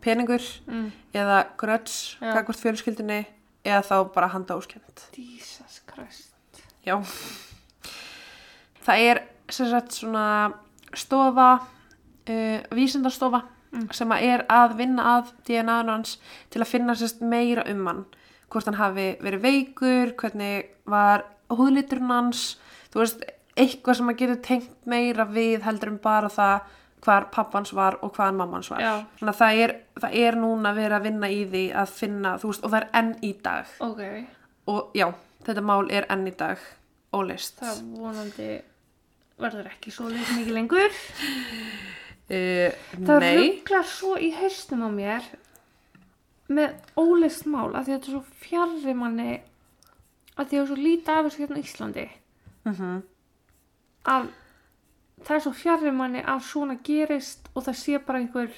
peningur 0.02 0.42
Mm. 0.68 0.92
eða 1.14 1.46
gröts, 1.58 2.18
Já. 2.22 2.34
gagvart 2.34 2.60
fjölskyldinni 2.60 3.26
eða 3.66 3.82
þá 3.84 4.14
bara 4.14 4.28
handa 4.28 4.56
óskend. 4.58 4.82
Jesus 5.18 5.82
Christ. 5.88 6.32
Já. 6.86 6.98
Það 8.86 9.00
er 9.12 9.20
sem 9.52 9.70
sagt 9.70 9.94
svona 9.94 10.54
stofa, 10.98 11.50
uh, 12.30 12.60
vísindastofa 12.76 13.44
Mm. 13.72 13.88
sem 13.94 14.10
að 14.12 14.22
er 14.24 14.42
að 14.50 14.74
vinna 14.76 15.04
að 15.22 15.30
DNA-inu 15.48 15.92
hans 15.92 16.18
til 16.50 16.62
að 16.62 16.68
finna 16.68 16.94
sérst 16.94 17.22
meira 17.22 17.64
um 17.72 17.86
hann. 17.88 18.06
Hvort 18.50 18.66
hann 18.66 18.74
hafi 18.76 19.16
verið 19.22 19.42
veikur, 19.42 20.12
hvernig 20.18 20.66
var 20.86 21.24
húðliturinn 21.50 22.10
hans, 22.12 22.58
þú 22.92 23.00
veist, 23.00 23.24
eitthvað 23.56 23.96
sem 23.96 24.08
að 24.10 24.18
getur 24.18 24.42
tengt 24.44 24.86
meira 24.86 25.26
við 25.26 25.62
heldur 25.62 25.88
en 25.88 25.98
bara 26.00 26.28
það 26.28 26.62
hvar 27.02 27.26
pappans 27.34 27.72
var 27.74 27.98
og 28.06 28.12
hvaðan 28.16 28.38
mammans 28.38 28.70
var. 28.72 28.82
Já. 28.84 28.92
Þannig 29.20 29.34
að 29.34 29.40
það 29.42 29.62
er, 29.66 29.74
það 30.04 30.18
er 30.22 30.38
núna 30.42 30.74
verið 30.78 30.98
að 30.98 31.08
vinna 31.10 31.30
í 31.34 31.40
því 31.50 31.64
að 31.82 31.96
finna, 31.98 32.36
þú 32.42 32.52
veist, 32.52 32.64
og 32.64 32.74
það 32.74 32.80
er 32.82 32.88
enn 33.02 33.12
í 33.26 33.32
dag. 33.44 33.76
Ok, 33.88 34.04
Og 34.72 34.92
já, 34.96 35.08
þetta 35.48 35.64
mál 35.66 35.90
er 35.90 36.06
enn 36.14 36.28
í 36.30 36.34
dag 36.38 36.62
ólist. 37.18 37.58
það 37.60 37.80
vonandi 37.98 38.50
verður 39.42 39.72
ekki 39.72 39.92
svo 39.92 40.10
leik 40.14 40.30
mikið 40.38 40.54
lengur. 40.54 41.00
Uh, 42.32 42.70
Það 43.08 43.26
rugglar 43.36 43.88
svo 43.90 44.14
í 44.22 44.30
haustum 44.38 44.86
á 44.86 44.90
mér 44.94 45.26
með 46.52 46.76
ólist 47.00 47.48
mál 47.50 47.72
að 47.74 47.88
því 47.88 47.94
að 47.94 47.96
þetta 47.98 48.12
er 48.12 48.14
svo 48.14 48.22
fjarrir 48.44 49.00
manni 49.00 49.32
að 50.38 50.52
því 50.52 50.60
að 50.62 50.70
svo 50.70 50.78
lítið 50.78 51.12
af 51.16 51.26
þessu 51.26 51.42
hérna 51.42 51.58
á 51.58 51.64
Íslandi 51.66 52.06
mm 52.68 53.02
að 54.12 54.30
það 55.26 55.36
er 55.36 55.44
svo 55.46 55.52
fjarrir 55.54 55.94
manni 55.94 56.22
að 56.24 56.42
svona 56.42 56.78
gerist 56.84 57.50
og 57.56 57.64
það 57.64 57.78
sé 57.84 58.00
bara 58.06 58.20
einhver 58.20 58.52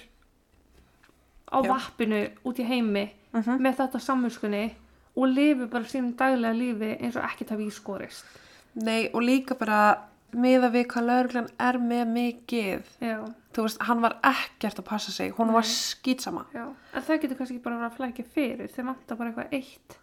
á 1.54 1.58
Já. 1.64 1.68
vappinu 1.70 2.22
út 2.46 2.60
í 2.60 2.66
heimi 2.68 3.10
Mhm. 3.34 3.60
með 3.62 3.76
þetta 3.82 4.00
samvinskunni 4.00 4.74
og 5.18 5.28
lifi 5.28 5.66
bara 5.70 5.84
sínum 5.84 6.16
daglega 6.16 6.54
lífi 6.54 7.02
eins 7.02 7.16
og 7.16 7.24
ekkert 7.24 7.50
hafi 7.50 7.68
ískorist. 7.70 8.24
nei 8.76 9.10
og 9.14 9.22
líka 9.22 9.56
bara 9.58 9.98
miða 10.34 10.70
við 10.72 10.88
hvað 10.88 11.06
lauruglan 11.06 11.50
er 11.60 11.78
með 11.78 12.08
mikið. 12.14 12.84
Já, 13.02 13.34
Þú 13.54 13.62
veist, 13.62 13.82
hann 13.86 14.02
var 14.02 14.16
ekkert 14.24 14.80
að 14.80 14.86
passa 14.86 15.12
sig, 15.12 15.32
hún 15.38 15.52
var 15.54 15.62
skýtsama. 15.62 16.46
já. 16.56 16.74
En 16.96 17.02
það 17.04 17.22
getur 17.22 17.36
kannski 17.38 17.62
bara 17.62 17.76
verið 17.78 17.92
að 17.92 17.98
flækja 17.98 18.26
fyrir, 18.34 18.68
þeir 18.72 18.86
vantar 18.86 19.16
bara 19.18 19.30
eitthvað 19.32 19.52
eitt. 19.54 19.98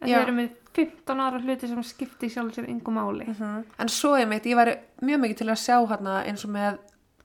En 0.00 0.08
þeir 0.08 0.22
eru 0.26 0.32
með 0.36 0.50
15 0.76 1.20
ára 1.24 1.38
hluti 1.40 1.68
sem 1.70 1.82
skipti 1.88 2.28
sjálf 2.28 2.52
sér 2.54 2.66
yngum 2.68 2.94
máli. 2.98 3.24
Mm 3.32 3.62
En 3.80 3.88
svo 3.88 4.16
ég 4.20 4.28
meitt, 4.28 4.44
ég 4.44 4.56
væri 4.58 4.74
mjög 5.02 5.20
mikið 5.22 5.36
til 5.40 5.48
að 5.48 5.62
sjá 5.62 5.76
hérna 5.88 6.16
eins 6.28 6.44
og 6.44 6.50
með 6.52 6.76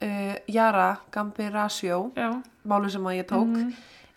uh, 0.01 0.35
Jara 0.47 0.97
Gambirasjó, 1.11 2.11
Já, 2.15 2.29
málu 2.67 2.89
sem 2.89 3.03
að 3.03 3.17
ég 3.19 3.27
tók, 3.27 3.47
Mhm. 3.47 3.73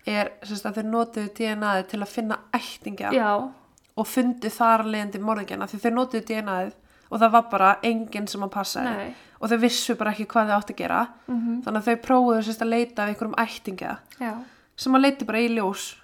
er 0.06 0.30
sérst, 0.42 0.66
að 0.66 0.74
þeir 0.78 0.88
notuðu 0.92 1.28
DNA-ið 1.34 1.86
til 1.88 2.00
að 2.00 2.08
finna 2.08 2.38
ættingja 2.52 3.10
já, 3.12 3.50
og 3.96 4.06
fundu 4.06 4.48
þar 4.50 4.84
leðandi 4.84 5.18
morðingjana 5.20 5.66
því 5.66 5.78
þeir 5.80 5.94
notuðu 5.94 6.24
DNA-ið 6.28 6.72
og 7.10 7.20
það 7.20 7.30
var 7.32 7.42
bara 7.50 7.76
enginn 7.82 8.26
sem 8.28 8.42
að 8.42 8.50
passa 8.50 8.82
nei. 8.84 9.14
og 9.40 9.48
þau 9.50 9.58
vissu 9.60 9.94
bara 9.96 10.10
ekki 10.12 10.26
hvað 10.26 10.48
þau 10.48 10.56
átt 10.58 10.70
að 10.70 10.76
gera. 10.76 11.08
Mm 11.28 11.62
þannig 11.64 11.80
að 11.80 11.88
þau 11.88 11.96
prófuðu 12.06 12.42
sérst 12.44 12.62
að 12.62 12.68
leita 12.74 13.02
af 13.02 13.08
einhverjum 13.08 13.34
ættingja 13.38 13.98
Já, 14.20 14.34
sem 14.76 14.92
að 14.94 15.00
leiti 15.00 15.24
bara 15.24 15.38
í 15.38 15.48
ljós 15.56 15.94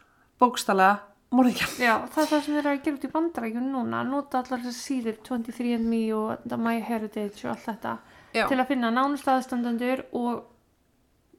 bókstala 0.40 0.98
morðingjan 1.34 1.74
já, 1.78 1.92
það 2.10 2.22
er 2.22 2.30
það 2.30 2.44
sem 2.44 2.54
þeir 2.54 2.60
eru 2.60 2.70
að 2.72 2.84
gera 2.84 2.96
út 2.96 3.04
í 3.06 3.10
bandarækjum 3.14 3.66
núna. 3.70 4.02
Nota 4.06 4.40
allar 4.40 4.62
þessar 4.64 4.78
síður, 4.78 5.18
23andMe 5.26 6.00
og 6.16 6.46
The 6.46 6.58
My 6.60 6.80
Heritage 6.84 7.44
og 7.44 7.52
allt 7.54 7.66
þetta. 7.68 7.96
Já. 8.34 8.44
Til 8.50 8.58
að 8.58 8.70
finna 8.70 8.92
nánust 8.94 9.30
aðstandendur 9.30 10.04
og, 10.18 10.44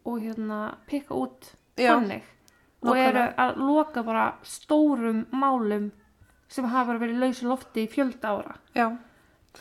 og 0.07 0.19
hérna, 0.23 0.61
pikka 0.89 1.17
út 1.17 1.51
þannig. 1.79 2.27
Og 2.81 2.97
eru 2.97 3.27
að 3.39 3.59
loka 3.61 4.01
bara 4.03 4.25
stórum 4.47 5.25
málum 5.35 5.91
sem 6.51 6.65
hafa 6.67 6.97
verið 6.99 7.21
lausi 7.21 7.47
lofti 7.47 7.85
í 7.85 7.91
fjölda 7.91 8.33
ára. 8.35 8.57
Já. 8.75 8.89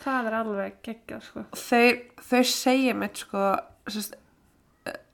Það 0.01 0.26
er 0.28 0.37
alveg 0.39 0.74
geggjað, 0.87 1.22
sko. 1.26 1.45
þeir, 1.59 1.97
þau 2.22 2.43
segja 2.47 2.95
mitt 2.95 3.18
sko 3.18 3.47
sérst, 3.91 4.14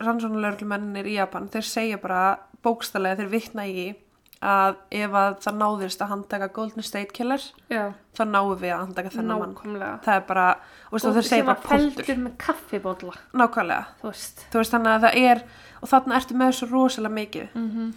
rannsónuleglumennir 0.05 1.09
í 1.09 1.17
Japan 1.17 1.49
þeir 1.53 1.67
segja 1.67 2.01
bara 2.01 2.23
bókstalega 2.65 3.23
þeir 3.23 3.31
vitna 3.33 3.65
í 3.69 3.87
að 4.45 4.77
ef 4.93 5.15
að 5.17 5.37
það 5.45 5.57
náðist 5.61 6.03
að 6.05 6.11
handtaka 6.13 6.49
Golden 6.53 6.85
State 6.85 7.15
Killer 7.17 7.43
Já, 7.73 7.95
þá 8.17 8.23
náum 8.29 8.53
við 8.61 8.73
að 8.75 8.83
handtaka 8.83 9.13
þennan 9.15 9.41
mann. 9.41 9.55
Það 10.05 10.13
er 10.13 10.25
bara, 10.29 10.47
og 10.89 10.97
veist, 10.97 11.07
og 11.09 11.17
þeir 11.17 11.29
segja 11.31 11.47
bara 11.47 11.63
punktur 11.63 12.05
feldur 12.05 12.23
með 12.25 12.35
kaffibólla, 12.43 13.15
nákvæmlega, 13.33 13.87
þú 14.03 14.11
veist. 14.11 14.45
þú 14.53 14.61
veist 14.61 14.75
þannig 14.77 14.93
að 14.93 15.07
það 15.07 15.21
er 15.23 15.43
og 15.81 15.93
þarna 15.93 16.19
ertu 16.19 16.37
með 16.37 16.53
þessu 16.53 16.69
rosalega 16.73 17.15
mikið. 17.21 17.49
Mm 17.55 17.71
-hmm. 17.71 17.95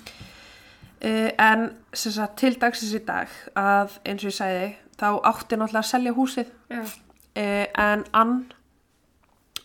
uh, 1.10 1.30
en 1.50 1.66
sem 1.94 2.12
sagt, 2.12 2.38
til 2.38 2.56
dagsins 2.62 2.94
í 2.96 3.04
dag 3.06 3.28
að 3.56 4.00
eins 4.06 4.24
og 4.24 4.32
ég 4.32 4.38
sagði 4.40 4.70
þá 4.96 5.10
átti 5.24 5.56
náttúrulega 5.56 5.84
að 5.84 5.92
selja 5.92 6.14
húsið. 6.14 6.48
Uh, 6.72 7.66
en 7.76 8.06
Ann 8.14 8.52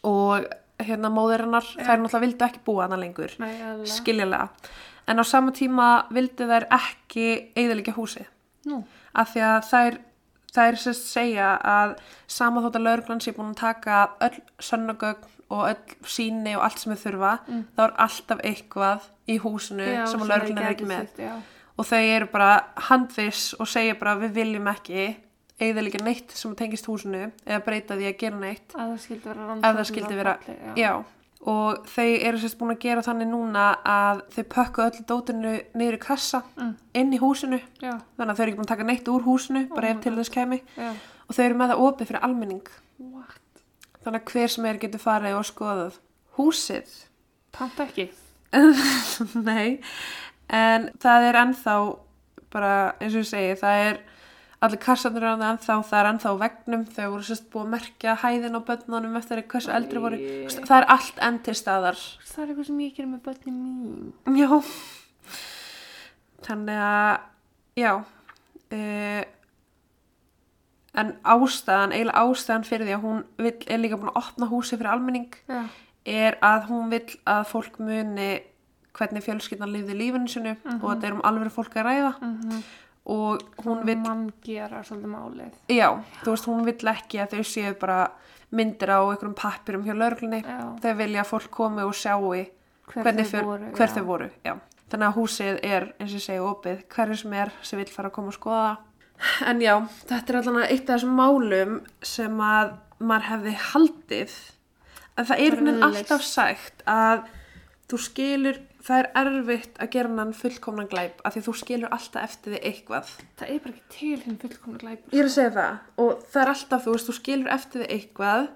og 0.02 0.44
hérna 0.78 1.08
móðir 1.08 1.46
hennar 1.46 1.64
þær 1.64 1.98
náttúrulega 2.02 2.20
vildu 2.26 2.44
ekki 2.44 2.64
búa 2.64 2.82
hana 2.82 2.96
lengur. 2.96 3.30
Nei, 3.38 3.54
skiljulega 3.84 4.48
en 5.08 5.20
á 5.20 5.24
sama 5.24 5.52
tíma 5.52 5.88
vildu 6.14 6.46
þær 6.48 6.66
ekki 6.72 7.26
eigðalikja 7.56 7.94
húsið 7.96 8.26
Nú, 8.70 8.82
af 9.14 9.34
því 9.34 9.40
að 9.44 9.70
þær 10.54 10.76
sérst 10.78 11.08
segja 11.10 11.48
að 11.66 11.96
sama 12.30 12.62
þótt 12.64 12.76
að 12.78 12.84
lauruglan 12.86 13.20
sé 13.20 13.32
búin 13.36 13.50
að 13.52 13.60
taka 13.64 13.96
öll 14.22 14.38
sönnagögn 14.62 15.30
og 15.50 15.64
öll 15.68 15.96
síni 16.08 16.54
og 16.56 16.62
allt 16.64 16.78
sem 16.80 16.94
þau 16.94 17.02
þurfa, 17.04 17.32
Mm. 17.48 17.64
þá 17.76 17.80
er 17.84 17.92
alltaf 18.06 18.38
eitthvað 18.44 19.00
í 19.28 19.36
húsinu 19.42 19.84
Já, 19.84 20.06
sem 20.06 20.20
að 20.20 20.24
þeir 20.24 20.30
lauruglan 20.32 20.64
er 20.64 20.70
ekki 20.72 20.86
með 20.88 21.20
já. 21.20 21.34
og 21.78 21.84
þau 21.90 22.00
eru 22.16 22.26
bara 22.32 22.64
handviss 22.88 23.54
og 23.60 23.66
segja 23.68 23.94
bara 23.98 24.14
við 24.16 24.32
viljum 24.38 24.66
ekki 24.72 25.16
eða 25.60 25.82
líka 25.84 26.00
neitt 26.04 26.30
sem 26.34 26.54
tengist 26.54 26.86
húsinu 26.86 27.30
eða 27.46 27.60
breyta 27.64 27.94
því 27.98 28.08
að 28.08 28.16
gera 28.18 28.38
neitt 28.40 28.74
að 28.74 28.94
það 28.94 29.02
skildi 29.04 29.28
vera 29.28 29.58
það 29.62 29.84
skildi 29.90 30.14
vera, 30.18 30.38
falli, 30.46 30.56
já. 30.80 30.92
Og 31.44 31.84
þau 31.92 32.06
eru 32.24 32.38
sérst 32.40 32.56
búin 32.60 32.72
að 32.72 32.80
gera 32.86 33.02
þannig 33.04 33.28
núna 33.28 33.64
að 33.84 34.22
þau 34.32 34.44
pökku 34.54 34.84
öllu 34.86 35.02
dótinu 35.10 35.54
niður 35.76 35.98
í 35.98 36.00
kassa 36.00 36.42
Mm. 36.56 36.70
inn 36.94 37.12
í 37.12 37.18
húsinu. 37.20 37.58
Já, 37.82 37.98
þannig 38.16 38.30
að 38.32 38.36
þau 38.38 38.42
eru 38.44 38.50
ekki 38.52 38.58
búin 38.60 38.64
að 38.68 38.72
taka 38.72 38.84
neitt 38.88 39.08
úr 39.12 39.22
húsinu 39.26 39.68
bara 39.74 39.86
Oh 39.88 39.90
ef 39.90 39.96
my 39.96 40.02
til 40.02 40.14
þess 40.16 40.30
kemi 40.32 40.60
já. 40.78 40.90
og 41.28 41.34
þau 41.36 41.44
eru 41.44 41.54
með 41.60 41.70
það 41.74 41.82
opið 41.88 42.06
fyrir 42.08 42.24
almenning. 42.24 42.66
What? 42.98 43.40
þannig 44.04 44.20
að 44.24 44.32
hver 44.32 44.48
sem 44.48 44.64
er 44.66 44.78
getur 44.78 45.00
farið 45.00 45.36
og 45.38 45.44
skoðað 45.48 45.98
húsið. 46.36 46.88
Panta 47.52 47.84
ekki. 47.86 48.08
Nei. 49.48 49.80
En 50.48 50.90
það 51.00 51.28
er 51.28 51.38
ennþá 51.40 51.76
bara 52.54 52.72
eins 53.00 53.14
og 53.16 53.22
ég 53.24 53.28
segi 53.30 53.54
það 53.60 53.84
er 53.88 54.00
allir 54.64 54.80
kassarnir 54.80 55.26
er 55.26 55.42
ennþá 55.44 55.76
það 55.84 55.98
er 55.98 56.08
ennþá 56.10 56.32
vegnum 56.40 56.84
þau 56.88 57.04
voru 57.14 57.26
sérst 57.26 57.46
búið 57.52 57.64
að 57.64 57.72
merkja 57.74 58.16
hæðin 58.22 58.58
á 58.58 58.60
börnunum 58.68 59.18
eftir 59.20 59.42
hversu 59.50 59.72
eldri 59.74 60.02
voru. 60.02 60.18
Það 60.54 60.76
er 60.78 60.88
allt 60.94 61.20
enn 61.28 61.38
til 61.44 61.56
staðar. 61.58 62.00
Það 62.30 62.42
er 62.42 62.52
eitthvað 62.52 62.68
sem 62.70 62.82
ég 62.84 62.96
gerir 62.96 63.10
með 63.12 63.22
börni 63.28 63.54
mín. 63.54 64.12
Já. 64.40 64.50
Þannig 66.44 66.82
að 66.86 67.80
já 67.80 67.92
uh, 67.98 69.22
en 70.94 71.12
ástæðan 71.26 71.94
eiginlega 71.94 72.24
ástæðan 72.24 72.66
fyrir 72.68 72.88
því 72.88 72.96
að 72.96 73.04
hún 73.04 73.22
vill, 73.42 73.56
er 73.66 73.82
líka 73.82 73.98
búin 73.98 74.12
að 74.12 74.20
opna 74.22 74.50
húsi 74.50 74.76
fyrir 74.78 74.92
almenning 74.92 75.38
Já, 75.50 75.62
er 76.06 76.38
að 76.44 76.68
hún 76.70 76.92
vill 76.92 77.16
að 77.26 77.46
fólk 77.50 77.80
muni 77.82 78.30
hvernig 78.94 79.24
fjölskyldan 79.26 79.72
lifði 79.74 79.96
lífinu 79.98 80.30
sinu 80.30 80.52
og 80.54 80.84
þetta 80.84 81.08
er 81.08 81.16
um 81.16 81.24
alveg 81.26 81.50
fólk 81.54 81.76
að 81.80 81.88
ræða. 81.88 82.14
Mm 82.22 82.62
og 83.04 83.42
hún 83.64 83.82
vill 83.84 84.00
mann 84.00 84.28
gera 84.44 84.82
svolítið 84.86 85.12
málið. 85.12 85.56
Já, 85.68 85.88
þú 86.22 86.30
veist, 86.34 86.46
hún 86.48 86.64
vill 86.64 86.92
ekki 86.94 87.20
að 87.20 87.34
þau 87.36 87.48
séu 87.50 87.74
bara 87.80 87.98
myndir 88.54 88.92
á 88.96 89.00
einhverjum 89.02 89.34
pappirum 89.36 89.84
hjá 89.84 89.94
lörglunni 89.98 90.40
þau 90.80 90.94
vilja 90.96 91.24
að 91.24 91.30
fólk 91.32 91.50
komi 91.52 91.84
og 91.84 91.94
sjáu 91.96 92.32
Hver 92.84 93.14
þau 93.16 93.24
fyr, 93.24 93.44
voru, 93.48 93.68
hver 93.72 93.92
þau 93.94 94.02
voru 94.04 94.26
já. 94.44 94.58
þannig 94.92 95.06
að 95.08 95.14
húsið 95.16 95.60
er 95.64 95.86
eins 95.98 96.12
og 96.14 96.20
segi 96.20 96.42
opið. 96.44 96.82
Hverju 96.92 97.16
sem 97.16 97.32
er 97.32 97.52
sem 97.64 97.80
vill 97.80 97.88
fara 97.92 98.10
að 98.10 98.16
koma 98.18 98.28
og 98.28 98.36
skoða 98.36 98.72
en 99.48 99.62
já, 99.62 99.74
þetta 100.08 100.32
er 100.32 100.38
allan 100.40 100.58
eitt 100.66 100.88
af 100.88 100.98
þessum 100.98 101.16
málum 101.16 101.78
sem 102.04 102.40
að 102.44 102.74
maður 103.00 103.28
hefði 103.30 103.54
haldið. 103.70 104.36
En 105.14 105.28
það 105.28 105.42
er 105.46 105.56
Auðleyst. 105.58 105.84
alltaf 105.88 106.24
sagt 106.26 106.84
að 106.90 107.24
þú 107.90 108.00
skilur 108.04 108.60
það 108.84 109.00
er 109.00 109.08
erfitt 109.20 109.80
að 109.80 109.90
gera 109.94 110.12
hann 110.18 110.34
fullkomnan 110.36 110.90
glæp 110.90 111.22
af 111.24 111.34
því 111.34 111.42
að 111.42 111.46
þú 111.48 111.54
skilur 111.60 111.94
alltaf 111.96 112.28
eftir 112.28 112.54
því 112.54 112.60
eitthvað 112.70 113.14
Það 113.40 113.54
er 113.54 113.62
bara 113.64 113.74
ekki 113.74 113.96
til 113.96 114.18
hinn 114.26 114.36
fullkomna 114.42 114.82
glæpur 114.82 115.16
Ég 115.16 115.24
er 115.24 115.30
að 115.30 115.34
segja 115.36 115.54
það 115.56 116.04
og 116.04 116.28
það 116.34 116.42
er 116.42 116.52
alltaf, 116.52 116.84
þú 116.84 116.94
veist, 116.96 117.08
þú 117.08 117.16
skilur 117.18 117.54
eftir 117.56 117.84
þig 117.84 117.96
eitthvað 117.98 118.46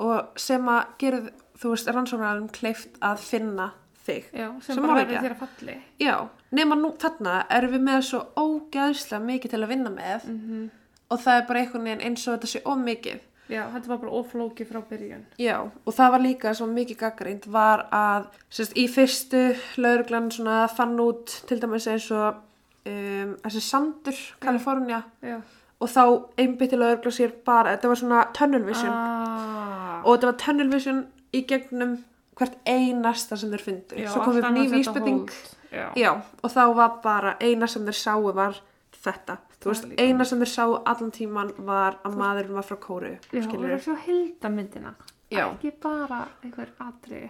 og 0.00 0.40
sem 0.40 0.72
að 0.72 0.82
gera, 1.02 1.22
þú 1.60 1.74
veist, 1.74 1.92
rannsóknarinn 1.92 2.50
kleift 2.56 3.00
að 3.04 3.20
finna 3.20 3.70
þig. 4.00 4.30
Já, 4.32 4.46
sem, 4.64 4.74
Sem 4.74 4.84
bara 4.86 5.02
verður 5.02 5.26
þér 5.26 5.34
að 5.34 5.40
falli 5.44 5.74
Já, 6.00 6.14
nema 6.56 6.78
nú 6.80 6.94
þarna 7.02 7.34
erum 7.52 7.74
við 7.76 7.82
með 7.90 8.04
svo 8.08 8.22
ógæðslega 8.40 9.26
mikið 9.26 9.52
til 9.52 9.60
að 9.60 9.72
vinna 9.74 9.92
með 9.92 10.30
mm 10.32 10.68
og 11.10 11.18
það 11.18 11.40
er 11.40 11.46
bara 11.48 11.64
einhvern 11.64 11.86
veginn 11.88 12.04
eins 12.06 12.24
og 12.26 12.36
þetta 12.36 12.50
sé 12.50 12.62
ómikið. 12.66 13.22
Já, 13.50 13.64
þetta 13.72 13.90
var 13.90 14.02
bara 14.04 14.18
oflóki 14.20 14.66
frá 14.68 14.80
byrjun. 14.86 15.24
Já, 15.42 15.56
og 15.66 15.94
það 15.96 16.12
var 16.14 16.22
líka 16.24 16.52
svo 16.54 16.68
mikið 16.70 17.00
gaggrind 17.00 17.48
var 17.50 17.86
að, 17.94 18.28
sérst, 18.52 18.76
í 18.78 18.86
fyrstu 18.90 19.40
lauruglan 19.82 20.30
svona 20.34 20.62
fann 20.70 20.94
út 21.02 21.40
til 21.48 21.58
dæmis 21.62 21.88
eins 21.90 22.06
og 22.14 22.38
um, 22.86 23.32
þessi 23.42 23.64
Sandur, 23.64 24.20
Kalifornía 24.42 25.02
Já. 25.26 25.40
og 25.80 25.90
þá 25.90 26.04
einbytti 26.40 26.78
laurugla 26.78 27.14
sér 27.14 27.34
bara, 27.46 27.74
þetta 27.74 27.90
var 27.90 28.02
svona 28.02 28.22
tunnel 28.36 28.66
vision 28.68 28.92
ah. 28.94 29.98
og 30.04 30.14
þetta 30.14 30.30
var 30.30 30.40
tunnel 30.44 30.72
vision 30.72 31.04
í 31.34 31.44
gegnum 31.48 31.98
hvert 32.40 32.56
einasta 32.68 33.36
sem 33.36 33.52
þeir 33.52 34.04
Já, 34.04 34.12
svo 34.12 34.24
kom 34.24 34.36
allt 34.36 34.44
upp 34.44 34.54
ný 34.54 34.62
annað 34.62 34.68
setja 34.68 34.78
vísbending. 34.78 35.22
hold. 35.26 35.56
Já, 35.70 35.86
já, 35.94 36.10
og 36.42 36.50
þá 36.50 36.62
var 36.74 36.94
bara 37.02 37.36
eina 37.38 37.68
sem 37.70 37.84
þeir 37.86 37.98
sáu 37.98 38.32
var 38.34 38.56
þetta. 38.96 39.36
Þú 39.60 39.66
Það 39.68 39.72
veist, 39.74 40.00
eina 40.00 40.24
sem 40.24 40.40
þeir 40.40 40.50
sáu 40.54 40.74
allan 40.88 41.10
tíman 41.14 41.50
var 41.68 41.98
að 42.04 42.16
maðurinn 42.20 42.56
var 42.56 42.66
frá 42.68 42.76
kóru 42.80 43.10
Já 43.32 43.42
og 43.44 43.52
það 43.52 43.70
er 43.74 43.84
svo 43.84 43.96
hildamyndina 44.06 44.94
Já. 45.30 45.44
Ekki 45.52 45.70
bara 45.82 46.22
einhver 46.42 46.72
atri 46.82 47.20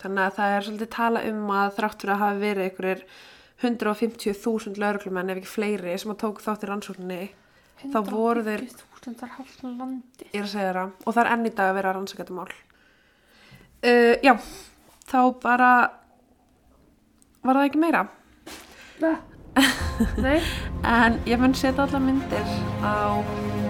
þannig 0.00 0.22
að 0.24 0.36
það 0.38 0.54
er 0.56 0.66
svolítið 0.68 0.90
tala 0.94 1.22
um 1.28 1.50
að 1.52 1.74
þrátt 1.76 2.00
fyrir 2.00 2.14
að 2.14 2.22
hafa 2.24 2.38
verið 2.40 2.64
einhverjir 2.70 3.02
150.000 3.60 4.78
lauruglumenn 4.80 5.30
ef 5.34 5.40
ekki 5.42 5.50
fleiri 5.54 5.96
sem 6.00 6.12
að 6.14 6.20
tók 6.22 6.40
þátt 6.44 6.64
í 6.64 6.70
rannsókninni 6.70 7.20
Þá 7.80 7.98
voru 8.10 8.42
þeir- 8.44 8.64
150.000 8.68 9.14
þar 9.20 9.30
hálfna 9.38 9.70
landi 9.78 10.26
ég 10.30 10.40
er 10.40 10.44
að 10.46 10.50
segja 10.52 10.72
það. 10.76 10.90
Og 11.06 11.14
það 11.16 11.22
er 11.24 11.30
enn 11.34 11.46
í 11.48 11.52
dag 11.56 11.70
að 11.70 11.76
vera 11.78 11.90
að 11.90 11.96
rannsaka 11.96 12.24
þetta 12.24 12.36
mál 12.36 12.50
uh, 13.88 14.14
já, 14.24 14.34
þá 15.10 15.20
bara 15.42 15.70
var 17.44 17.56
það 17.60 17.68
ekki 17.70 17.80
meira? 17.80 18.02
Nei, 19.00 19.14
En 20.84 21.18
ég 21.26 21.38
mun 21.38 21.54
setja 21.54 21.84
alla 21.84 21.98
myndir 21.98 22.46
á 22.82 23.20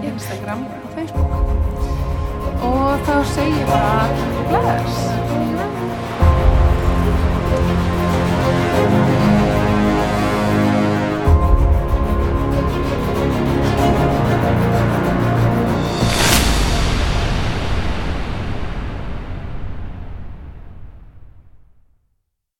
Instagram 0.03 0.65
og 0.65 0.89
Facebook. 0.95 1.31
Og 2.61 3.07
þá 3.07 3.15
segir 3.33 3.57
ég 3.59 3.67
bara 3.67 4.07
bless. 4.51 5.80